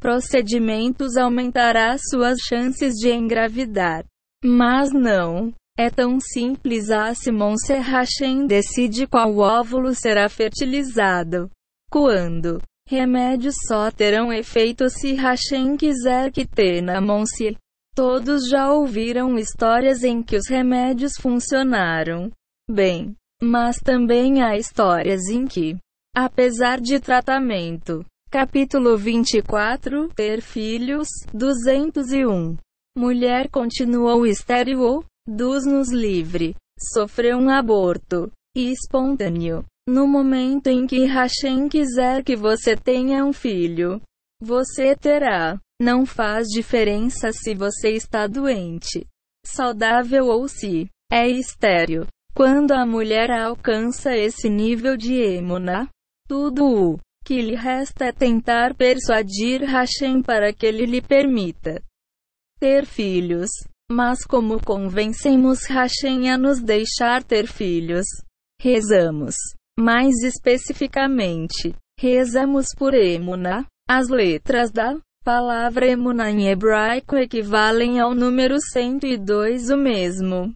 procedimentos 0.00 1.16
aumentará 1.16 1.96
suas 1.96 2.38
chances 2.40 2.94
de 2.94 3.10
engravidar. 3.12 4.04
Mas 4.42 4.90
não. 4.92 5.52
É 5.78 5.88
tão 5.88 6.18
simples 6.20 6.90
a 6.90 7.14
Simon 7.14 7.56
Serrachem 7.56 8.46
decide 8.46 9.06
qual 9.06 9.38
óvulo 9.38 9.94
será 9.94 10.28
fertilizado. 10.28 11.50
Quando? 11.90 12.60
Remédios 12.86 13.54
só 13.66 13.90
terão 13.90 14.32
efeito 14.32 14.90
se 14.90 15.14
Hashem 15.14 15.76
quiser 15.76 16.30
que 16.32 16.46
tenha 16.46 17.00
Monse. 17.00 17.56
Todos 17.94 18.48
já 18.48 18.72
ouviram 18.72 19.38
histórias 19.38 20.02
em 20.02 20.22
que 20.22 20.36
os 20.36 20.48
remédios 20.48 21.12
funcionaram 21.20 22.30
bem. 22.70 23.14
Mas 23.42 23.78
também 23.78 24.42
há 24.42 24.56
histórias 24.56 25.28
em 25.28 25.46
que, 25.46 25.76
apesar 26.14 26.80
de 26.80 27.00
tratamento, 27.00 28.04
Capítulo 28.30 28.96
24 28.96 30.08
Ter 30.14 30.40
filhos 30.40 31.08
201 31.34 32.56
Mulher 32.96 33.48
continuou 33.50 34.24
estéril 34.24 35.04
dos-nos 35.26 35.90
livre. 35.90 36.54
Sofreu 36.94 37.36
um 37.38 37.50
aborto 37.50 38.30
espontâneo. 38.56 39.64
No 39.88 40.06
momento 40.06 40.68
em 40.68 40.86
que 40.86 41.04
Hashem 41.04 41.68
quiser 41.68 42.22
que 42.22 42.36
você 42.36 42.76
tenha 42.76 43.24
um 43.24 43.32
filho, 43.32 44.00
você 44.40 44.96
terá. 44.96 45.58
Não 45.80 46.04
faz 46.04 46.48
diferença 46.48 47.32
se 47.32 47.54
você 47.54 47.92
está 47.92 48.26
doente, 48.26 49.06
saudável 49.46 50.26
ou 50.26 50.46
se 50.46 50.88
é 51.10 51.26
estéril. 51.26 52.06
Quando 52.34 52.72
a 52.72 52.84
mulher 52.84 53.30
alcança 53.30 54.14
esse 54.14 54.48
nível 54.48 54.96
de 54.96 55.14
emuna, 55.14 55.88
tudo 56.28 56.64
o 56.66 56.98
que 57.24 57.40
lhe 57.40 57.54
resta 57.54 58.06
é 58.06 58.12
tentar 58.12 58.74
persuadir 58.74 59.62
Hashem 59.62 60.22
para 60.22 60.52
que 60.52 60.66
ele 60.66 60.84
lhe 60.84 61.00
permita 61.00 61.82
ter 62.58 62.84
filhos. 62.86 63.50
Mas 63.90 64.24
como 64.24 64.62
convencemos 64.64 65.66
Hashem 65.66 66.30
a 66.30 66.38
nos 66.38 66.62
deixar 66.62 67.24
ter 67.24 67.48
filhos? 67.48 68.06
Rezamos. 68.60 69.34
Mais 69.76 70.22
especificamente, 70.22 71.74
rezamos 71.98 72.68
por 72.76 72.94
Emuna. 72.94 73.66
As 73.88 74.08
letras 74.08 74.70
da 74.70 74.96
palavra 75.24 75.88
Emuna 75.88 76.30
em 76.30 76.46
hebraico 76.48 77.16
equivalem 77.16 77.98
ao 77.98 78.14
número 78.14 78.60
102 78.60 79.70
o 79.70 79.76
mesmo 79.76 80.54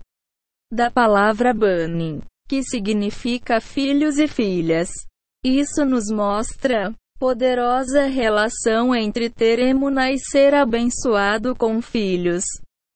da 0.72 0.91
palavra 0.91 1.53
Bani, 1.53 2.20
que 2.49 2.62
significa 2.62 3.61
filhos 3.61 4.18
e 4.18 4.28
filhas. 4.28 4.91
Isso 5.45 5.85
nos 5.85 6.11
mostra 6.11 6.93
poderosa 7.18 8.07
relação 8.07 8.95
entre 8.95 9.30
ter 9.30 9.59
emuna 9.59 10.11
e 10.11 10.18
ser 10.18 10.55
abençoado 10.55 11.55
com 11.55 11.80
filhos. 11.80 12.45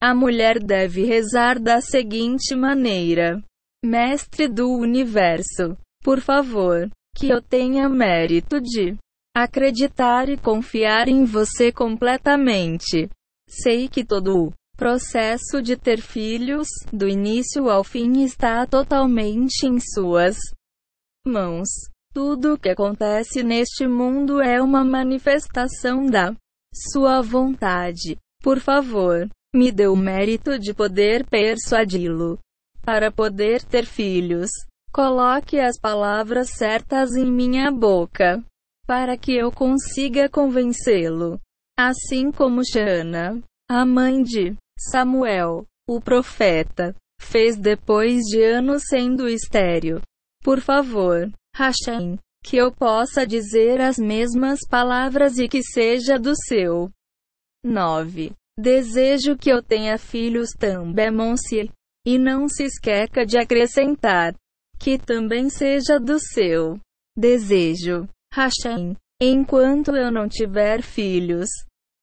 A 0.00 0.14
mulher 0.14 0.60
deve 0.60 1.04
rezar 1.04 1.58
da 1.58 1.80
seguinte 1.80 2.54
maneira: 2.54 3.42
Mestre 3.84 4.46
do 4.46 4.70
universo, 4.70 5.76
por 6.04 6.20
favor, 6.20 6.88
que 7.16 7.28
eu 7.28 7.42
tenha 7.42 7.88
mérito 7.88 8.60
de 8.60 8.96
acreditar 9.36 10.28
e 10.28 10.36
confiar 10.36 11.08
em 11.08 11.24
você 11.24 11.72
completamente. 11.72 13.08
Sei 13.48 13.88
que 13.88 14.04
todo 14.04 14.46
o 14.46 14.52
processo 14.76 15.60
de 15.60 15.76
ter 15.76 16.00
filhos, 16.00 16.68
do 16.92 17.08
início 17.08 17.68
ao 17.68 17.82
fim, 17.82 18.22
está 18.22 18.64
totalmente 18.66 19.66
em 19.66 19.80
suas 19.80 20.36
mãos. 21.26 21.68
Tudo 22.14 22.54
o 22.54 22.58
que 22.58 22.68
acontece 22.68 23.42
neste 23.42 23.86
mundo 23.88 24.40
é 24.40 24.62
uma 24.62 24.84
manifestação 24.84 26.06
da 26.06 26.34
sua 26.92 27.20
vontade. 27.20 28.16
Por 28.40 28.60
favor, 28.60 29.28
me 29.58 29.72
dê 29.72 29.88
o 29.88 29.96
mérito 29.96 30.56
de 30.56 30.72
poder 30.72 31.26
persuadi-lo. 31.26 32.38
Para 32.82 33.10
poder 33.10 33.60
ter 33.64 33.84
filhos, 33.84 34.48
coloque 34.92 35.58
as 35.58 35.78
palavras 35.78 36.50
certas 36.50 37.16
em 37.16 37.26
minha 37.30 37.70
boca, 37.72 38.40
para 38.86 39.18
que 39.18 39.34
eu 39.34 39.50
consiga 39.50 40.28
convencê-lo. 40.28 41.40
Assim 41.76 42.30
como 42.30 42.62
Shana, 42.64 43.42
a 43.68 43.84
mãe 43.84 44.22
de 44.22 44.54
Samuel, 44.78 45.66
o 45.88 46.00
profeta, 46.00 46.94
fez 47.20 47.56
depois 47.56 48.22
de 48.22 48.40
anos 48.40 48.84
sendo 48.88 49.28
estéril. 49.28 50.00
Por 50.42 50.60
favor, 50.60 51.30
Hashem, 51.56 52.16
que 52.44 52.56
eu 52.56 52.72
possa 52.72 53.26
dizer 53.26 53.80
as 53.80 53.98
mesmas 53.98 54.60
palavras 54.70 55.36
e 55.36 55.48
que 55.48 55.62
seja 55.62 56.16
do 56.16 56.32
seu. 56.46 56.90
9. 57.64 58.37
Desejo 58.58 59.36
que 59.36 59.50
eu 59.50 59.62
tenha 59.62 59.96
filhos 59.96 60.48
também, 60.58 61.12
Monsi, 61.12 61.70
e 62.04 62.18
não 62.18 62.48
se 62.48 62.64
esqueça 62.64 63.24
de 63.24 63.38
acrescentar 63.38 64.34
que 64.80 64.98
também 64.98 65.48
seja 65.48 66.00
do 66.00 66.18
seu. 66.18 66.76
Desejo, 67.16 68.08
Hashem, 68.34 68.96
enquanto 69.22 69.94
eu 69.94 70.10
não 70.10 70.28
tiver 70.28 70.82
filhos, 70.82 71.48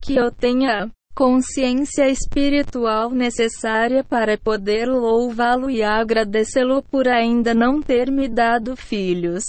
que 0.02 0.16
eu 0.16 0.32
tenha 0.32 0.90
consciência 1.14 2.08
espiritual 2.10 3.10
necessária 3.10 4.04
para 4.04 4.38
poder 4.38 4.86
louvá-lo 4.86 5.70
e 5.70 5.84
agradecê-lo 5.84 6.82
por 6.84 7.08
ainda 7.08 7.54
não 7.54 7.82
ter 7.82 8.10
me 8.10 8.30
dado 8.30 8.78
filhos. 8.78 9.44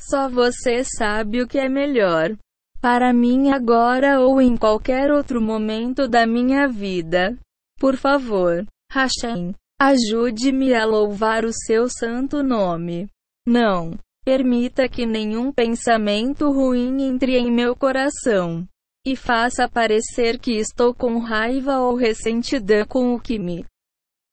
Só 0.00 0.28
você 0.28 0.84
sabe 0.84 1.42
o 1.42 1.48
que 1.48 1.58
é 1.58 1.68
melhor 1.68 2.36
para 2.82 3.12
mim 3.12 3.50
agora 3.50 4.20
ou 4.20 4.40
em 4.42 4.56
qualquer 4.56 5.12
outro 5.12 5.40
momento 5.40 6.08
da 6.08 6.26
minha 6.26 6.66
vida. 6.66 7.38
Por 7.78 7.96
favor, 7.96 8.66
Hashem, 8.90 9.54
ajude-me 9.80 10.74
a 10.74 10.84
louvar 10.84 11.44
o 11.44 11.52
seu 11.52 11.88
santo 11.88 12.42
nome. 12.42 13.08
Não 13.46 13.96
permita 14.24 14.88
que 14.88 15.06
nenhum 15.06 15.52
pensamento 15.52 16.50
ruim 16.50 17.02
entre 17.02 17.36
em 17.36 17.52
meu 17.52 17.76
coração 17.76 18.66
e 19.06 19.14
faça 19.16 19.68
parecer 19.68 20.38
que 20.38 20.52
estou 20.52 20.92
com 20.92 21.18
raiva 21.18 21.78
ou 21.78 21.94
ressentida 21.94 22.84
com 22.84 23.14
o 23.14 23.20
que 23.20 23.38
me 23.38 23.64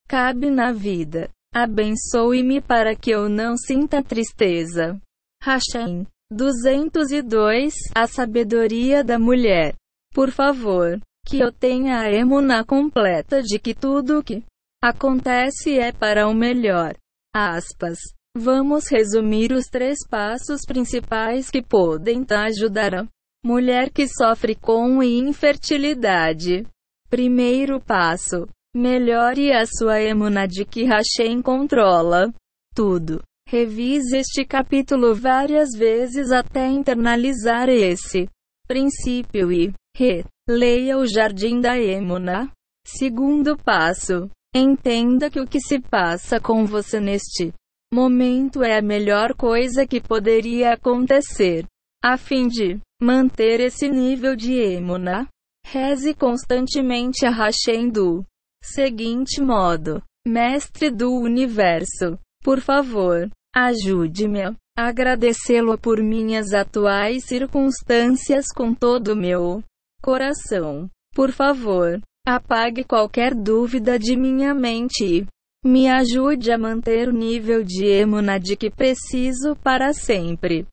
cabe 0.08 0.50
na 0.50 0.72
vida. 0.72 1.30
Abençoe-me 1.54 2.60
para 2.60 2.96
que 2.96 3.10
eu 3.10 3.28
não 3.28 3.56
sinta 3.56 4.02
tristeza. 4.02 5.00
Hashem. 5.42 6.04
202 6.30 7.74
A 7.94 8.06
sabedoria 8.06 9.02
da 9.02 9.18
mulher. 9.18 9.74
Por 10.14 10.30
favor, 10.30 11.00
que 11.26 11.40
eu 11.40 11.52
tenha 11.52 12.00
a 12.00 12.12
emuna 12.12 12.64
completa 12.64 13.42
de 13.42 13.58
que 13.58 13.74
tudo 13.74 14.18
o 14.18 14.22
que 14.22 14.42
acontece 14.82 15.78
é 15.78 15.92
para 15.92 16.28
o 16.28 16.34
melhor. 16.34 16.94
Aspas. 17.34 17.98
Vamos 18.36 18.88
resumir 18.88 19.52
os 19.52 19.66
três 19.66 19.98
passos 20.08 20.60
principais 20.66 21.50
que 21.50 21.60
podem 21.60 22.24
ajudar 22.28 22.94
a 22.94 23.06
Mulher 23.42 23.90
que 23.90 24.06
sofre 24.06 24.54
com 24.54 25.02
infertilidade. 25.02 26.66
Primeiro 27.08 27.80
passo. 27.80 28.46
Melhore 28.76 29.50
a 29.50 29.64
sua 29.64 29.98
emuna 29.98 30.46
de 30.46 30.66
que 30.66 30.84
Hashem 30.84 31.40
controla 31.40 32.30
tudo. 32.74 33.22
Revise 33.52 34.18
este 34.18 34.44
capítulo 34.44 35.12
várias 35.12 35.70
vezes 35.76 36.30
até 36.30 36.68
internalizar 36.68 37.68
esse 37.68 38.28
princípio 38.68 39.50
e 39.50 39.74
releia 39.92 40.96
o 40.96 41.04
Jardim 41.04 41.60
da 41.60 41.76
Emuna. 41.76 42.48
Segundo 42.86 43.56
passo. 43.56 44.30
Entenda 44.54 45.28
que 45.28 45.40
o 45.40 45.48
que 45.48 45.58
se 45.58 45.80
passa 45.80 46.38
com 46.40 46.64
você 46.64 47.00
neste 47.00 47.52
momento 47.92 48.62
é 48.62 48.78
a 48.78 48.82
melhor 48.82 49.34
coisa 49.34 49.84
que 49.84 50.00
poderia 50.00 50.74
acontecer. 50.74 51.66
A 52.04 52.16
fim 52.16 52.46
de 52.46 52.78
manter 53.02 53.58
esse 53.58 53.88
nível 53.88 54.36
de 54.36 54.54
emuna, 54.54 55.26
reze 55.66 56.14
constantemente 56.14 57.26
a 57.26 57.30
Hashem 57.30 57.90
do 57.90 58.24
seguinte 58.62 59.40
modo: 59.40 60.00
Mestre 60.24 60.88
do 60.88 61.12
Universo, 61.12 62.16
por 62.42 62.60
favor, 62.60 63.28
ajude-me 63.54 64.42
a 64.42 64.54
agradecê-lo 64.76 65.76
por 65.78 66.02
minhas 66.02 66.52
atuais 66.52 67.24
circunstâncias 67.24 68.46
com 68.54 68.74
todo 68.74 69.08
o 69.08 69.16
meu 69.16 69.62
coração. 70.02 70.88
Por 71.14 71.32
favor, 71.32 72.00
apague 72.26 72.84
qualquer 72.84 73.34
dúvida 73.34 73.98
de 73.98 74.16
minha 74.16 74.54
mente 74.54 75.04
e 75.04 75.26
me 75.64 75.88
ajude 75.88 76.50
a 76.50 76.58
manter 76.58 77.08
o 77.08 77.12
nível 77.12 77.62
de 77.62 77.84
emuna 77.84 78.38
de 78.38 78.56
que 78.56 78.70
preciso 78.70 79.54
para 79.56 79.92
sempre 79.92 80.66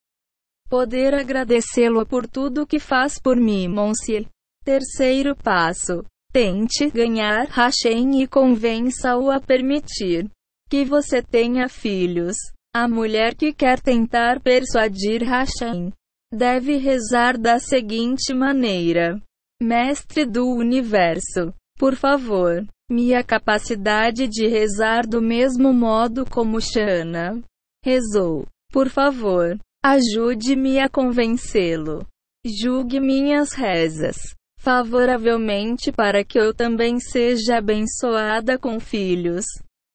poder 0.69 1.13
agradecê-lo 1.13 2.05
por 2.05 2.27
tudo 2.27 2.67
que 2.67 2.79
faz 2.79 3.19
por 3.19 3.37
mim, 3.37 3.67
Monsieur. 3.67 4.27
Terceiro 4.63 5.35
passo. 5.35 6.03
Tente 6.31 6.89
ganhar 6.89 7.47
Hashem 7.47 8.21
e 8.21 8.27
convença-o 8.27 9.31
a 9.31 9.39
permitir 9.39 10.29
que 10.69 10.83
você 10.83 11.21
tenha 11.21 11.69
filhos. 11.69 12.35
A 12.75 12.87
mulher 12.87 13.35
que 13.35 13.53
quer 13.53 13.79
tentar 13.79 14.39
persuadir 14.41 15.23
Hashem 15.23 15.91
deve 16.33 16.77
rezar 16.77 17.37
da 17.37 17.59
seguinte 17.59 18.33
maneira: 18.33 19.21
Mestre 19.61 20.25
do 20.25 20.47
universo, 20.47 21.53
por 21.77 21.95
favor, 21.95 22.65
minha 22.89 23.23
capacidade 23.23 24.27
de 24.27 24.47
rezar 24.47 25.07
do 25.07 25.21
mesmo 25.21 25.73
modo 25.73 26.25
como 26.25 26.61
Shana 26.61 27.41
rezou. 27.83 28.45
Por 28.71 28.89
favor, 28.89 29.57
Ajude-me 29.83 30.79
a 30.79 30.89
convencê-lo. 30.89 32.05
Julgue 32.45 32.99
minhas 32.99 33.53
rezas 33.53 34.17
favoravelmente 34.59 35.93
para 35.93 36.25
que 36.25 36.37
eu 36.37 36.53
também 36.53 36.99
seja 36.99 37.57
abençoada 37.57 38.57
com 38.57 38.81
filhos. 38.81 39.45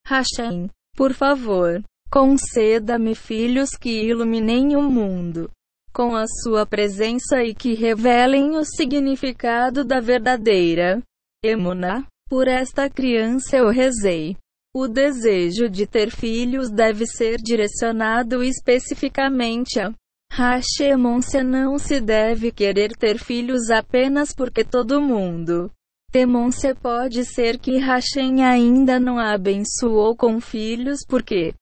Hashem, 0.06 0.70
por 0.96 1.12
favor, 1.12 1.82
conceda-me 2.12 3.14
filhos 3.14 3.70
que 3.70 4.02
iluminem 4.02 4.76
o 4.76 4.82
mundo 4.82 5.50
com 5.94 6.14
a 6.14 6.26
sua 6.26 6.66
presença 6.66 7.42
e 7.42 7.54
que 7.54 7.74
revelem 7.74 8.56
o 8.56 8.64
significado 8.64 9.82
da 9.82 9.98
verdadeira 9.98 11.02
Emuna. 11.42 12.06
Por 12.28 12.48
esta 12.48 12.88
criança 12.88 13.56
eu 13.56 13.70
rezei. 13.70 14.36
O 14.74 14.86
desejo 14.88 15.68
de 15.68 15.86
ter 15.86 16.10
filhos 16.10 16.70
deve 16.70 17.06
ser 17.06 17.38
direcionado 17.38 18.42
especificamente 18.42 19.80
a 19.80 19.92
Hashemôncia 20.34 21.44
não 21.44 21.78
se 21.78 22.00
deve 22.00 22.50
querer 22.50 22.92
ter 22.96 23.18
filhos 23.18 23.70
apenas 23.70 24.34
porque 24.34 24.64
todo 24.64 25.00
mundo. 25.00 25.70
Temôncia 26.10 26.74
pode 26.74 27.24
ser 27.24 27.58
que 27.58 27.76
Hashem 27.78 28.42
ainda 28.42 28.98
não 28.98 29.18
a 29.18 29.34
abençoou 29.34 30.16
com 30.16 30.40
filhos 30.40 31.00
porque 31.06 31.54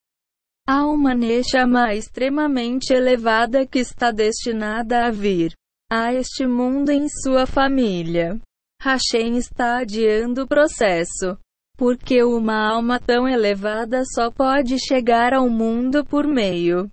há 0.70 0.86
uma 0.86 1.16
Neshama 1.16 1.92
extremamente 1.94 2.94
elevada 2.94 3.66
que 3.66 3.80
está 3.80 4.12
destinada 4.12 5.04
a 5.06 5.10
vir 5.10 5.52
a 5.90 6.14
este 6.14 6.46
mundo 6.46 6.90
em 6.90 7.08
sua 7.08 7.44
família. 7.44 8.40
Hashem 8.80 9.36
está 9.36 9.80
adiando 9.80 10.44
o 10.44 10.46
processo 10.46 11.36
porque 11.76 12.22
uma 12.22 12.70
alma 12.72 13.00
tão 13.00 13.26
elevada 13.26 14.04
só 14.14 14.30
pode 14.30 14.78
chegar 14.78 15.34
ao 15.34 15.48
mundo 15.48 16.04
por 16.04 16.24
meio 16.24 16.88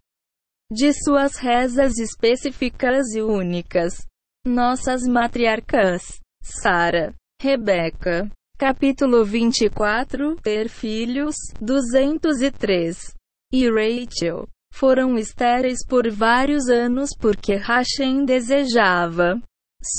de 0.71 0.91
suas 0.91 1.35
rezas 1.35 1.99
específicas 1.99 3.13
e 3.13 3.21
únicas. 3.21 3.93
Nossas 4.43 5.03
matriarcas, 5.03 6.19
Sara, 6.41 7.13
Rebeca, 7.39 8.27
capítulo 8.57 9.23
24, 9.23 10.35
ter 10.37 10.67
filhos, 10.67 11.35
203, 11.61 13.16
e 13.51 13.69
Rachel, 13.69 14.47
foram 14.73 15.17
estéreis 15.17 15.79
por 15.87 16.09
vários 16.09 16.67
anos 16.69 17.09
porque 17.19 17.55
Hashem 17.55 18.25
desejava 18.25 19.41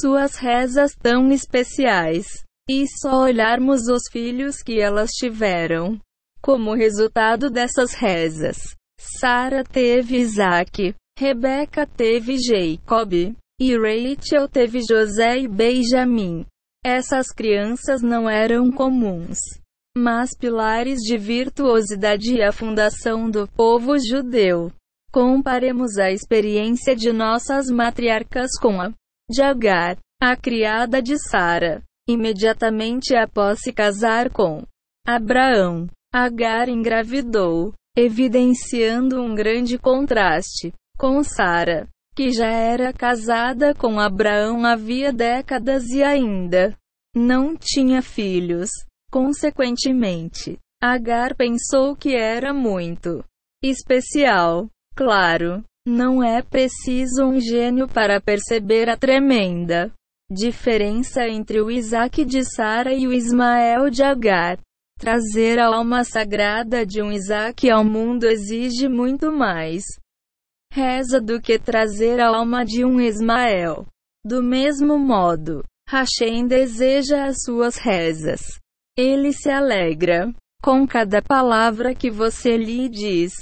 suas 0.01 0.37
rezas 0.37 0.93
tão 0.95 1.31
especiais. 1.33 2.27
E 2.71 2.85
só 3.01 3.23
olharmos 3.23 3.89
os 3.89 4.03
filhos 4.13 4.63
que 4.63 4.79
elas 4.79 5.11
tiveram. 5.13 5.99
Como 6.43 6.75
resultado 6.75 7.49
dessas 7.51 7.95
rezas, 7.95 8.59
Sara 9.01 9.65
teve 9.65 10.19
Isaac, 10.19 10.95
Rebeca 11.19 11.87
teve 11.87 12.37
Jacob, 12.37 13.13
e 13.61 13.77
Rachel 13.77 14.49
teve 14.49 14.81
José 14.87 15.39
e 15.39 15.49
Benjamim. 15.49 16.45
Essas 16.85 17.29
crianças 17.29 18.03
não 18.03 18.29
eram 18.29 18.71
comuns, 18.71 19.39
mas 19.99 20.31
pilares 20.35 21.01
de 21.01 21.19
virtuosidade 21.19 22.35
e 22.37 22.43
a 22.43 22.53
fundação 22.53 23.29
do 23.29 23.49
povo 23.49 23.99
judeu. 23.99 24.71
Comparemos 25.13 25.99
a 25.99 26.11
experiência 26.11 26.95
de 26.95 27.13
nossas 27.13 27.69
matriarcas 27.69 28.51
com 28.61 28.81
a 28.81 28.93
de 29.31 29.43
Agar, 29.43 29.99
a 30.23 30.37
criada 30.37 31.03
de 31.03 31.19
Sara. 31.19 31.83
Imediatamente 32.09 33.15
após 33.15 33.59
se 33.61 33.73
casar 33.73 34.31
com 34.31 34.63
Abraão, 35.07 35.87
Agar 36.15 36.69
engravidou, 36.69 37.75
evidenciando 37.97 39.21
um 39.21 39.35
grande 39.35 39.77
contraste 39.77 40.73
com 40.97 41.23
Sara, 41.23 41.87
que 42.15 42.31
já 42.31 42.51
era 42.51 42.93
casada 42.93 43.75
com 43.75 44.01
Abraão 44.01 44.65
havia 44.65 45.13
décadas 45.13 45.89
e 45.91 46.03
ainda 46.03 46.75
não 47.15 47.57
tinha 47.57 48.01
filhos. 48.01 48.71
Consequentemente, 49.11 50.59
Agar 50.81 51.35
pensou 51.35 51.97
que 51.97 52.15
era 52.15 52.55
muito 52.55 53.25
especial. 53.63 54.69
Claro, 54.95 55.65
não 55.87 56.23
é 56.23 56.43
preciso 56.43 57.25
um 57.25 57.41
gênio 57.41 57.89
para 57.89 58.21
perceber 58.21 58.89
a 58.89 58.97
tremenda 58.97 59.93
diferença 60.31 61.27
entre 61.27 61.61
o 61.61 61.71
Isaac 61.71 62.25
de 62.25 62.45
Sara 62.45 62.93
e 62.93 63.07
o 63.07 63.13
Ismael 63.13 63.89
de 63.89 64.03
Agar. 64.03 64.59
Trazer 64.99 65.59
a 65.59 65.67
alma 65.67 66.05
sagrada 66.05 66.85
de 66.85 67.01
um 67.01 67.11
Isaac 67.11 67.71
ao 67.71 67.85
mundo 67.85 68.25
exige 68.25 68.89
muito 68.89 69.33
mais 69.33 69.85
reza 70.73 71.21
do 71.21 71.41
que 71.41 71.59
trazer 71.59 72.21
a 72.21 72.29
alma 72.29 72.65
de 72.65 72.85
um 72.85 73.01
Ismael. 73.01 73.87
Do 74.25 74.43
mesmo 74.43 74.99
modo, 74.99 75.65
Hashem 75.89 76.47
deseja 76.47 77.25
as 77.25 77.37
suas 77.43 77.77
rezas. 77.77 78.43
Ele 78.99 79.33
se 79.33 79.49
alegra 79.49 80.35
com 80.61 80.85
cada 80.85 81.23
palavra 81.23 81.95
que 81.95 82.11
você 82.11 82.57
lhe 82.57 82.89
diz. 82.89 83.33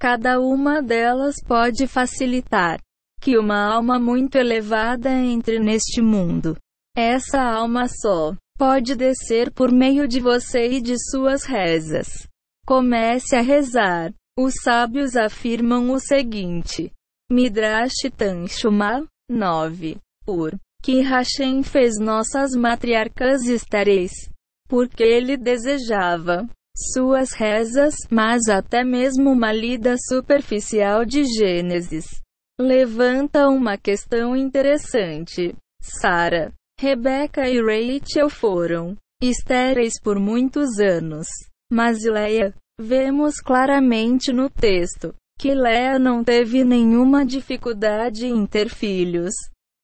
Cada 0.00 0.40
uma 0.40 0.82
delas 0.82 1.36
pode 1.46 1.86
facilitar 1.86 2.80
que 3.20 3.38
uma 3.38 3.72
alma 3.72 4.00
muito 4.00 4.36
elevada 4.36 5.08
entre 5.10 5.60
neste 5.60 6.02
mundo. 6.02 6.56
Essa 6.96 7.40
alma 7.40 7.86
só 7.86 8.34
pode 8.58 8.96
descer 8.96 9.52
por 9.52 9.70
meio 9.70 10.08
de 10.08 10.18
você 10.18 10.72
e 10.72 10.80
de 10.80 10.96
suas 10.98 11.44
rezas. 11.44 12.26
Comece 12.66 13.36
a 13.36 13.40
rezar. 13.40 14.12
Os 14.36 14.54
sábios 14.60 15.14
afirmam 15.14 15.92
o 15.92 16.00
seguinte: 16.00 16.92
Midrash 17.30 18.10
Tanshuma 18.16 19.06
9. 19.30 19.98
Por 20.24 20.58
que 20.82 21.00
Hashem 21.00 21.62
fez 21.62 21.96
nossas 21.96 22.56
matriarcas 22.56 23.44
estareis, 23.44 24.12
porque 24.68 25.02
ele 25.02 25.36
desejava 25.36 26.46
suas 26.92 27.32
rezas, 27.32 27.94
mas 28.10 28.48
até 28.48 28.84
mesmo 28.84 29.30
uma 29.30 29.52
lida 29.52 29.96
superficial 29.98 31.04
de 31.04 31.24
Gênesis 31.24 32.06
levanta 32.58 33.48
uma 33.48 33.76
questão 33.76 34.34
interessante. 34.34 35.54
Sara, 35.80 36.52
Rebeca 36.80 37.48
e 37.48 37.60
Rachel 37.60 38.30
foram 38.30 38.96
estéreis 39.22 40.00
por 40.02 40.18
muitos 40.18 40.78
anos, 40.78 41.26
mas 41.70 42.02
Leia, 42.04 42.54
vemos 42.78 43.40
claramente 43.40 44.32
no 44.32 44.50
texto 44.50 45.14
que 45.38 45.54
Leia 45.54 45.98
não 45.98 46.24
teve 46.24 46.64
nenhuma 46.64 47.24
dificuldade 47.24 48.26
em 48.26 48.46
ter 48.46 48.68
filhos. 48.70 49.32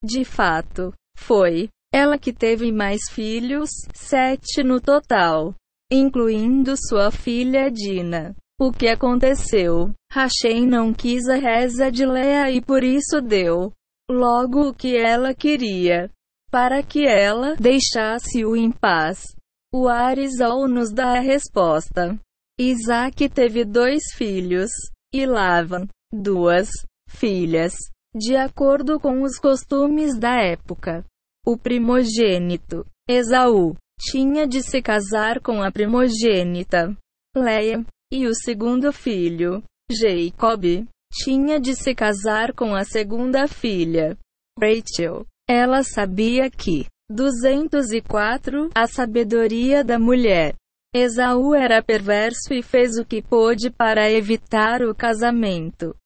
De 0.02 0.24
fato, 0.24 0.92
foi 1.16 1.68
ela 1.92 2.18
que 2.18 2.32
teve 2.32 2.72
mais 2.72 3.02
filhos, 3.10 3.70
sete 3.94 4.62
no 4.62 4.80
total 4.80 5.54
incluindo 5.92 6.74
sua 6.74 7.10
filha 7.10 7.70
Dina. 7.70 8.34
O 8.58 8.72
que 8.72 8.88
aconteceu? 8.88 9.92
Hashem 10.10 10.66
não 10.66 10.94
quis 10.94 11.28
a 11.28 11.34
reza 11.34 11.92
de 11.92 12.06
Leia 12.06 12.50
e 12.50 12.62
por 12.62 12.82
isso 12.82 13.20
deu 13.20 13.72
logo 14.10 14.68
o 14.68 14.74
que 14.74 14.96
ela 14.96 15.34
queria, 15.34 16.10
para 16.50 16.82
que 16.82 17.06
ela 17.06 17.56
deixasse-o 17.56 18.56
em 18.56 18.70
paz. 18.70 19.34
O 19.72 19.86
Arizal 19.86 20.66
nos 20.66 20.92
dá 20.92 21.18
a 21.18 21.20
resposta. 21.20 22.18
Isaac 22.58 23.28
teve 23.28 23.64
dois 23.64 24.02
filhos, 24.14 24.70
e 25.12 25.26
Lavan, 25.26 25.88
duas 26.12 26.70
filhas, 27.08 27.74
de 28.14 28.36
acordo 28.36 28.98
com 29.00 29.22
os 29.22 29.38
costumes 29.38 30.18
da 30.18 30.40
época. 30.42 31.04
O 31.44 31.56
primogênito, 31.56 32.86
Esaú, 33.08 33.74
tinha 33.98 34.46
de 34.46 34.62
se 34.62 34.80
casar 34.80 35.40
com 35.40 35.62
a 35.62 35.72
primogênita, 35.72 36.96
Leia, 37.36 37.84
e 38.12 38.26
o 38.26 38.34
segundo 38.34 38.92
filho, 38.92 39.62
Jacob, 39.90 40.86
tinha 41.12 41.58
de 41.58 41.74
se 41.74 41.94
casar 41.94 42.52
com 42.52 42.74
a 42.74 42.84
segunda 42.84 43.48
filha, 43.48 44.16
Rachel. 44.58 45.26
Ela 45.48 45.82
sabia 45.82 46.50
que 46.50 46.86
204 47.10 48.70
a 48.74 48.86
sabedoria 48.86 49.82
da 49.82 49.98
mulher. 49.98 50.54
Esaú 50.94 51.54
era 51.54 51.82
perverso 51.82 52.52
e 52.52 52.62
fez 52.62 52.98
o 52.98 53.04
que 53.04 53.22
pôde 53.22 53.70
para 53.70 54.10
evitar 54.10 54.82
o 54.82 54.94
casamento. 54.94 55.96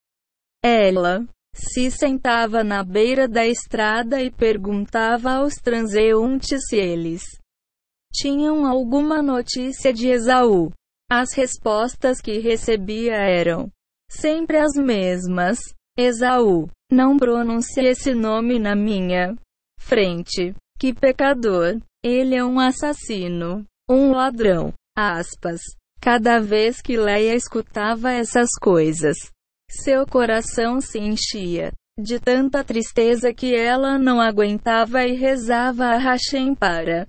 Ela 0.64 1.26
se 1.56 1.90
sentava 1.90 2.62
na 2.62 2.84
beira 2.84 3.26
da 3.26 3.46
estrada 3.46 4.22
e 4.22 4.30
perguntava 4.30 5.32
aos 5.32 5.54
transeuntes 5.54 6.60
se 6.68 6.76
eles 6.76 7.22
tinham 8.12 8.64
alguma 8.64 9.22
notícia 9.22 9.92
de 9.92 10.08
Esaú. 10.08 10.70
As 11.10 11.34
respostas 11.34 12.20
que 12.20 12.38
recebia 12.38 13.14
eram 13.14 13.70
sempre 14.10 14.58
as 14.58 14.72
mesmas. 14.74 15.58
Esaú, 15.98 16.68
não 16.90 17.16
pronuncie 17.16 17.86
esse 17.86 18.14
nome 18.14 18.58
na 18.58 18.74
minha 18.74 19.34
frente. 19.80 20.54
Que 20.78 20.92
pecador! 20.92 21.78
Ele 22.02 22.34
é 22.34 22.44
um 22.44 22.60
assassino, 22.60 23.64
um 23.88 24.12
ladrão. 24.12 24.72
Aspas. 24.96 25.60
Cada 26.00 26.38
vez 26.38 26.80
que 26.80 26.96
Leia 26.96 27.34
escutava 27.34 28.12
essas 28.12 28.50
coisas, 28.60 29.16
seu 29.70 30.06
coração 30.06 30.80
se 30.80 30.98
enchia 30.98 31.72
de 31.98 32.20
tanta 32.20 32.62
tristeza 32.62 33.32
que 33.32 33.54
ela 33.54 33.98
não 33.98 34.20
aguentava 34.20 35.04
e 35.04 35.14
rezava 35.14 35.86
a 35.86 35.96
Hashem 35.96 36.54
para 36.54 37.06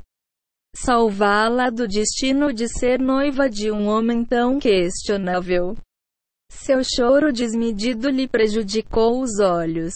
salvá-la 0.73 1.69
do 1.69 1.87
destino 1.87 2.53
de 2.53 2.67
ser 2.69 2.99
noiva 2.99 3.49
de 3.49 3.71
um 3.71 3.87
homem 3.87 4.23
tão 4.23 4.59
questionável. 4.59 5.75
Seu 6.49 6.81
choro 6.83 7.33
desmedido 7.33 8.09
lhe 8.09 8.27
prejudicou 8.27 9.21
os 9.21 9.39
olhos. 9.39 9.93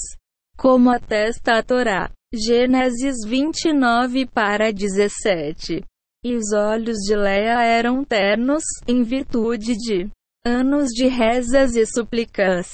Como 0.57 0.89
atesta 0.89 1.57
a 1.57 1.63
Torá. 1.63 2.11
Gênesis 2.33 3.17
29 3.25 4.25
para 4.25 4.71
17. 4.71 5.83
E 6.23 6.35
os 6.35 6.51
olhos 6.53 6.97
de 6.97 7.15
Leia 7.15 7.63
eram 7.63 8.03
ternos, 8.03 8.63
em 8.87 9.03
virtude 9.03 9.75
de 9.75 10.09
anos 10.45 10.89
de 10.89 11.07
rezas 11.07 11.75
e 11.75 11.85
súplicas. 11.85 12.71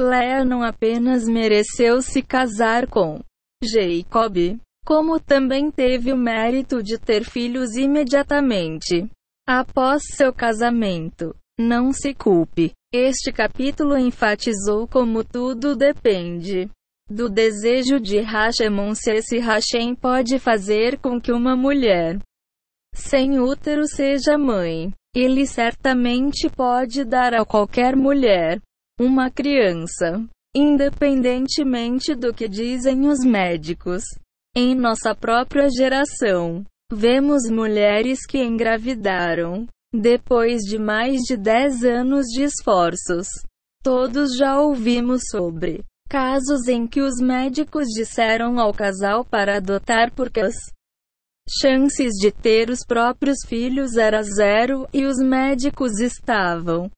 Leia 0.00 0.44
não 0.44 0.62
apenas 0.62 1.24
mereceu 1.24 2.00
se 2.00 2.22
casar 2.22 2.86
com 2.86 3.20
Jacob, 3.62 4.58
como 4.84 5.18
também 5.18 5.70
teve 5.70 6.12
o 6.12 6.16
mérito 6.16 6.82
de 6.82 6.98
ter 6.98 7.24
filhos 7.24 7.74
imediatamente 7.74 9.10
após 9.46 10.02
seu 10.14 10.32
casamento. 10.32 11.34
Não 11.58 11.92
se 11.92 12.14
culpe. 12.14 12.72
Este 12.94 13.32
capítulo 13.32 13.98
enfatizou 13.98 14.86
como 14.86 15.24
tudo 15.24 15.74
depende 15.74 16.70
do 17.10 17.28
desejo 17.28 17.98
de 17.98 18.20
Hashemon 18.20 18.94
se 18.94 19.12
esse 19.12 19.38
Hashem 19.38 19.94
pode 19.94 20.38
fazer 20.38 20.98
com 20.98 21.20
que 21.20 21.32
uma 21.32 21.56
mulher 21.56 22.18
sem 22.94 23.40
útero 23.40 23.86
seja 23.86 24.38
mãe. 24.38 24.92
Ele 25.20 25.48
certamente 25.48 26.48
pode 26.48 27.04
dar 27.04 27.34
a 27.34 27.44
qualquer 27.44 27.96
mulher 27.96 28.60
uma 29.00 29.28
criança, 29.28 30.24
independentemente 30.56 32.14
do 32.14 32.32
que 32.32 32.48
dizem 32.48 33.04
os 33.08 33.24
médicos. 33.24 34.04
Em 34.56 34.76
nossa 34.76 35.16
própria 35.16 35.68
geração, 35.70 36.64
vemos 36.92 37.50
mulheres 37.50 38.24
que 38.24 38.38
engravidaram 38.38 39.66
depois 39.92 40.62
de 40.62 40.78
mais 40.78 41.22
de 41.22 41.36
10 41.36 41.82
anos 41.82 42.26
de 42.26 42.44
esforços. 42.44 43.26
Todos 43.82 44.36
já 44.36 44.60
ouvimos 44.60 45.22
sobre 45.32 45.82
casos 46.08 46.68
em 46.68 46.86
que 46.86 47.00
os 47.00 47.20
médicos 47.20 47.88
disseram 47.88 48.60
ao 48.60 48.72
casal 48.72 49.24
para 49.24 49.56
adotar 49.56 50.12
porque 50.14 50.38
as 50.38 50.54
chances 51.48 52.14
de 52.14 52.30
ter 52.30 52.70
os 52.70 52.84
próprios 52.86 53.38
filhos 53.46 53.96
era 53.96 54.22
zero 54.22 54.86
e 54.92 55.04
os 55.04 55.18
médicos 55.18 56.00
estavam 56.00 56.90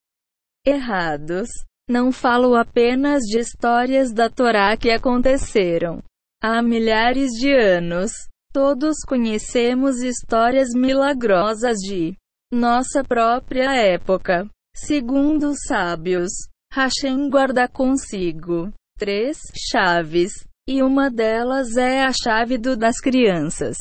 errados. 0.67 1.49
Não 1.89 2.13
falo 2.13 2.55
apenas 2.55 3.23
de 3.23 3.39
histórias 3.39 4.13
da 4.13 4.31
Torá 4.31 4.77
que 4.77 4.91
aconteceram 4.91 6.03
Há 6.43 6.63
milhares 6.63 7.33
de 7.33 7.53
anos, 7.53 8.13
todos 8.51 8.97
conhecemos 9.07 10.01
histórias 10.01 10.71
milagrosas 10.75 11.77
de 11.77 12.17
nossa 12.51 13.05
própria 13.05 13.75
época. 13.75 14.49
Segundo 14.75 15.51
os 15.51 15.59
sábios, 15.69 16.31
Hashem 16.73 17.29
guarda 17.29 17.69
consigo 17.69 18.73
três 18.97 19.37
chaves, 19.71 20.33
e 20.67 20.83
uma 20.83 21.11
delas 21.11 21.77
é 21.77 22.05
a 22.05 22.11
chave 22.11 22.57
do 22.57 22.75
das 22.75 22.99
crianças. 23.01 23.77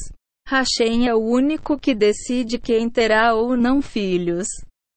Hashem 0.50 1.08
é 1.08 1.14
o 1.14 1.20
único 1.20 1.78
que 1.78 1.94
decide 1.94 2.58
quem 2.58 2.90
terá 2.90 3.36
ou 3.36 3.56
não 3.56 3.84
filhos. 3.84 4.48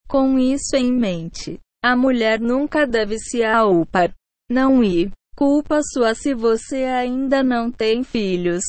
Com 0.09 0.39
isso 0.39 0.75
em 0.77 0.91
mente, 0.91 1.61
a 1.85 1.95
mulher 1.95 2.41
nunca 2.41 2.87
deve 2.87 3.19
se 3.19 3.45
aupar. 3.45 4.15
Não 4.51 4.83
ir. 4.83 5.13
Culpa 5.37 5.81
sua 5.83 6.15
se 6.15 6.33
você 6.33 6.85
ainda 6.85 7.43
não 7.43 7.71
tem 7.71 8.03
filhos. 8.03 8.63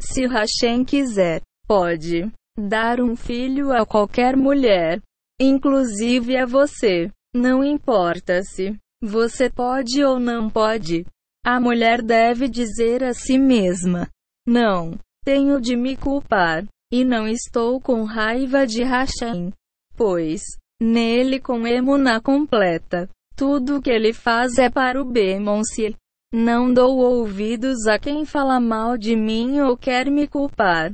Se 0.00 0.26
Hashem 0.26 0.84
quiser, 0.84 1.40
pode 1.68 2.28
dar 2.58 3.00
um 3.00 3.14
filho 3.14 3.72
a 3.72 3.86
qualquer 3.86 4.36
mulher, 4.36 5.00
inclusive 5.40 6.36
a 6.36 6.46
você. 6.46 7.12
Não 7.32 7.62
importa 7.62 8.42
se 8.42 8.76
você 9.00 9.48
pode 9.48 10.02
ou 10.02 10.18
não 10.18 10.50
pode. 10.50 11.06
A 11.46 11.60
mulher 11.60 12.02
deve 12.02 12.48
dizer 12.48 13.04
a 13.04 13.14
si 13.14 13.38
mesma: 13.38 14.08
Não, 14.44 14.98
tenho 15.24 15.60
de 15.60 15.76
me 15.76 15.96
culpar, 15.96 16.64
e 16.92 17.04
não 17.04 17.26
estou 17.26 17.80
com 17.80 18.04
raiva 18.04 18.66
de 18.66 18.82
Hashem, 18.82 19.52
pois 19.96 20.42
nele 20.80 21.40
com 21.40 21.66
emuna 21.66 22.20
completa. 22.20 23.08
Tudo 23.36 23.82
que 23.82 23.90
ele 23.90 24.12
faz 24.12 24.58
é 24.58 24.70
para 24.70 25.00
o 25.00 25.04
Bemonse. 25.04 25.96
Não 26.32 26.72
dou 26.72 26.98
ouvidos 26.98 27.86
a 27.86 27.98
quem 27.98 28.24
fala 28.24 28.60
mal 28.60 28.96
de 28.96 29.16
mim 29.16 29.60
ou 29.60 29.76
quer 29.76 30.10
me 30.10 30.28
culpar. 30.28 30.92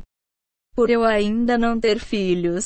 Por 0.74 0.91
eu 0.91 1.05
ainda 1.05 1.59
não 1.59 1.78
ter 1.78 1.99
filhos. 1.99 2.64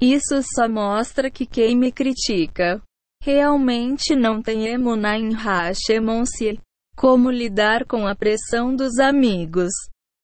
Isso 0.00 0.40
só 0.54 0.68
mostra 0.68 1.30
que 1.30 1.46
quem 1.46 1.76
me 1.76 1.92
critica 1.92 2.82
realmente 3.22 4.16
não 4.16 4.42
tem 4.42 4.66
emuna 4.66 5.16
em 5.16 5.32
Hashemonse. 5.32 6.58
Como 6.96 7.30
lidar 7.30 7.86
com 7.86 8.06
a 8.06 8.14
pressão 8.14 8.74
dos 8.74 8.98
amigos? 8.98 9.70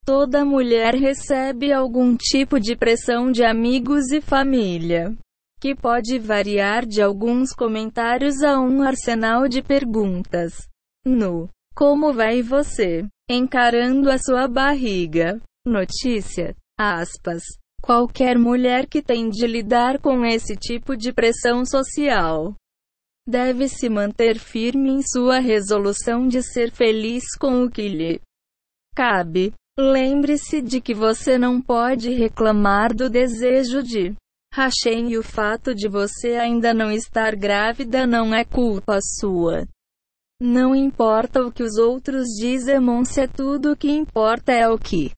Toda 0.08 0.42
mulher 0.42 0.94
recebe 0.94 1.70
algum 1.70 2.16
tipo 2.16 2.58
de 2.58 2.74
pressão 2.74 3.30
de 3.30 3.44
amigos 3.44 4.10
e 4.10 4.22
família, 4.22 5.14
que 5.60 5.74
pode 5.74 6.18
variar 6.18 6.86
de 6.86 7.02
alguns 7.02 7.52
comentários 7.52 8.42
a 8.42 8.58
um 8.58 8.82
arsenal 8.82 9.46
de 9.46 9.60
perguntas. 9.60 10.66
No 11.04 11.50
como 11.74 12.10
vai 12.10 12.40
você? 12.40 13.06
Encarando 13.28 14.10
a 14.10 14.16
sua 14.16 14.48
barriga. 14.48 15.38
Notícia. 15.66 16.56
Aspas. 16.80 17.42
Qualquer 17.82 18.38
mulher 18.38 18.86
que 18.86 19.02
tem 19.02 19.28
de 19.28 19.46
lidar 19.46 20.00
com 20.00 20.24
esse 20.24 20.56
tipo 20.56 20.96
de 20.96 21.12
pressão 21.12 21.66
social 21.66 22.54
deve 23.28 23.68
se 23.68 23.90
manter 23.90 24.38
firme 24.38 24.88
em 24.88 25.02
sua 25.02 25.38
resolução 25.38 26.26
de 26.26 26.42
ser 26.42 26.70
feliz 26.72 27.24
com 27.38 27.62
o 27.62 27.70
que 27.70 27.86
lhe 27.86 28.22
cabe. 28.96 29.52
Lembre-se 29.78 30.60
de 30.60 30.80
que 30.80 30.92
você 30.92 31.38
não 31.38 31.62
pode 31.62 32.10
reclamar 32.10 32.92
do 32.92 33.08
desejo 33.08 33.80
de 33.80 34.12
Hashem 34.52 35.12
e 35.12 35.16
o 35.16 35.22
fato 35.22 35.72
de 35.72 35.86
você 35.88 36.34
ainda 36.34 36.74
não 36.74 36.90
estar 36.90 37.36
grávida 37.36 38.04
não 38.04 38.34
é 38.34 38.44
culpa 38.44 38.98
sua. 39.00 39.68
Não 40.40 40.74
importa 40.74 41.42
o 41.42 41.52
que 41.52 41.62
os 41.62 41.76
outros 41.76 42.26
dizem, 42.40 42.80
se 43.04 43.28
tudo 43.28 43.72
o 43.72 43.76
que 43.76 43.88
importa 43.88 44.50
é 44.52 44.68
o 44.68 44.76
que 44.76 45.12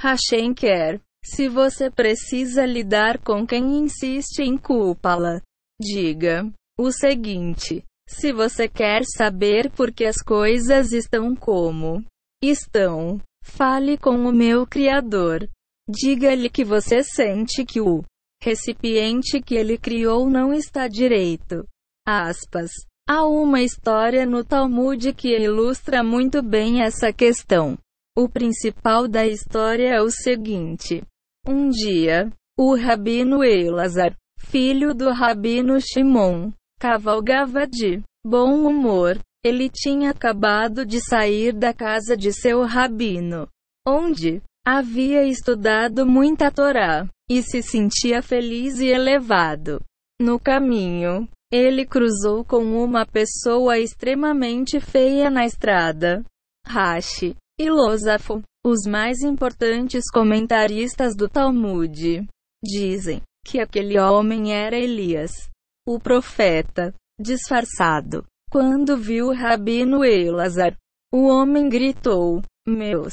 Hashem 0.00 0.52
quer. 0.52 1.00
Se 1.24 1.48
você 1.48 1.88
precisa 1.88 2.66
lidar 2.66 3.18
com 3.18 3.46
quem 3.46 3.78
insiste 3.78 4.40
em 4.40 4.58
culpá-la, 4.58 5.40
diga 5.80 6.52
o 6.76 6.90
seguinte: 6.90 7.84
se 8.08 8.32
você 8.32 8.68
quer 8.68 9.04
saber 9.04 9.70
por 9.70 9.92
que 9.92 10.04
as 10.04 10.20
coisas 10.20 10.92
estão 10.92 11.34
como 11.34 12.04
estão, 12.42 13.20
fale 13.44 13.96
com 13.98 14.16
o 14.26 14.32
meu 14.32 14.66
Criador. 14.66 15.48
Diga-lhe 15.88 16.48
que 16.48 16.64
você 16.64 17.04
sente 17.04 17.64
que 17.64 17.80
o 17.80 18.02
recipiente 18.42 19.40
que 19.40 19.54
ele 19.54 19.78
criou 19.78 20.28
não 20.28 20.52
está 20.52 20.88
direito. 20.88 21.64
Aspas. 22.06 22.70
Há 23.06 23.26
uma 23.26 23.60
história 23.60 24.24
no 24.24 24.42
Talmud 24.42 25.12
que 25.12 25.36
ilustra 25.36 26.02
muito 26.02 26.42
bem 26.42 26.82
essa 26.82 27.12
questão. 27.12 27.78
O 28.16 28.28
principal 28.28 29.06
da 29.06 29.26
história 29.26 29.88
é 29.88 30.00
o 30.00 30.10
seguinte: 30.10 31.02
um 31.46 31.68
dia, 31.68 32.32
o 32.58 32.74
rabino 32.74 33.44
Elazar, 33.44 34.16
filho 34.38 34.94
do 34.94 35.10
rabino 35.10 35.78
Shimon, 35.80 36.50
cavalgava 36.80 37.66
de 37.66 38.02
bom 38.24 38.66
humor. 38.66 39.18
Ele 39.44 39.68
tinha 39.68 40.10
acabado 40.10 40.86
de 40.86 41.00
sair 41.00 41.52
da 41.52 41.74
casa 41.74 42.16
de 42.16 42.32
seu 42.32 42.64
rabino, 42.64 43.46
onde 43.86 44.42
havia 44.66 45.24
estudado 45.24 46.06
muita 46.06 46.50
Torá, 46.50 47.06
e 47.30 47.42
se 47.42 47.62
sentia 47.62 48.22
feliz 48.22 48.78
e 48.80 48.86
elevado. 48.86 49.80
No 50.20 50.40
caminho, 50.40 51.28
ele 51.52 51.84
cruzou 51.84 52.44
com 52.44 52.64
uma 52.82 53.04
pessoa 53.04 53.78
extremamente 53.78 54.80
feia 54.80 55.28
na 55.28 55.44
estrada. 55.44 56.24
Rashi 56.66 57.36
e 57.60 57.68
Losafo, 57.68 58.42
os 58.64 58.86
mais 58.86 59.20
importantes 59.20 60.04
comentaristas 60.10 61.14
do 61.14 61.28
Talmud, 61.28 62.26
dizem 62.64 63.20
que 63.44 63.60
aquele 63.60 63.98
homem 64.00 64.54
era 64.54 64.76
Elias, 64.76 65.50
o 65.86 66.00
profeta, 66.00 66.94
disfarçado. 67.20 68.24
Quando 68.54 68.96
viu 68.96 69.30
o 69.30 69.34
rabino 69.34 70.04
Elazar, 70.04 70.76
o 71.12 71.26
homem 71.26 71.68
gritou: 71.68 72.40
Meus 72.64 73.12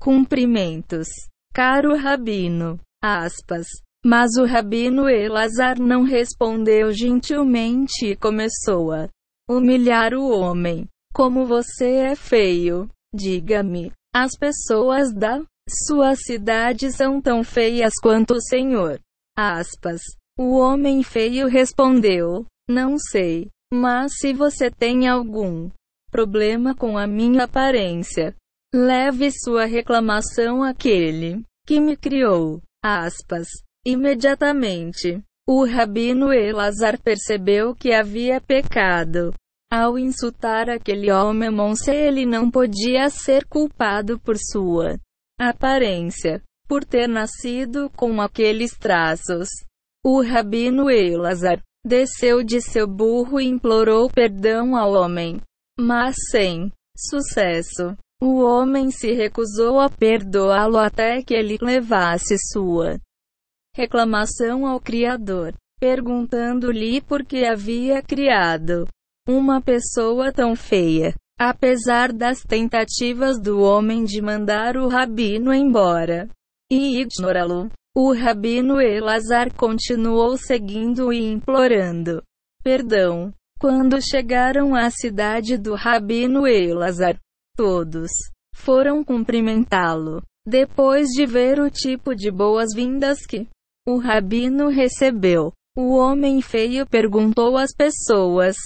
cumprimentos, 0.00 1.06
caro 1.54 1.96
rabino. 1.96 2.76
Aspas. 3.00 3.68
Mas 4.04 4.36
o 4.36 4.44
rabino 4.44 5.08
Elazar 5.08 5.78
não 5.78 6.02
respondeu 6.02 6.90
gentilmente 6.90 8.06
e 8.06 8.16
começou 8.16 8.90
a 8.90 9.08
humilhar 9.48 10.12
o 10.12 10.28
homem. 10.28 10.88
Como 11.14 11.46
você 11.46 11.92
é 12.10 12.16
feio. 12.16 12.88
Diga-me, 13.14 13.92
as 14.12 14.32
pessoas 14.36 15.14
da 15.14 15.40
sua 15.86 16.16
cidade 16.16 16.90
são 16.90 17.20
tão 17.20 17.44
feias 17.44 17.92
quanto 18.02 18.34
o 18.34 18.42
Senhor. 18.42 18.98
Aspas. 19.38 20.00
O 20.36 20.58
homem 20.58 21.04
feio 21.04 21.46
respondeu: 21.46 22.44
Não 22.68 22.98
sei, 22.98 23.48
mas 23.72 24.12
se 24.18 24.32
você 24.32 24.70
tem 24.70 25.08
algum 25.08 25.70
problema 26.10 26.74
com 26.74 26.98
a 26.98 27.06
minha 27.06 27.44
aparência, 27.44 28.34
leve 28.74 29.30
sua 29.30 29.64
reclamação 29.64 30.62
àquele 30.62 31.42
que 31.66 31.80
me 31.80 31.96
criou. 31.96 32.60
Aspas. 32.82 33.46
Imediatamente, 33.86 35.22
o 35.48 35.64
rabino 35.64 36.32
Elazar 36.32 37.00
percebeu 37.00 37.74
que 37.74 37.92
havia 37.92 38.40
pecado. 38.40 39.32
Ao 39.72 39.98
insultar 39.98 40.68
aquele 40.68 41.12
homem 41.12 41.50
Monse, 41.50 41.90
ele 41.90 42.26
não 42.26 42.50
podia 42.50 43.08
ser 43.08 43.46
culpado 43.46 44.18
por 44.18 44.36
sua 44.36 44.98
aparência, 45.38 46.42
por 46.66 46.84
ter 46.84 47.08
nascido 47.08 47.88
com 47.90 48.20
aqueles 48.20 48.76
traços. 48.76 49.48
O 50.04 50.22
rabino 50.22 50.90
Elazar 50.90 51.62
desceu 51.84 52.42
de 52.42 52.60
seu 52.60 52.86
burro 52.86 53.40
e 53.40 53.46
implorou 53.46 54.10
perdão 54.10 54.76
ao 54.76 54.92
homem, 54.92 55.40
mas 55.78 56.14
sem 56.30 56.72
sucesso. 56.96 57.96
O 58.22 58.42
homem 58.42 58.90
se 58.90 59.12
recusou 59.12 59.80
a 59.80 59.88
perdoá-lo 59.88 60.76
até 60.76 61.22
que 61.22 61.32
ele 61.32 61.56
levasse 61.60 62.36
sua 62.52 62.98
reclamação 63.74 64.66
ao 64.66 64.78
Criador, 64.78 65.54
perguntando-lhe 65.78 67.00
por 67.00 67.24
que 67.24 67.46
havia 67.46 68.02
criado 68.02 68.86
uma 69.26 69.62
pessoa 69.62 70.32
tão 70.32 70.54
feia. 70.54 71.14
Apesar 71.38 72.12
das 72.12 72.42
tentativas 72.42 73.40
do 73.40 73.60
homem 73.60 74.04
de 74.04 74.20
mandar 74.20 74.76
o 74.76 74.88
rabino 74.88 75.54
embora 75.54 76.28
e 76.70 77.00
ignorá-lo, 77.00 77.70
o 77.96 78.12
rabino 78.12 78.80
Elazar 78.80 79.54
continuou 79.54 80.36
seguindo 80.36 81.12
e 81.12 81.30
implorando 81.30 82.22
perdão. 82.62 83.32
Quando 83.58 84.00
chegaram 84.00 84.74
à 84.74 84.90
cidade 84.90 85.58
do 85.58 85.74
rabino 85.74 86.46
Elazar, 86.46 87.18
todos 87.54 88.10
foram 88.54 89.04
cumprimentá-lo. 89.04 90.22
Depois 90.46 91.08
de 91.08 91.26
ver 91.26 91.60
o 91.60 91.70
tipo 91.70 92.14
de 92.14 92.30
boas-vindas 92.30 93.26
que 93.26 93.46
o 93.86 93.98
rabino 93.98 94.68
recebeu. 94.68 95.52
O 95.76 95.94
homem 95.96 96.40
feio 96.40 96.86
perguntou 96.86 97.58
às 97.58 97.74
pessoas: 97.74 98.56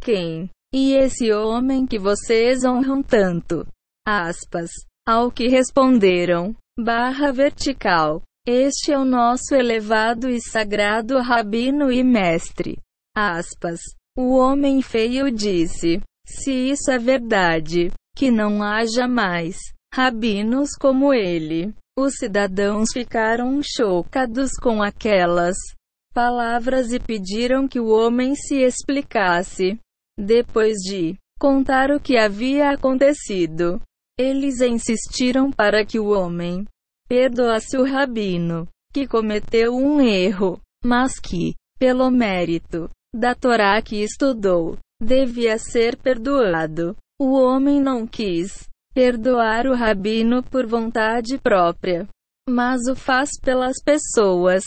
Quem? 0.00 0.48
E 0.72 0.94
esse 0.94 1.32
homem 1.32 1.86
que 1.86 1.98
vocês 1.98 2.64
honram 2.64 3.02
tanto? 3.02 3.66
Aspas. 4.06 4.70
Ao 5.06 5.30
que 5.30 5.48
responderam: 5.48 6.54
Barra 6.78 7.32
vertical. 7.32 8.22
Este 8.48 8.92
é 8.92 8.98
o 8.98 9.04
nosso 9.04 9.56
elevado 9.56 10.30
e 10.30 10.40
sagrado 10.40 11.18
rabino 11.18 11.90
e 11.90 12.04
mestre. 12.04 12.78
Aspas. 13.12 13.80
O 14.16 14.36
homem 14.36 14.80
feio 14.80 15.32
disse: 15.32 16.00
Se 16.24 16.52
isso 16.52 16.92
é 16.92 16.98
verdade, 16.98 17.90
que 18.14 18.30
não 18.30 18.62
haja 18.62 19.08
mais 19.08 19.56
rabinos 19.92 20.70
como 20.80 21.12
ele. 21.12 21.74
Os 21.98 22.14
cidadãos 22.18 22.90
ficaram 22.92 23.60
chocados 23.64 24.52
com 24.62 24.80
aquelas 24.80 25.56
palavras 26.14 26.92
e 26.92 27.00
pediram 27.00 27.66
que 27.66 27.80
o 27.80 27.88
homem 27.88 28.36
se 28.36 28.62
explicasse. 28.62 29.76
Depois 30.16 30.76
de 30.76 31.16
contar 31.40 31.90
o 31.90 31.98
que 31.98 32.16
havia 32.16 32.70
acontecido, 32.70 33.82
eles 34.16 34.60
insistiram 34.60 35.50
para 35.50 35.84
que 35.84 35.98
o 35.98 36.10
homem 36.10 36.64
perdoasse 37.08 37.76
o 37.76 37.84
rabino, 37.84 38.68
que 38.92 39.06
cometeu 39.06 39.74
um 39.74 40.00
erro, 40.00 40.60
mas 40.84 41.18
que, 41.18 41.54
pelo 41.78 42.10
mérito 42.10 42.88
da 43.14 43.34
Torá 43.34 43.80
que 43.82 44.02
estudou, 44.02 44.76
devia 45.00 45.58
ser 45.58 45.96
perdoado. 45.96 46.96
O 47.18 47.32
homem 47.32 47.80
não 47.80 48.06
quis 48.06 48.68
perdoar 48.94 49.66
o 49.66 49.74
rabino 49.74 50.42
por 50.42 50.66
vontade 50.66 51.38
própria, 51.38 52.08
mas 52.48 52.86
o 52.88 52.94
faz 52.94 53.30
pelas 53.42 53.76
pessoas 53.82 54.64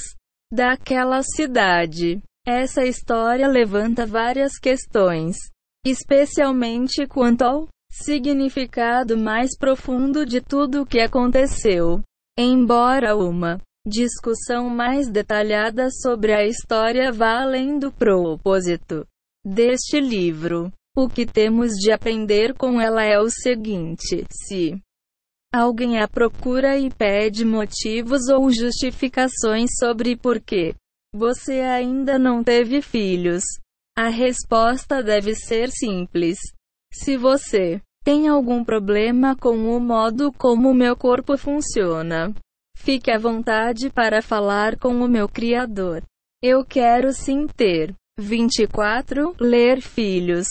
daquela 0.51 1.21
cidade. 1.23 2.21
Essa 2.45 2.83
história 2.83 3.47
levanta 3.47 4.05
várias 4.05 4.57
questões, 4.57 5.37
especialmente 5.85 7.05
quanto 7.07 7.43
ao 7.43 7.67
significado 7.91 9.17
mais 9.17 9.57
profundo 9.57 10.25
de 10.25 10.41
tudo 10.41 10.81
o 10.81 10.85
que 10.85 10.99
aconteceu. 10.99 12.01
Embora 12.41 13.17
uma 13.17 13.59
discussão 13.85 14.69
mais 14.69 15.09
detalhada 15.09 15.89
sobre 15.91 16.31
a 16.31 16.47
história 16.47 17.11
vá 17.11 17.41
além 17.41 17.77
do 17.77 17.91
propósito 17.91 19.05
deste 19.45 19.99
livro, 19.99 20.71
o 20.95 21.09
que 21.09 21.25
temos 21.25 21.71
de 21.73 21.91
aprender 21.91 22.53
com 22.53 22.79
ela 22.79 23.03
é 23.03 23.19
o 23.19 23.29
seguinte: 23.29 24.25
se 24.31 24.81
alguém 25.53 25.99
a 25.99 26.07
procura 26.07 26.77
e 26.77 26.89
pede 26.89 27.43
motivos 27.43 28.29
ou 28.29 28.49
justificações 28.49 29.71
sobre 29.77 30.15
por 30.15 30.39
que 30.39 30.73
você 31.13 31.59
ainda 31.59 32.17
não 32.17 32.41
teve 32.41 32.81
filhos, 32.81 33.43
a 33.97 34.07
resposta 34.07 35.03
deve 35.03 35.35
ser 35.35 35.69
simples. 35.71 36.37
Se 36.93 37.17
você 37.17 37.81
tem 38.09 38.27
algum 38.27 38.63
problema 38.63 39.35
com 39.35 39.55
o 39.67 39.79
modo 39.79 40.33
como 40.33 40.73
meu 40.73 40.97
corpo 40.97 41.37
funciona? 41.37 42.33
Fique 42.75 43.11
à 43.11 43.19
vontade 43.19 43.91
para 43.91 44.19
falar 44.19 44.79
com 44.79 45.03
o 45.03 45.07
meu 45.07 45.29
Criador. 45.29 46.01
Eu 46.41 46.65
quero 46.65 47.13
sim 47.13 47.45
ter. 47.45 47.93
24. 48.19 49.35
Ler 49.39 49.79
filhos. 49.79 50.47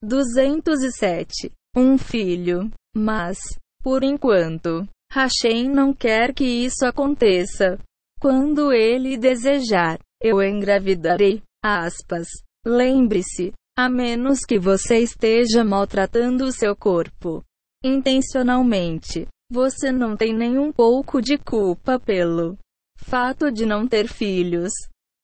207. 0.00 1.50
Um 1.76 1.98
filho. 1.98 2.70
Mas, 2.96 3.38
por 3.82 4.04
enquanto, 4.04 4.86
Hashem 5.12 5.68
não 5.68 5.92
quer 5.92 6.32
que 6.32 6.44
isso 6.44 6.86
aconteça. 6.86 7.76
Quando 8.20 8.72
ele 8.72 9.16
desejar, 9.16 9.98
eu 10.22 10.40
engravidarei. 10.40 11.42
Aspas. 11.60 12.28
Lembre-se, 12.64 13.52
a 13.76 13.88
menos 13.88 14.40
que 14.40 14.58
você 14.58 14.98
esteja 14.98 15.64
maltratando 15.64 16.44
o 16.44 16.52
seu 16.52 16.76
corpo 16.76 17.44
intencionalmente. 17.84 19.26
Você 19.50 19.90
não 19.90 20.16
tem 20.16 20.34
nenhum 20.34 20.70
pouco 20.70 21.20
de 21.20 21.36
culpa 21.38 21.98
pelo 21.98 22.56
fato 22.98 23.50
de 23.50 23.66
não 23.66 23.86
ter 23.86 24.06
filhos. 24.06 24.72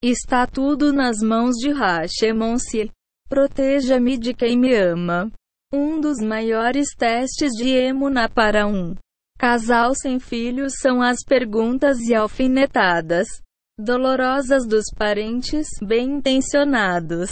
Está 0.02 0.46
tudo 0.46 0.92
nas 0.92 1.18
mãos 1.18 1.54
de 1.56 1.70
Hashemon-se. 1.70 2.90
Proteja-me 3.28 4.18
de 4.18 4.34
quem 4.34 4.58
me 4.58 4.74
ama. 4.74 5.30
Um 5.72 6.00
dos 6.00 6.18
maiores 6.18 6.88
testes 6.96 7.52
de 7.52 7.68
Emuna 7.68 8.28
para 8.28 8.66
um 8.66 8.94
casal 9.38 9.94
sem 9.94 10.18
filhos 10.18 10.74
são 10.80 11.02
as 11.02 11.18
perguntas 11.24 11.98
e 12.00 12.14
alfinetadas 12.14 13.26
dolorosas 13.78 14.66
dos 14.66 14.86
parentes 14.96 15.68
bem 15.82 16.16
intencionados. 16.16 17.30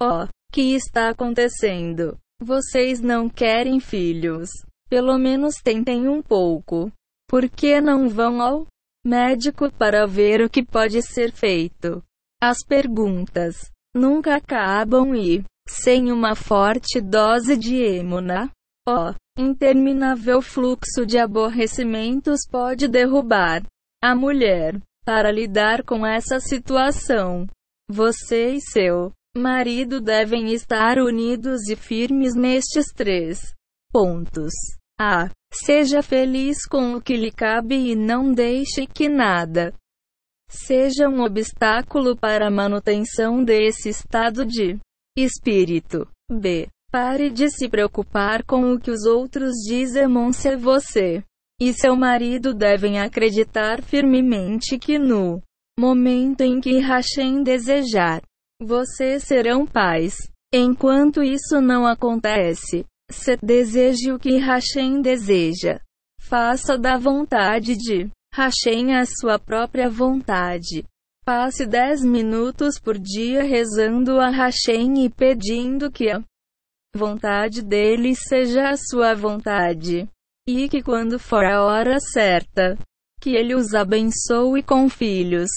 Oh, 0.00 0.28
que 0.50 0.74
está 0.74 1.10
acontecendo? 1.10 2.18
Vocês 2.42 3.00
não 3.00 3.28
querem 3.28 3.80
filhos. 3.80 4.50
Pelo 4.88 5.16
menos 5.18 5.56
tentem 5.62 6.08
um 6.08 6.20
pouco. 6.20 6.90
Por 7.28 7.48
que 7.48 7.80
não 7.80 8.08
vão 8.08 8.42
ao 8.42 8.66
médico 9.06 9.70
para 9.72 10.06
ver 10.06 10.40
o 10.40 10.50
que 10.50 10.64
pode 10.64 11.00
ser 11.02 11.32
feito? 11.32 12.02
As 12.42 12.58
perguntas 12.66 13.70
nunca 13.94 14.36
acabam 14.36 15.14
e, 15.14 15.44
sem 15.68 16.10
uma 16.10 16.34
forte 16.34 17.00
dose 17.00 17.56
de 17.56 17.76
emuna, 17.76 18.50
o 18.88 19.14
interminável 19.38 20.42
fluxo 20.42 21.06
de 21.06 21.18
aborrecimentos 21.18 22.40
pode 22.50 22.88
derrubar 22.88 23.62
a 24.02 24.14
mulher. 24.14 24.80
Para 25.04 25.30
lidar 25.30 25.82
com 25.82 26.06
essa 26.06 26.40
situação, 26.40 27.46
você 27.88 28.54
e 28.54 28.60
seu 28.60 29.12
marido 29.36 30.00
devem 30.00 30.52
estar 30.52 30.98
unidos 30.98 31.68
e 31.68 31.76
firmes 31.76 32.34
nestes 32.34 32.86
três 32.94 33.54
pontos. 33.92 34.52
A. 35.00 35.30
Seja 35.52 36.02
feliz 36.02 36.66
com 36.66 36.94
o 36.94 37.00
que 37.00 37.16
lhe 37.16 37.32
cabe 37.32 37.74
e 37.74 37.96
não 37.96 38.32
deixe 38.32 38.86
que 38.86 39.08
nada 39.08 39.74
seja 40.50 41.08
um 41.08 41.22
obstáculo 41.22 42.16
para 42.16 42.48
a 42.48 42.50
manutenção 42.50 43.42
desse 43.42 43.88
estado 43.88 44.44
de 44.44 44.78
espírito. 45.16 46.06
B. 46.30 46.68
Pare 46.90 47.30
de 47.30 47.48
se 47.48 47.68
preocupar 47.68 48.44
com 48.44 48.72
o 48.72 48.80
que 48.80 48.90
os 48.90 49.04
outros 49.04 49.54
dizem 49.66 50.08
se 50.32 50.56
você 50.56 51.22
e 51.60 51.72
seu 51.72 51.94
marido 51.94 52.52
devem 52.52 52.98
acreditar 52.98 53.80
firmemente 53.80 54.76
que 54.76 54.98
no 54.98 55.40
momento 55.78 56.40
em 56.40 56.60
que 56.60 56.78
Hashem 56.80 57.44
desejar, 57.44 58.20
vocês 58.60 59.24
serão 59.24 59.66
pais. 59.66 60.16
Enquanto 60.52 61.22
isso 61.22 61.60
não 61.60 61.86
acontece, 61.86 62.84
se 63.10 63.36
deseje 63.36 64.12
o 64.12 64.18
que 64.18 64.36
Hashem 64.36 65.00
deseja. 65.00 65.80
Faça 66.20 66.76
da 66.76 66.98
vontade 66.98 67.74
de 67.76 68.10
Hashem 68.34 68.94
a 68.94 69.04
sua 69.06 69.38
própria 69.38 69.88
vontade. 69.88 70.84
Passe 71.24 71.66
10 71.66 72.04
minutos 72.04 72.78
por 72.78 72.98
dia 72.98 73.42
rezando 73.42 74.20
a 74.20 74.30
Hashem 74.30 75.04
e 75.04 75.10
pedindo 75.10 75.90
que 75.90 76.10
a 76.10 76.22
vontade 76.94 77.62
dele 77.62 78.14
seja 78.14 78.70
a 78.70 78.76
sua 78.76 79.14
vontade. 79.14 80.08
E 80.48 80.68
que 80.68 80.82
quando 80.82 81.18
for 81.18 81.44
a 81.44 81.64
hora 81.64 81.98
certa, 82.00 82.76
que 83.20 83.30
ele 83.30 83.54
os 83.54 83.74
abençoe 83.74 84.62
com 84.62 84.88
filhos. 84.88 85.50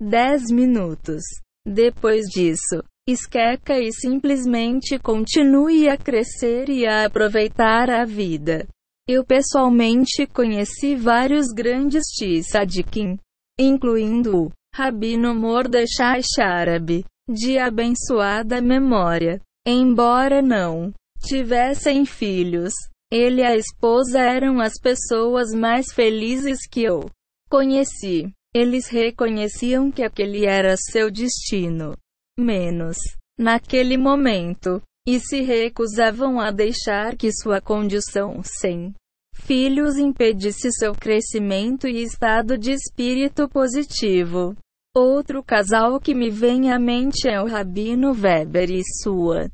10 0.00 0.50
minutos. 0.52 1.22
Depois 1.66 2.26
disso, 2.26 2.80
esqueca 3.08 3.76
e 3.76 3.90
simplesmente 3.92 5.00
continue 5.00 5.88
a 5.88 5.96
crescer 5.96 6.68
e 6.68 6.86
a 6.86 7.04
aproveitar 7.06 7.90
a 7.90 8.04
vida. 8.04 8.68
Eu 9.08 9.24
pessoalmente 9.24 10.26
conheci 10.26 10.94
vários 10.94 11.48
grandes 11.48 12.04
tzadikim, 12.16 13.18
incluindo 13.58 14.44
o 14.44 14.52
Rabino 14.72 15.34
Mordechai 15.34 16.20
Sharabi, 16.22 17.04
de 17.28 17.58
abençoada 17.58 18.60
memória. 18.60 19.40
Embora 19.66 20.40
não 20.40 20.92
tivessem 21.20 22.04
filhos, 22.04 22.72
ele 23.10 23.40
e 23.40 23.44
a 23.44 23.56
esposa 23.56 24.20
eram 24.20 24.60
as 24.60 24.74
pessoas 24.80 25.52
mais 25.52 25.92
felizes 25.92 26.58
que 26.70 26.84
eu 26.84 27.10
conheci. 27.48 28.32
Eles 28.58 28.88
reconheciam 28.88 29.92
que 29.92 30.02
aquele 30.02 30.46
era 30.46 30.76
seu 30.78 31.10
destino. 31.10 31.94
Menos. 32.38 32.96
Naquele 33.38 33.98
momento. 33.98 34.80
E 35.06 35.20
se 35.20 35.42
recusavam 35.42 36.40
a 36.40 36.50
deixar 36.50 37.18
que 37.18 37.30
sua 37.30 37.60
condição 37.60 38.40
sem 38.42 38.94
filhos 39.34 39.98
impedisse 39.98 40.72
seu 40.72 40.94
crescimento 40.94 41.86
e 41.86 42.02
estado 42.02 42.56
de 42.56 42.72
espírito 42.72 43.46
positivo. 43.46 44.56
Outro 44.96 45.44
casal 45.44 46.00
que 46.00 46.14
me 46.14 46.30
vem 46.30 46.72
à 46.72 46.78
mente 46.78 47.28
é 47.28 47.38
o 47.38 47.46
Rabino 47.46 48.12
Weber 48.12 48.70
e 48.70 48.82
sua 49.02 49.50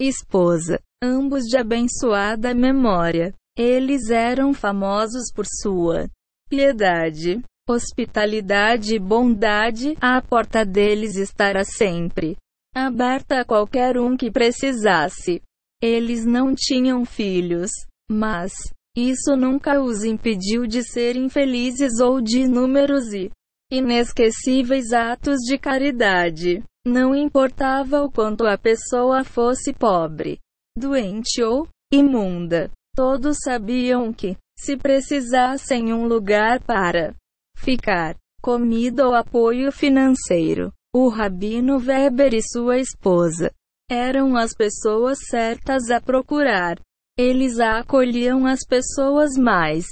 esposa, 0.00 0.80
ambos 1.02 1.42
de 1.46 1.58
abençoada 1.58 2.54
memória. 2.54 3.34
Eles 3.58 4.08
eram 4.08 4.54
famosos 4.54 5.32
por 5.34 5.44
sua 5.46 6.08
piedade, 6.48 7.42
hospitalidade 7.72 8.94
e 8.94 8.98
bondade, 8.98 9.96
a 10.00 10.20
porta 10.20 10.64
deles 10.64 11.16
estará 11.16 11.64
sempre 11.64 12.36
aberta 12.74 13.40
a 13.40 13.44
qualquer 13.44 13.98
um 13.98 14.16
que 14.16 14.30
precisasse. 14.30 15.42
Eles 15.82 16.24
não 16.24 16.54
tinham 16.54 17.04
filhos, 17.04 17.70
mas 18.10 18.52
isso 18.96 19.34
nunca 19.36 19.80
os 19.80 20.04
impediu 20.04 20.66
de 20.66 20.82
serem 20.82 21.28
felizes 21.28 22.00
ou 22.00 22.20
de 22.20 22.46
números 22.46 23.12
e 23.12 23.30
inesquecíveis 23.70 24.92
atos 24.92 25.38
de 25.38 25.58
caridade. 25.58 26.62
Não 26.86 27.14
importava 27.14 28.02
o 28.02 28.10
quanto 28.10 28.46
a 28.46 28.56
pessoa 28.56 29.22
fosse 29.24 29.72
pobre, 29.72 30.38
doente 30.76 31.42
ou 31.42 31.68
imunda. 31.92 32.70
Todos 32.96 33.38
sabiam 33.44 34.12
que, 34.12 34.36
se 34.58 34.76
precisassem 34.76 35.92
um 35.92 36.06
lugar 36.06 36.60
para 36.62 37.14
ficar, 37.60 38.16
comida 38.42 39.06
ou 39.06 39.14
apoio 39.14 39.70
financeiro, 39.70 40.72
o 40.94 41.08
rabino 41.08 41.76
Weber 41.78 42.34
e 42.34 42.42
sua 42.42 42.78
esposa 42.78 43.52
eram 43.90 44.36
as 44.36 44.54
pessoas 44.54 45.18
certas 45.28 45.90
a 45.90 46.00
procurar. 46.00 46.80
Eles 47.18 47.58
acolhiam 47.58 48.46
as 48.46 48.60
pessoas 48.66 49.36
mais 49.36 49.84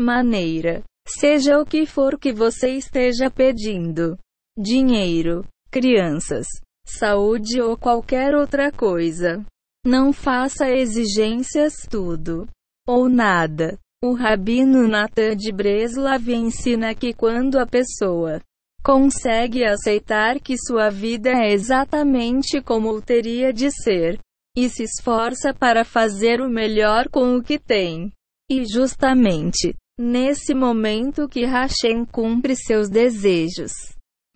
maneira, 0.00 0.82
seja 1.06 1.58
o 1.60 1.64
que 1.64 1.86
for 1.86 2.18
que 2.18 2.32
você 2.32 2.70
esteja 2.70 3.30
pedindo: 3.30 4.18
dinheiro, 4.58 5.46
crianças, 5.70 6.46
saúde 6.86 7.60
ou 7.60 7.76
qualquer 7.76 8.34
outra 8.34 8.72
coisa. 8.72 9.44
Não 9.86 10.12
faça 10.12 10.70
exigências 10.70 11.74
tudo 11.88 12.48
ou 12.88 13.08
nada. 13.08 13.78
O 14.04 14.12
rabino 14.12 14.86
Natan 14.86 15.34
de 15.34 15.50
Breslav 15.50 16.28
ensina 16.28 16.94
que 16.94 17.14
quando 17.14 17.58
a 17.58 17.66
pessoa 17.66 18.38
consegue 18.84 19.64
aceitar 19.64 20.38
que 20.40 20.58
sua 20.58 20.90
vida 20.90 21.30
é 21.30 21.54
exatamente 21.54 22.60
como 22.60 23.00
teria 23.00 23.50
de 23.50 23.70
ser, 23.70 24.18
e 24.54 24.68
se 24.68 24.82
esforça 24.82 25.54
para 25.54 25.86
fazer 25.86 26.42
o 26.42 26.50
melhor 26.50 27.08
com 27.08 27.34
o 27.34 27.42
que 27.42 27.58
tem. 27.58 28.12
E 28.50 28.66
justamente 28.66 29.74
nesse 29.98 30.52
momento 30.52 31.26
que 31.26 31.46
Hashem 31.46 32.04
cumpre 32.04 32.54
seus 32.54 32.90
desejos. 32.90 33.72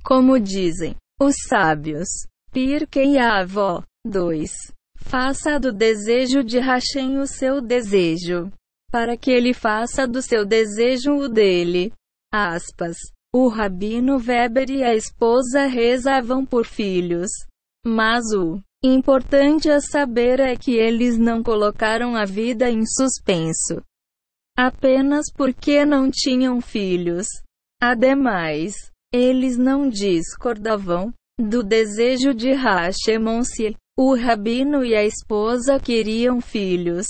Como 0.03 0.41
dizem 0.41 0.97
os 1.21 1.35
sábios, 1.47 2.09
Pirkei 2.51 3.19
Avó 3.19 3.83
2. 4.07 4.51
Faça 4.97 5.61
do 5.61 5.75
desejo 5.75 6.43
de 6.43 6.59
Hashem 6.59 7.19
o 7.19 7.27
seu 7.27 7.61
desejo, 7.61 8.51
para 8.91 9.17
que 9.17 9.31
ele 9.31 9.53
faça 9.53 10.07
do 10.07 10.23
seu 10.23 10.45
desejo 10.45 11.13
o 11.15 11.29
dele. 11.29 11.93
Aspas. 12.33 12.97
O 13.33 13.49
rabino 13.49 14.17
Weber 14.17 14.71
e 14.71 14.83
a 14.83 14.95
esposa 14.95 15.67
rezavam 15.67 16.47
por 16.47 16.65
filhos. 16.65 17.31
Mas 17.87 18.25
o 18.35 18.61
importante 18.83 19.71
a 19.71 19.81
saber 19.81 20.41
é 20.41 20.57
que 20.57 20.73
eles 20.73 21.19
não 21.19 21.43
colocaram 21.43 22.17
a 22.17 22.25
vida 22.25 22.71
em 22.71 22.85
suspenso. 22.87 23.83
Apenas 24.57 25.27
porque 25.37 25.85
não 25.85 26.11
tinham 26.11 26.61
filhos. 26.61 27.27
Ademais, 27.81 28.75
eles 29.13 29.57
não 29.57 29.89
discordavam 29.89 31.13
do 31.39 31.63
desejo 31.63 32.35
de 32.35 32.53
Hashemonsi. 32.53 33.77
O 33.97 34.15
rabino 34.15 34.85
e 34.85 34.95
a 34.95 35.05
esposa 35.05 35.79
queriam 35.81 36.41
filhos, 36.41 37.07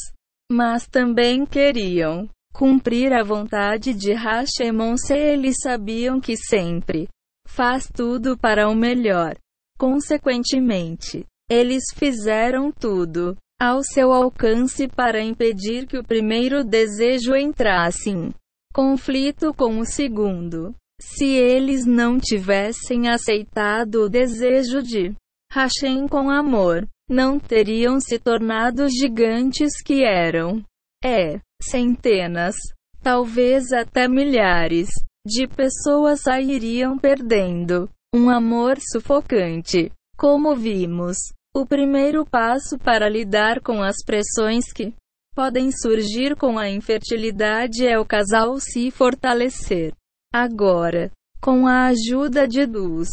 mas 0.50 0.86
também 0.86 1.44
queriam 1.44 2.28
cumprir 2.52 3.12
a 3.12 3.22
vontade 3.22 3.92
de 3.92 4.12
Hashemonse. 4.12 5.12
Eles 5.12 5.56
sabiam 5.62 6.20
que 6.20 6.36
sempre 6.36 7.08
faz 7.46 7.86
tudo 7.86 8.36
para 8.36 8.68
o 8.68 8.74
melhor. 8.74 9.36
Consequentemente, 9.78 11.24
eles 11.50 11.84
fizeram 11.94 12.72
tudo 12.72 13.36
ao 13.60 13.82
seu 13.82 14.12
alcance 14.12 14.86
para 14.88 15.22
impedir 15.22 15.86
que 15.86 15.98
o 15.98 16.04
primeiro 16.04 16.64
desejo 16.64 17.34
entrasse 17.34 18.10
em 18.10 18.32
conflito 18.72 19.52
com 19.54 19.78
o 19.78 19.84
segundo. 19.84 20.74
Se 21.00 21.26
eles 21.26 21.84
não 21.86 22.18
tivessem 22.18 23.08
aceitado 23.08 24.02
o 24.02 24.08
desejo 24.08 24.82
de 24.82 25.14
Hashem 25.52 26.06
com 26.08 26.28
amor, 26.28 26.86
não 27.08 27.38
teriam 27.38 28.00
se 28.00 28.18
tornado 28.18 28.84
os 28.84 28.92
gigantes 28.92 29.80
que 29.82 30.04
eram. 30.04 30.62
É, 31.02 31.40
centenas, 31.62 32.54
talvez 33.02 33.72
até 33.72 34.06
milhares, 34.06 34.88
de 35.26 35.46
pessoas 35.46 36.22
sairiam 36.22 36.98
perdendo 36.98 37.88
um 38.14 38.28
amor 38.28 38.78
sufocante. 38.80 39.90
Como 40.16 40.56
vimos, 40.56 41.16
o 41.54 41.64
primeiro 41.64 42.26
passo 42.26 42.78
para 42.78 43.08
lidar 43.08 43.60
com 43.60 43.82
as 43.82 43.96
pressões 44.04 44.72
que 44.72 44.92
podem 45.34 45.70
surgir 45.70 46.34
com 46.34 46.58
a 46.58 46.68
infertilidade 46.68 47.86
é 47.86 47.98
o 47.98 48.04
casal 48.04 48.58
se 48.58 48.90
fortalecer. 48.90 49.92
Agora, 50.32 51.10
com 51.40 51.66
a 51.66 51.86
ajuda 51.86 52.46
de 52.48 52.66
Dus, 52.66 53.08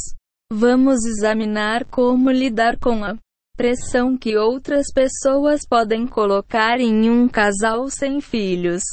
vamos 0.51 1.05
examinar 1.05 1.85
como 1.85 2.31
lidar 2.31 2.79
com 2.79 3.03
a 3.03 3.15
pressão 3.55 4.17
que 4.17 4.37
outras 4.37 4.87
pessoas 4.93 5.61
podem 5.67 6.05
colocar 6.05 6.79
em 6.79 7.09
um 7.09 7.27
casal 7.27 7.89
sem 7.89 8.21
filhos. 8.21 8.83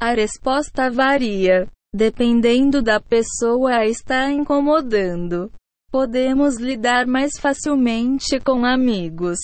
A 0.00 0.12
resposta 0.12 0.90
varia, 0.90 1.66
dependendo 1.94 2.82
da 2.82 3.00
pessoa 3.00 3.76
a 3.76 3.86
está 3.86 4.30
incomodando. 4.30 5.50
Podemos 5.90 6.56
lidar 6.56 7.06
mais 7.06 7.38
facilmente 7.38 8.38
com 8.44 8.64
amigos, 8.64 9.38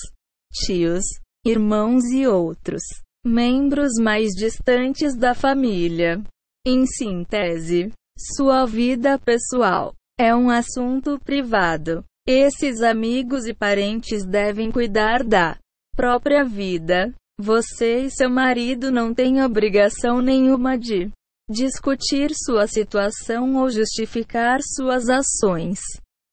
tios, 0.53 1.05
irmãos 1.45 2.05
e 2.13 2.27
outros 2.27 2.83
membros 3.25 3.93
mais 3.99 4.33
distantes 4.33 5.17
da 5.17 5.35
família. 5.35 6.23
Em 6.67 6.87
síntese, 6.87 7.91
sua 8.37 8.67
vida 8.67 9.19
pessoal 9.19 9.95
é 10.19 10.35
um 10.35 10.51
assunto 10.51 11.19
privado. 11.19 12.05
Esses 12.27 12.83
amigos 12.83 13.47
e 13.47 13.55
parentes 13.55 14.25
devem 14.25 14.71
cuidar 14.71 15.23
da 15.23 15.59
própria 15.97 16.45
vida. 16.45 17.13
Você 17.41 18.03
e 18.03 18.11
seu 18.11 18.31
marido 18.31 18.91
não 18.91 19.13
têm 19.13 19.43
obrigação 19.43 20.21
nenhuma 20.21 20.79
de 20.79 21.11
discutir 21.51 22.31
sua 22.35 22.67
situação 22.67 23.57
ou 23.57 23.69
justificar 23.69 24.61
suas 24.63 25.09
ações. 25.09 25.81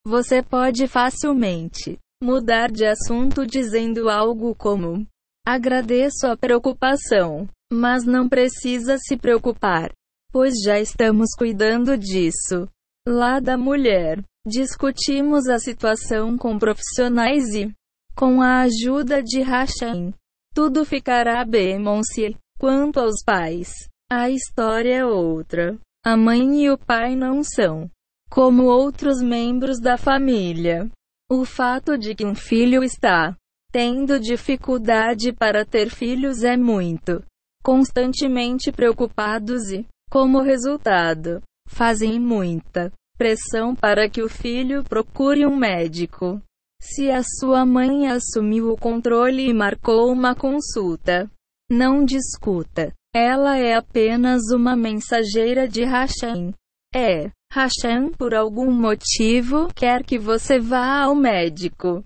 Você 0.06 0.42
pode 0.42 0.88
facilmente 0.88 1.98
mudar 2.24 2.72
de 2.72 2.86
assunto 2.86 3.46
dizendo 3.46 4.10
algo 4.10 4.56
como: 4.56 5.06
Agradeço 5.46 6.28
a 6.28 6.38
preocupação, 6.38 7.48
mas 7.72 8.06
não 8.06 8.30
precisa 8.30 8.98
se 8.98 9.18
preocupar 9.18 9.92
pois 10.32 10.54
já 10.64 10.80
estamos 10.80 11.36
cuidando 11.38 11.98
disso. 11.98 12.68
Lá 13.08 13.40
da 13.40 13.58
mulher, 13.58 14.24
discutimos 14.46 15.48
a 15.48 15.60
situação 15.60 16.38
com 16.38 16.58
profissionais 16.58 17.54
e, 17.54 17.72
com 18.16 18.42
a 18.42 18.62
ajuda 18.62 19.22
de 19.22 19.42
Hashem, 19.42 20.14
tudo 20.54 20.84
ficará 20.84 21.46
bem, 21.46 21.80
Monsieur. 21.80 22.36
Quanto 22.60 23.00
aos 23.00 23.24
pais, 23.26 23.72
a 24.12 24.30
história 24.30 24.98
é 24.98 25.06
outra. 25.06 25.80
A 26.06 26.18
mãe 26.18 26.64
e 26.64 26.70
o 26.70 26.78
pai 26.78 27.16
não 27.16 27.44
são 27.44 27.90
como 28.30 28.64
outros 28.64 29.22
membros 29.22 29.80
da 29.80 29.98
família. 29.98 30.90
O 31.30 31.46
fato 31.46 31.98
de 31.98 32.14
que 32.14 32.26
um 32.26 32.36
filho 32.36 32.84
está 32.84 33.36
tendo 33.72 34.20
dificuldade 34.20 35.32
para 35.32 35.66
ter 35.66 35.90
filhos 35.90 36.44
é 36.44 36.58
muito 36.58 37.24
constantemente 37.64 38.72
preocupados 38.72 39.72
e 39.72 39.86
como 40.10 40.42
resultado, 40.42 41.42
fazem 41.68 42.20
muita 42.20 42.92
pressão 43.22 43.76
para 43.76 44.10
que 44.10 44.24
o 44.24 44.28
filho 44.28 44.84
procure 44.84 45.46
um 45.46 45.56
médico. 45.56 46.42
Se 46.82 47.12
a 47.12 47.22
sua 47.22 47.64
mãe 47.64 48.08
assumiu 48.08 48.72
o 48.72 48.76
controle 48.76 49.48
e 49.48 49.54
marcou 49.54 50.12
uma 50.12 50.34
consulta, 50.34 51.30
não 51.70 52.04
discuta. 52.04 52.92
Ela 53.14 53.60
é 53.60 53.76
apenas 53.76 54.42
uma 54.52 54.76
mensageira 54.76 55.68
de 55.68 55.84
Hashem. 55.84 56.52
É, 56.96 57.30
Hashem 57.54 58.10
por 58.18 58.34
algum 58.34 58.72
motivo 58.72 59.72
quer 59.76 60.04
que 60.04 60.18
você 60.18 60.58
vá 60.60 61.04
ao 61.04 61.14
médico. 61.14 62.04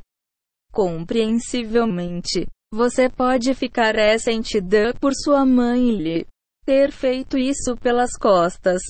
Compreensivelmente, 0.73 2.45
você 2.73 3.07
pode 3.07 3.53
ficar 3.53 3.95
ressentida 3.95 4.93
por 4.99 5.13
sua 5.13 5.45
mãe 5.45 5.91
lhe 5.91 6.27
ter 6.65 6.91
feito 6.91 7.37
isso 7.37 7.77
pelas 7.77 8.17
costas. 8.19 8.81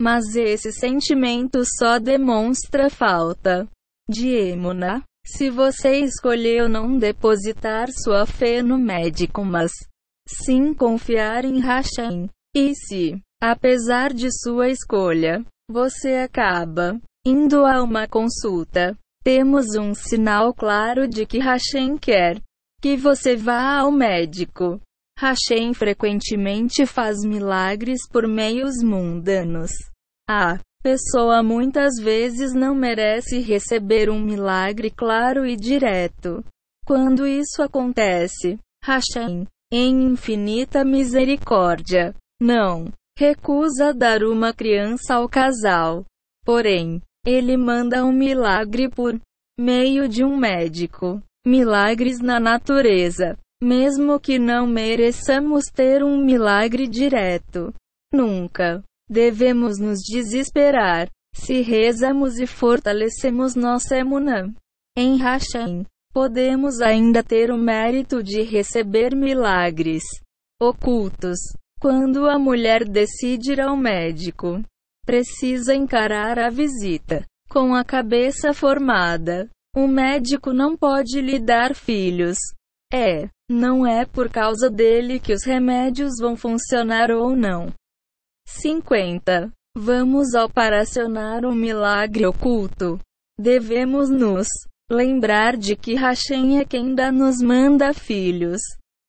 Mas 0.00 0.34
esse 0.34 0.72
sentimento 0.72 1.62
só 1.78 1.98
demonstra 1.98 2.88
falta 2.88 3.68
de 4.08 4.28
emuna. 4.28 5.02
Se 5.26 5.50
você 5.50 5.98
escolheu 5.98 6.70
não 6.70 6.96
depositar 6.96 7.88
sua 7.92 8.24
fé 8.24 8.62
no 8.62 8.78
médico, 8.78 9.44
mas 9.44 9.70
sim 10.26 10.72
confiar 10.72 11.44
em 11.44 11.60
Hashem, 11.60 12.30
e 12.56 12.74
se, 12.74 13.20
apesar 13.42 14.14
de 14.14 14.30
sua 14.32 14.70
escolha, 14.70 15.44
você 15.70 16.14
acaba 16.14 16.98
indo 17.26 17.66
a 17.66 17.82
uma 17.82 18.08
consulta, 18.08 18.96
temos 19.22 19.76
um 19.76 19.92
sinal 19.92 20.54
claro 20.54 21.06
de 21.06 21.26
que 21.26 21.38
Hashem 21.38 21.98
quer 21.98 22.40
que 22.80 22.96
você 22.96 23.36
vá 23.36 23.80
ao 23.80 23.92
médico. 23.92 24.80
Hashem 25.18 25.74
frequentemente 25.74 26.86
faz 26.86 27.18
milagres 27.22 28.08
por 28.10 28.26
meios 28.26 28.82
mundanos. 28.82 29.70
A 30.32 30.60
pessoa 30.80 31.42
muitas 31.42 31.96
vezes 32.00 32.54
não 32.54 32.72
merece 32.72 33.40
receber 33.40 34.08
um 34.08 34.20
milagre 34.20 34.88
claro 34.88 35.44
e 35.44 35.56
direto. 35.56 36.44
Quando 36.86 37.26
isso 37.26 37.60
acontece, 37.60 38.56
Hashem, 38.84 39.44
em 39.72 40.04
infinita 40.04 40.84
misericórdia, 40.84 42.14
não 42.40 42.92
recusa 43.18 43.92
dar 43.92 44.22
uma 44.22 44.52
criança 44.52 45.16
ao 45.16 45.28
casal. 45.28 46.04
Porém, 46.44 47.02
ele 47.26 47.56
manda 47.56 48.04
um 48.04 48.12
milagre 48.12 48.88
por 48.88 49.20
meio 49.58 50.08
de 50.08 50.24
um 50.24 50.36
médico. 50.36 51.20
Milagres 51.44 52.20
na 52.20 52.38
natureza. 52.38 53.36
Mesmo 53.60 54.20
que 54.20 54.38
não 54.38 54.64
mereçamos 54.64 55.64
ter 55.74 56.04
um 56.04 56.24
milagre 56.24 56.86
direto. 56.86 57.74
Nunca 58.14 58.80
devemos 59.10 59.78
nos 59.78 59.98
desesperar 59.98 61.10
se 61.34 61.62
rezamos 61.62 62.38
e 62.38 62.46
fortalecemos 62.46 63.56
nossa 63.56 63.96
emunã. 63.96 64.54
Em 64.96 65.16
Hashem, 65.16 65.84
podemos 66.12 66.80
ainda 66.80 67.22
ter 67.22 67.50
o 67.50 67.58
mérito 67.58 68.22
de 68.22 68.42
receber 68.42 69.16
milagres 69.16 70.04
ocultos. 70.60 71.38
Quando 71.80 72.28
a 72.28 72.38
mulher 72.38 72.86
decide 72.86 73.52
ir 73.52 73.60
ao 73.60 73.76
médico, 73.76 74.62
precisa 75.06 75.74
encarar 75.74 76.38
a 76.38 76.50
visita 76.50 77.24
com 77.48 77.74
a 77.74 77.82
cabeça 77.82 78.52
formada. 78.52 79.48
O 79.74 79.86
médico 79.86 80.52
não 80.52 80.76
pode 80.76 81.20
lhe 81.20 81.38
dar 81.38 81.74
filhos. 81.74 82.38
É, 82.92 83.28
não 83.48 83.86
é 83.86 84.04
por 84.04 84.28
causa 84.28 84.68
dele 84.68 85.18
que 85.18 85.32
os 85.32 85.44
remédios 85.44 86.12
vão 86.20 86.36
funcionar 86.36 87.10
ou 87.10 87.34
não. 87.34 87.72
50. 88.58 89.52
Vamos 89.76 90.34
operacionar 90.34 91.46
um 91.46 91.54
milagre 91.54 92.26
oculto. 92.26 92.98
Devemos 93.38 94.10
nos 94.10 94.48
lembrar 94.90 95.56
de 95.56 95.76
que 95.76 95.94
Hashem 95.94 96.58
é 96.58 96.64
quem 96.64 96.94
dá 96.94 97.12
nos 97.12 97.40
manda 97.40 97.94
filhos. 97.94 98.60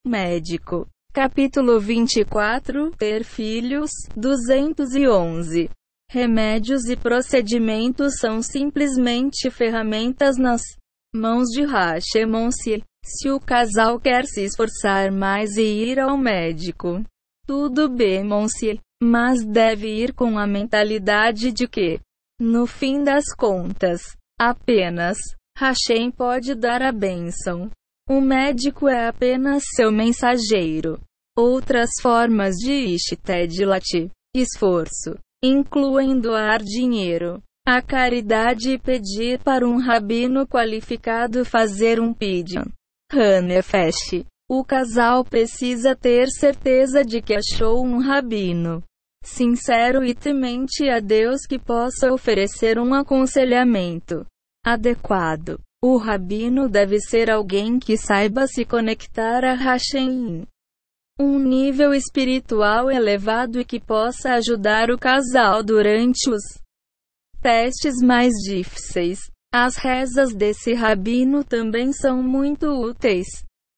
Médico. 0.06 0.88
Capítulo 1.12 1.80
24 1.80 2.92
Ter 2.92 3.26
filhos 3.26 3.90
211 4.16 5.70
Remédios 6.10 6.86
e 6.86 6.96
procedimentos 6.96 8.14
são 8.20 8.42
simplesmente 8.42 9.50
ferramentas 9.50 10.38
nas 10.38 10.62
mãos 11.14 11.48
de 11.50 11.64
Hashemon-se. 11.64 12.84
Se 13.04 13.30
o 13.30 13.40
casal 13.40 14.00
quer 14.00 14.26
se 14.26 14.44
esforçar 14.44 15.12
mais 15.12 15.58
e 15.58 15.64
ir 15.64 16.00
ao 16.00 16.16
médico, 16.18 17.04
tudo 17.48 17.90
bem, 17.90 18.24
Monsi, 18.24 18.80
mas 19.02 19.44
deve 19.44 19.88
ir 19.88 20.14
com 20.14 20.38
a 20.38 20.46
mentalidade 20.46 21.52
de 21.52 21.68
que, 21.68 22.00
no 22.40 22.68
fim 22.68 23.04
das 23.04 23.34
contas, 23.36 24.16
apenas 24.40 25.18
Hashem 25.58 26.12
pode 26.12 26.54
dar 26.54 26.84
a 26.84 26.92
bênção. 26.92 27.72
O 28.08 28.22
médico 28.22 28.88
é 28.88 29.08
apenas 29.08 29.64
seu 29.76 29.92
mensageiro. 29.92 31.00
Outras 31.36 31.90
formas 32.00 32.56
de 32.58 32.72
Ishtedilat, 32.72 34.10
esforço, 34.36 35.18
incluem 35.44 36.20
doar 36.20 36.62
dinheiro, 36.62 37.42
a 37.66 37.82
caridade 37.82 38.72
e 38.72 38.78
pedir 38.78 39.40
para 39.40 39.68
um 39.68 39.80
rabino 39.80 40.46
qualificado 40.46 41.44
fazer 41.44 42.00
um 42.00 42.14
pidyon. 42.14 42.66
Hanefesh. 43.12 44.26
O 44.50 44.66
casal 44.66 45.24
precisa 45.24 45.96
ter 45.96 46.28
certeza 46.28 47.06
de 47.06 47.22
que 47.22 47.34
achou 47.34 47.86
um 47.86 48.00
rabino 48.00 48.84
sincero 49.24 50.04
e 50.04 50.14
temente 50.14 50.90
a 50.90 51.00
Deus 51.00 51.46
que 51.48 51.60
possa 51.60 52.12
oferecer 52.12 52.80
um 52.80 52.94
aconselhamento 52.94 54.26
adequado. 54.66 55.60
O 55.84 55.98
rabino 55.98 56.70
deve 56.70 57.00
ser 57.00 57.30
alguém 57.30 57.80
que 57.80 57.98
saiba 57.98 58.46
se 58.48 58.64
conectar 58.64 59.44
a 59.44 59.54
Hashem 59.54 60.46
um 61.20 61.38
nível 61.38 61.94
espiritual 61.94 62.90
elevado 62.90 63.60
e 63.60 63.66
que 63.66 63.80
possa 63.80 64.34
ajudar 64.34 64.90
o 64.90 64.98
casal 64.98 65.64
durante 65.64 66.30
os 66.30 66.42
testes 67.42 67.96
mais 68.02 68.34
difíceis. 68.44 69.20
As 69.54 69.76
rezas 69.76 70.34
desse 70.34 70.74
rabino 70.74 71.44
também 71.44 71.92
são 71.92 72.24
muito 72.24 72.68
úteis 72.68 73.28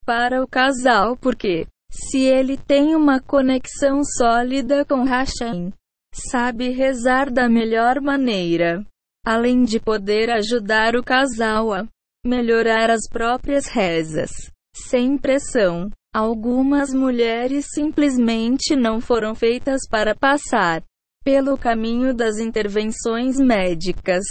para 0.06 0.42
o 0.42 0.46
casal 0.46 1.16
porque, 1.16 1.66
se 1.94 2.18
ele 2.18 2.56
tem 2.56 2.96
uma 2.96 3.20
conexão 3.20 4.02
sólida 4.04 4.84
com 4.84 5.04
Hashem, 5.04 5.72
sabe 6.12 6.70
rezar 6.70 7.30
da 7.30 7.48
melhor 7.48 8.00
maneira, 8.00 8.84
além 9.24 9.62
de 9.62 9.78
poder 9.78 10.28
ajudar 10.30 10.96
o 10.96 11.04
casal 11.04 11.72
a 11.72 11.86
melhorar 12.26 12.90
as 12.90 13.08
próprias 13.08 13.66
rezas, 13.66 14.30
sem 14.74 15.16
pressão. 15.16 15.90
Algumas 16.12 16.94
mulheres 16.94 17.66
simplesmente 17.74 18.76
não 18.76 19.00
foram 19.00 19.34
feitas 19.34 19.80
para 19.90 20.14
passar 20.14 20.82
pelo 21.24 21.58
caminho 21.58 22.14
das 22.14 22.38
intervenções 22.38 23.36
médicas. 23.36 24.22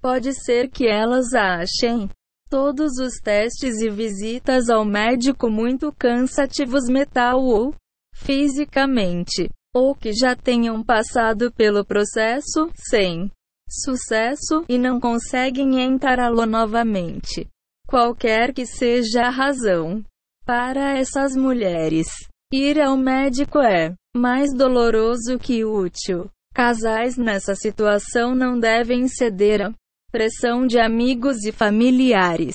Pode 0.00 0.32
ser 0.32 0.68
que 0.68 0.86
elas 0.86 1.34
achem 1.34 2.08
todos 2.54 3.00
os 3.00 3.14
testes 3.14 3.80
e 3.80 3.90
visitas 3.90 4.70
ao 4.70 4.84
médico 4.84 5.50
muito 5.50 5.92
cansativos 5.92 6.84
mental 6.88 7.42
ou 7.42 7.74
fisicamente, 8.14 9.50
ou 9.74 9.92
que 9.92 10.12
já 10.12 10.36
tenham 10.36 10.80
passado 10.80 11.52
pelo 11.52 11.84
processo 11.84 12.70
sem 12.76 13.28
sucesso 13.68 14.64
e 14.68 14.78
não 14.78 15.00
conseguem 15.00 15.82
encará-lo 15.82 16.46
novamente. 16.46 17.48
Qualquer 17.88 18.54
que 18.54 18.64
seja 18.64 19.22
a 19.22 19.30
razão, 19.30 20.04
para 20.46 20.96
essas 20.96 21.34
mulheres, 21.34 22.06
ir 22.52 22.80
ao 22.80 22.96
médico 22.96 23.58
é 23.58 23.96
mais 24.16 24.54
doloroso 24.54 25.40
que 25.40 25.64
útil. 25.64 26.30
Casais 26.54 27.16
nessa 27.16 27.56
situação 27.56 28.32
não 28.32 28.60
devem 28.60 29.08
ceder 29.08 29.60
à 29.60 29.74
pressão 30.14 30.64
de 30.64 30.78
amigos 30.78 31.42
e 31.44 31.50
familiares. 31.50 32.54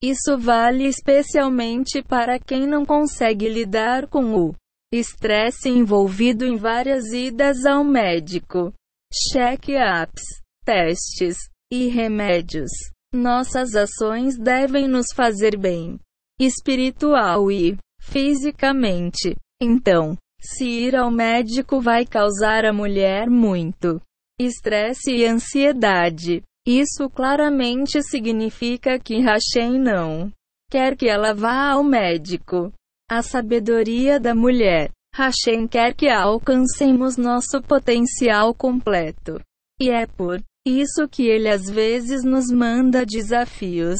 Isso 0.00 0.38
vale 0.38 0.86
especialmente 0.86 2.00
para 2.00 2.38
quem 2.38 2.64
não 2.64 2.86
consegue 2.86 3.48
lidar 3.48 4.06
com 4.06 4.36
o 4.36 4.54
estresse 4.94 5.68
envolvido 5.68 6.44
em 6.44 6.56
várias 6.56 7.06
idas 7.06 7.66
ao 7.66 7.82
médico, 7.82 8.72
check-ups, 9.12 10.22
testes 10.64 11.38
e 11.72 11.88
remédios. 11.88 12.70
Nossas 13.12 13.74
ações 13.74 14.38
devem 14.38 14.86
nos 14.86 15.06
fazer 15.12 15.58
bem 15.58 15.98
espiritual 16.40 17.50
e 17.50 17.76
fisicamente. 18.00 19.34
Então, 19.60 20.16
se 20.40 20.64
ir 20.64 20.94
ao 20.94 21.10
médico 21.10 21.80
vai 21.80 22.06
causar 22.06 22.64
à 22.64 22.72
mulher 22.72 23.28
muito 23.28 24.00
estresse 24.40 25.10
e 25.10 25.26
ansiedade, 25.26 26.44
isso 26.66 27.10
claramente 27.10 28.02
significa 28.02 28.98
que 28.98 29.18
Hashem 29.18 29.80
não 29.80 30.32
quer 30.70 30.96
que 30.96 31.08
ela 31.08 31.34
vá 31.34 31.72
ao 31.72 31.82
médico. 31.82 32.72
A 33.10 33.20
sabedoria 33.20 34.18
da 34.18 34.34
mulher. 34.34 34.90
Hashem 35.14 35.68
quer 35.68 35.94
que 35.94 36.08
alcancemos 36.08 37.18
nosso 37.18 37.60
potencial 37.60 38.54
completo. 38.54 39.38
E 39.78 39.90
é 39.90 40.06
por 40.06 40.40
isso 40.66 41.06
que 41.10 41.26
ele 41.26 41.48
às 41.48 41.68
vezes 41.68 42.24
nos 42.24 42.50
manda 42.50 43.04
desafios. 43.04 43.98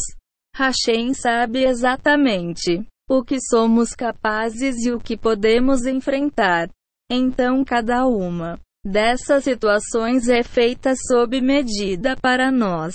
Hashem 0.56 1.12
sabe 1.12 1.64
exatamente 1.64 2.86
o 3.10 3.22
que 3.22 3.38
somos 3.40 3.90
capazes 3.90 4.86
e 4.86 4.92
o 4.92 4.98
que 4.98 5.16
podemos 5.16 5.84
enfrentar. 5.84 6.70
Então, 7.10 7.62
cada 7.64 8.06
uma 8.06 8.58
dessas 8.84 9.44
situações 9.44 10.28
é 10.28 10.42
feita 10.42 10.94
sob 10.96 11.40
medida 11.40 12.16
para 12.16 12.50
nós, 12.50 12.94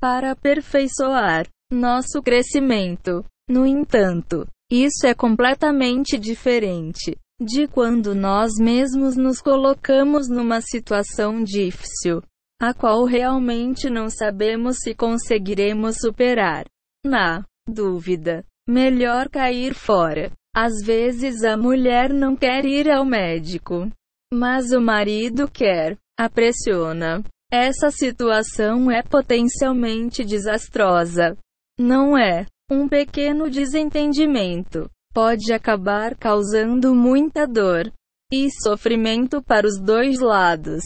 para 0.00 0.32
aperfeiçoar 0.32 1.46
nosso 1.72 2.22
crescimento. 2.22 3.24
No 3.48 3.66
entanto, 3.66 4.46
isso 4.70 5.06
é 5.06 5.14
completamente 5.14 6.18
diferente 6.18 7.16
de 7.40 7.66
quando 7.66 8.14
nós 8.14 8.52
mesmos 8.60 9.16
nos 9.16 9.40
colocamos 9.40 10.28
numa 10.28 10.60
situação 10.60 11.42
difícil, 11.42 12.22
a 12.60 12.72
qual 12.72 13.04
realmente 13.04 13.90
não 13.90 14.08
sabemos 14.08 14.76
se 14.78 14.94
conseguiremos 14.94 15.96
superar. 15.96 16.64
Na 17.04 17.44
dúvida, 17.68 18.44
melhor 18.68 19.28
cair 19.28 19.74
fora. 19.74 20.30
Às 20.54 20.84
vezes 20.84 21.42
a 21.42 21.56
mulher 21.56 22.12
não 22.12 22.36
quer 22.36 22.64
ir 22.64 22.90
ao 22.90 23.04
médico, 23.04 23.90
mas 24.32 24.72
o 24.72 24.80
marido 24.80 25.46
quer, 25.46 25.98
a 26.18 26.26
pressiona. 26.26 27.22
Essa 27.52 27.90
situação 27.90 28.90
é 28.90 29.02
potencialmente 29.02 30.24
desastrosa. 30.24 31.36
Não 31.78 32.16
é? 32.16 32.46
Um 32.70 32.88
pequeno 32.88 33.50
desentendimento 33.50 34.88
pode 35.12 35.52
acabar 35.52 36.16
causando 36.16 36.94
muita 36.94 37.46
dor 37.46 37.92
e 38.32 38.48
sofrimento 38.62 39.42
para 39.42 39.66
os 39.66 39.78
dois 39.78 40.18
lados. 40.18 40.82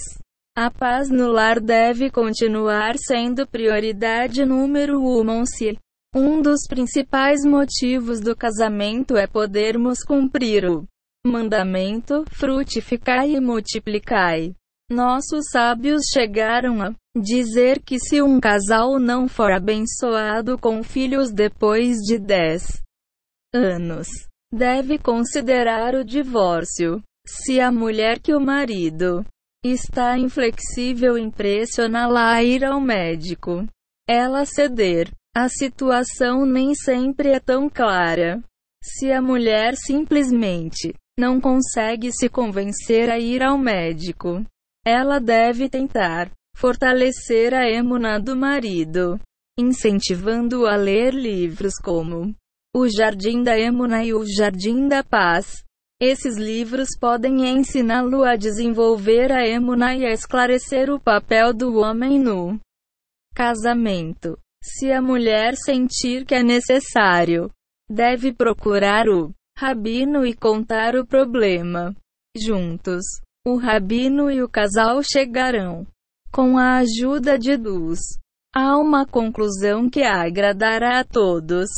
A 0.56 0.68
paz 0.68 1.08
no 1.08 1.30
lar 1.30 1.60
deve 1.60 2.10
continuar 2.10 2.96
sendo 2.98 3.46
prioridade 3.46 4.44
número 4.44 5.00
um. 5.00 5.46
Se 5.46 5.78
um 6.12 6.42
dos 6.42 6.66
principais 6.68 7.44
motivos 7.44 8.20
do 8.20 8.34
casamento 8.34 9.16
é 9.16 9.28
podermos 9.28 10.02
cumprir 10.02 10.64
o 10.64 10.84
mandamento: 11.26 12.24
frutificai 12.30 13.32
e 13.34 13.40
multiplicai. 13.40 14.54
Nossos 14.90 15.46
sábios 15.50 16.02
chegaram 16.12 16.80
a 16.80 16.94
dizer 17.20 17.82
que 17.82 17.98
se 17.98 18.22
um 18.22 18.38
casal 18.38 19.00
não 19.00 19.26
for 19.26 19.50
abençoado 19.50 20.56
com 20.56 20.82
filhos 20.84 21.32
depois 21.32 21.96
de 21.98 22.18
10 22.18 22.82
anos, 23.52 24.06
deve 24.52 24.96
considerar 24.96 25.96
o 25.96 26.04
divórcio. 26.04 27.02
Se 27.26 27.60
a 27.60 27.72
mulher 27.72 28.20
que 28.20 28.32
o 28.32 28.40
marido 28.40 29.24
está 29.64 30.16
inflexível 30.16 31.18
impressiona-la 31.18 32.34
a 32.34 32.44
ir 32.44 32.64
ao 32.64 32.80
médico, 32.80 33.66
ela 34.08 34.44
ceder. 34.44 35.10
A 35.36 35.48
situação 35.48 36.46
nem 36.46 36.74
sempre 36.74 37.30
é 37.30 37.40
tão 37.40 37.68
clara. 37.68 38.40
Se 38.82 39.10
a 39.10 39.20
mulher 39.20 39.74
simplesmente 39.76 40.94
não 41.18 41.40
consegue 41.40 42.12
se 42.12 42.28
convencer 42.28 43.08
a 43.08 43.18
ir 43.18 43.42
ao 43.42 43.56
médico, 43.56 44.44
ela 44.84 45.18
deve 45.18 45.68
tentar 45.68 46.30
fortalecer 46.54 47.54
a 47.54 47.68
emuna 47.68 48.20
do 48.20 48.36
marido, 48.36 49.18
incentivando-o 49.58 50.66
a 50.66 50.76
ler 50.76 51.14
livros 51.14 51.74
como 51.82 52.34
O 52.74 52.88
Jardim 52.88 53.42
da 53.42 53.58
Emuna 53.58 54.04
e 54.04 54.12
O 54.12 54.24
Jardim 54.24 54.88
da 54.88 55.02
Paz. 55.02 55.64
Esses 56.00 56.36
livros 56.36 56.90
podem 57.00 57.48
ensiná-lo 57.48 58.22
a 58.22 58.36
desenvolver 58.36 59.32
a 59.32 59.46
emuna 59.46 59.96
e 59.96 60.04
a 60.04 60.12
esclarecer 60.12 60.90
o 60.90 61.00
papel 61.00 61.54
do 61.54 61.78
homem 61.78 62.18
no 62.18 62.60
casamento. 63.34 64.38
Se 64.62 64.92
a 64.92 65.00
mulher 65.00 65.54
sentir 65.56 66.26
que 66.26 66.34
é 66.34 66.42
necessário, 66.42 67.50
deve 67.88 68.32
procurar 68.32 69.08
o 69.08 69.32
rabino 69.58 70.26
e 70.26 70.34
contar 70.34 70.94
o 70.96 71.06
problema. 71.06 71.94
Juntos, 72.36 73.02
o 73.46 73.56
rabino 73.56 74.30
e 74.30 74.42
o 74.42 74.48
casal 74.48 75.02
chegarão, 75.02 75.86
com 76.30 76.58
a 76.58 76.76
ajuda 76.76 77.38
de 77.38 77.56
Deus, 77.56 77.98
a 78.54 78.76
uma 78.76 79.06
conclusão 79.06 79.88
que 79.88 80.02
agradará 80.02 81.00
a 81.00 81.04
todos. 81.04 81.68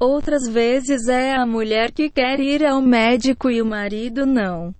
Outras 0.00 0.48
vezes 0.48 1.06
é 1.08 1.34
a 1.34 1.46
mulher 1.46 1.92
que 1.92 2.10
quer 2.10 2.40
ir 2.40 2.64
ao 2.64 2.80
médico 2.80 3.50
e 3.50 3.62
o 3.62 3.66
marido 3.66 4.26
não. 4.26 4.74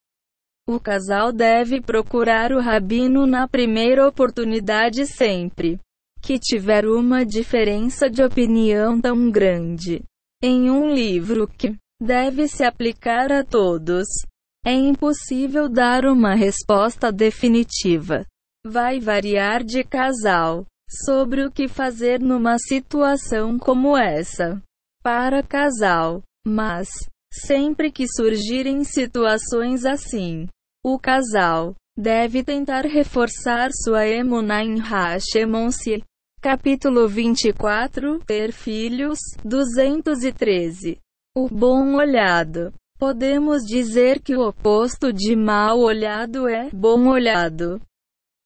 O 0.67 0.81
casal 0.81 1.33
deve 1.33 1.81
procurar 1.81 2.53
o 2.53 2.61
rabino 2.61 3.27
na 3.27 3.47
primeira 3.47 4.09
oportunidade 4.09 5.07
sempre 5.07 5.79
que 6.23 6.39
tiver 6.39 6.87
uma 6.87 7.25
diferença 7.25 8.09
de 8.11 8.23
opinião 8.23 9.01
tão 9.01 9.31
grande 9.31 10.03
em 10.43 10.71
um 10.71 10.93
livro 10.93 11.47
que 11.47 11.77
deve 12.01 12.49
se 12.49 12.65
aplicar 12.65 13.31
a 13.31 13.45
todos. 13.45 14.07
É 14.65 14.73
impossível 14.73 15.69
dar 15.69 16.05
uma 16.07 16.35
resposta 16.35 17.13
definitiva. 17.13 18.25
Vai 18.67 19.01
variar 19.01 19.63
de 19.63 19.85
casal 19.85 20.67
sobre 21.07 21.45
o 21.45 21.51
que 21.51 21.69
fazer 21.69 22.21
numa 22.21 22.59
situação 22.59 23.59
como 23.59 23.97
essa. 23.97 24.61
Para 25.03 25.43
casal, 25.43 26.23
mas 26.47 26.89
sempre 27.33 27.91
que 27.91 28.07
surgirem 28.07 28.85
situações 28.85 29.85
assim, 29.85 30.47
o 30.85 30.99
casal 30.99 31.75
deve 31.97 32.43
tentar 32.43 32.85
reforçar 32.85 33.71
sua 33.73 34.07
emuna 34.07 34.63
em 34.63 34.79
Hashemonsi. 34.79 36.03
Capítulo 36.43 37.07
24 37.07 38.19
Ter 38.27 38.53
filhos 38.53 39.19
213 39.45 40.99
O 41.35 41.49
bom 41.49 41.95
olhado 41.95 42.73
Podemos 43.01 43.63
dizer 43.63 44.21
que 44.21 44.37
o 44.37 44.47
oposto 44.47 45.11
de 45.11 45.35
mal 45.35 45.81
olhado 45.81 46.47
é 46.47 46.69
bom 46.69 47.09
olhado. 47.09 47.81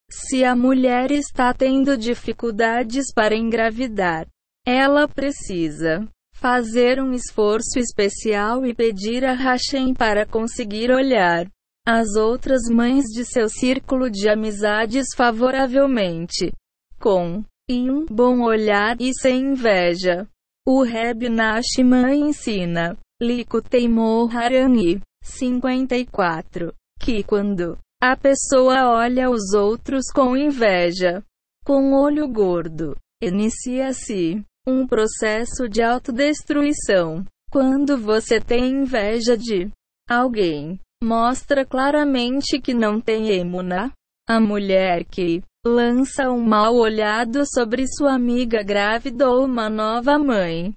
Se 0.09 0.45
a 0.45 0.55
mulher 0.55 1.11
está 1.11 1.53
tendo 1.53 1.99
dificuldades 1.99 3.13
para 3.13 3.35
engravidar, 3.35 4.29
ela 4.65 5.09
precisa 5.09 6.09
fazer 6.37 7.03
um 7.03 7.13
esforço 7.13 7.81
especial 7.81 8.65
e 8.65 8.73
pedir 8.73 9.25
a 9.25 9.33
Hashem 9.33 9.93
para 9.93 10.25
conseguir 10.25 10.93
olhar 10.93 11.51
as 11.85 12.15
outras 12.15 12.63
mães 12.71 13.07
de 13.07 13.25
seu 13.25 13.49
círculo 13.49 14.09
de 14.09 14.29
amizades 14.29 15.07
favoravelmente, 15.17 16.53
com 17.01 17.43
um 17.69 18.07
bom 18.07 18.43
olhar 18.43 19.01
e 19.01 19.13
sem 19.21 19.47
inveja. 19.47 20.29
O 20.67 20.83
Reb 20.83 21.29
Nashman 21.29 22.29
ensina 22.29 22.97
Likutei 23.21 23.87
Moharani 23.87 24.99
54. 25.23 26.73
Que 26.99 27.23
quando 27.23 27.77
a 28.03 28.17
pessoa 28.17 28.89
olha 28.89 29.29
os 29.29 29.53
outros 29.53 30.07
com 30.11 30.35
inveja, 30.35 31.23
com 31.67 31.93
olho 31.93 32.27
gordo, 32.27 32.97
inicia-se 33.23 34.43
um 34.67 34.87
processo 34.87 35.69
de 35.69 35.83
autodestruição. 35.83 37.27
Quando 37.51 37.99
você 37.99 38.41
tem 38.41 38.71
inveja 38.71 39.37
de 39.37 39.71
alguém, 40.09 40.81
mostra 41.03 41.67
claramente 41.67 42.59
que 42.59 42.73
não 42.73 43.03
tem 43.03 43.29
emuna. 43.29 43.93
A 44.27 44.41
mulher 44.41 45.05
que 45.05 45.43
lança 45.67 46.31
um 46.31 46.45
mal 46.45 46.75
olhado 46.75 47.45
sobre 47.47 47.87
sua 47.87 48.15
amiga 48.15 48.63
grávida 48.63 49.31
ou 49.31 49.45
uma 49.47 49.71
nova 49.71 50.19
mãe 50.19 50.75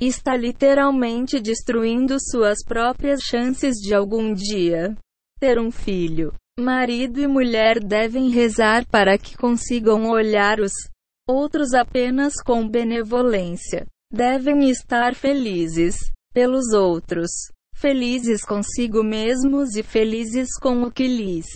está 0.00 0.36
literalmente 0.36 1.38
destruindo 1.38 2.16
suas 2.18 2.58
próprias 2.64 3.20
chances 3.20 3.76
de 3.76 3.94
algum 3.94 4.32
dia 4.32 4.96
ter 5.38 5.58
um 5.58 5.70
filho. 5.70 6.32
Marido 6.58 7.20
e 7.20 7.26
mulher 7.26 7.78
devem 7.78 8.30
rezar 8.30 8.86
para 8.86 9.18
que 9.18 9.36
consigam 9.36 10.08
olhar 10.08 10.60
os 10.60 10.72
outros 11.28 11.74
apenas 11.74 12.34
com 12.42 12.66
benevolência. 12.66 13.86
Devem 14.10 14.70
estar 14.70 15.14
felizes 15.14 15.96
pelos 16.32 16.72
outros, 16.72 17.30
felizes 17.74 18.42
consigo 18.42 19.02
mesmos 19.02 19.76
e 19.76 19.82
felizes 19.82 20.48
com 20.58 20.82
o 20.82 20.90
que 20.90 21.06
lhes 21.06 21.46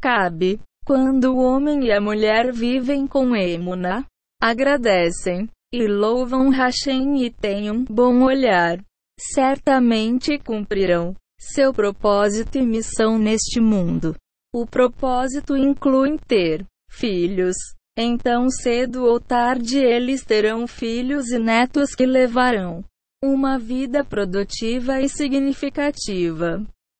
cabe. 0.00 0.60
Quando 0.84 1.32
o 1.32 1.38
homem 1.38 1.84
e 1.84 1.92
a 1.92 2.00
mulher 2.00 2.52
vivem 2.52 3.06
com 3.06 3.36
emuna, 3.36 4.04
agradecem, 4.42 5.48
e 5.72 5.86
louvam 5.86 6.50
Hashem 6.50 7.24
e 7.24 7.30
tenham 7.30 7.84
bom 7.84 8.22
olhar. 8.22 8.78
Certamente 9.18 10.38
cumprirão 10.38 11.14
seu 11.38 11.72
propósito 11.72 12.58
e 12.58 12.66
missão 12.66 13.18
neste 13.18 13.60
mundo. 13.60 14.14
O 14.54 14.66
propósito 14.66 15.56
inclui 15.56 16.18
ter 16.18 16.64
filhos. 16.90 17.56
Então, 17.96 18.50
cedo 18.50 19.04
ou 19.04 19.20
tarde, 19.20 19.78
eles 19.78 20.24
terão 20.24 20.66
filhos 20.66 21.30
e 21.30 21.38
netos 21.38 21.94
que 21.94 22.06
levarão 22.06 22.84
uma 23.22 23.58
vida 23.58 24.04
produtiva 24.04 25.00
e 25.00 25.08
significativa. 25.08 26.64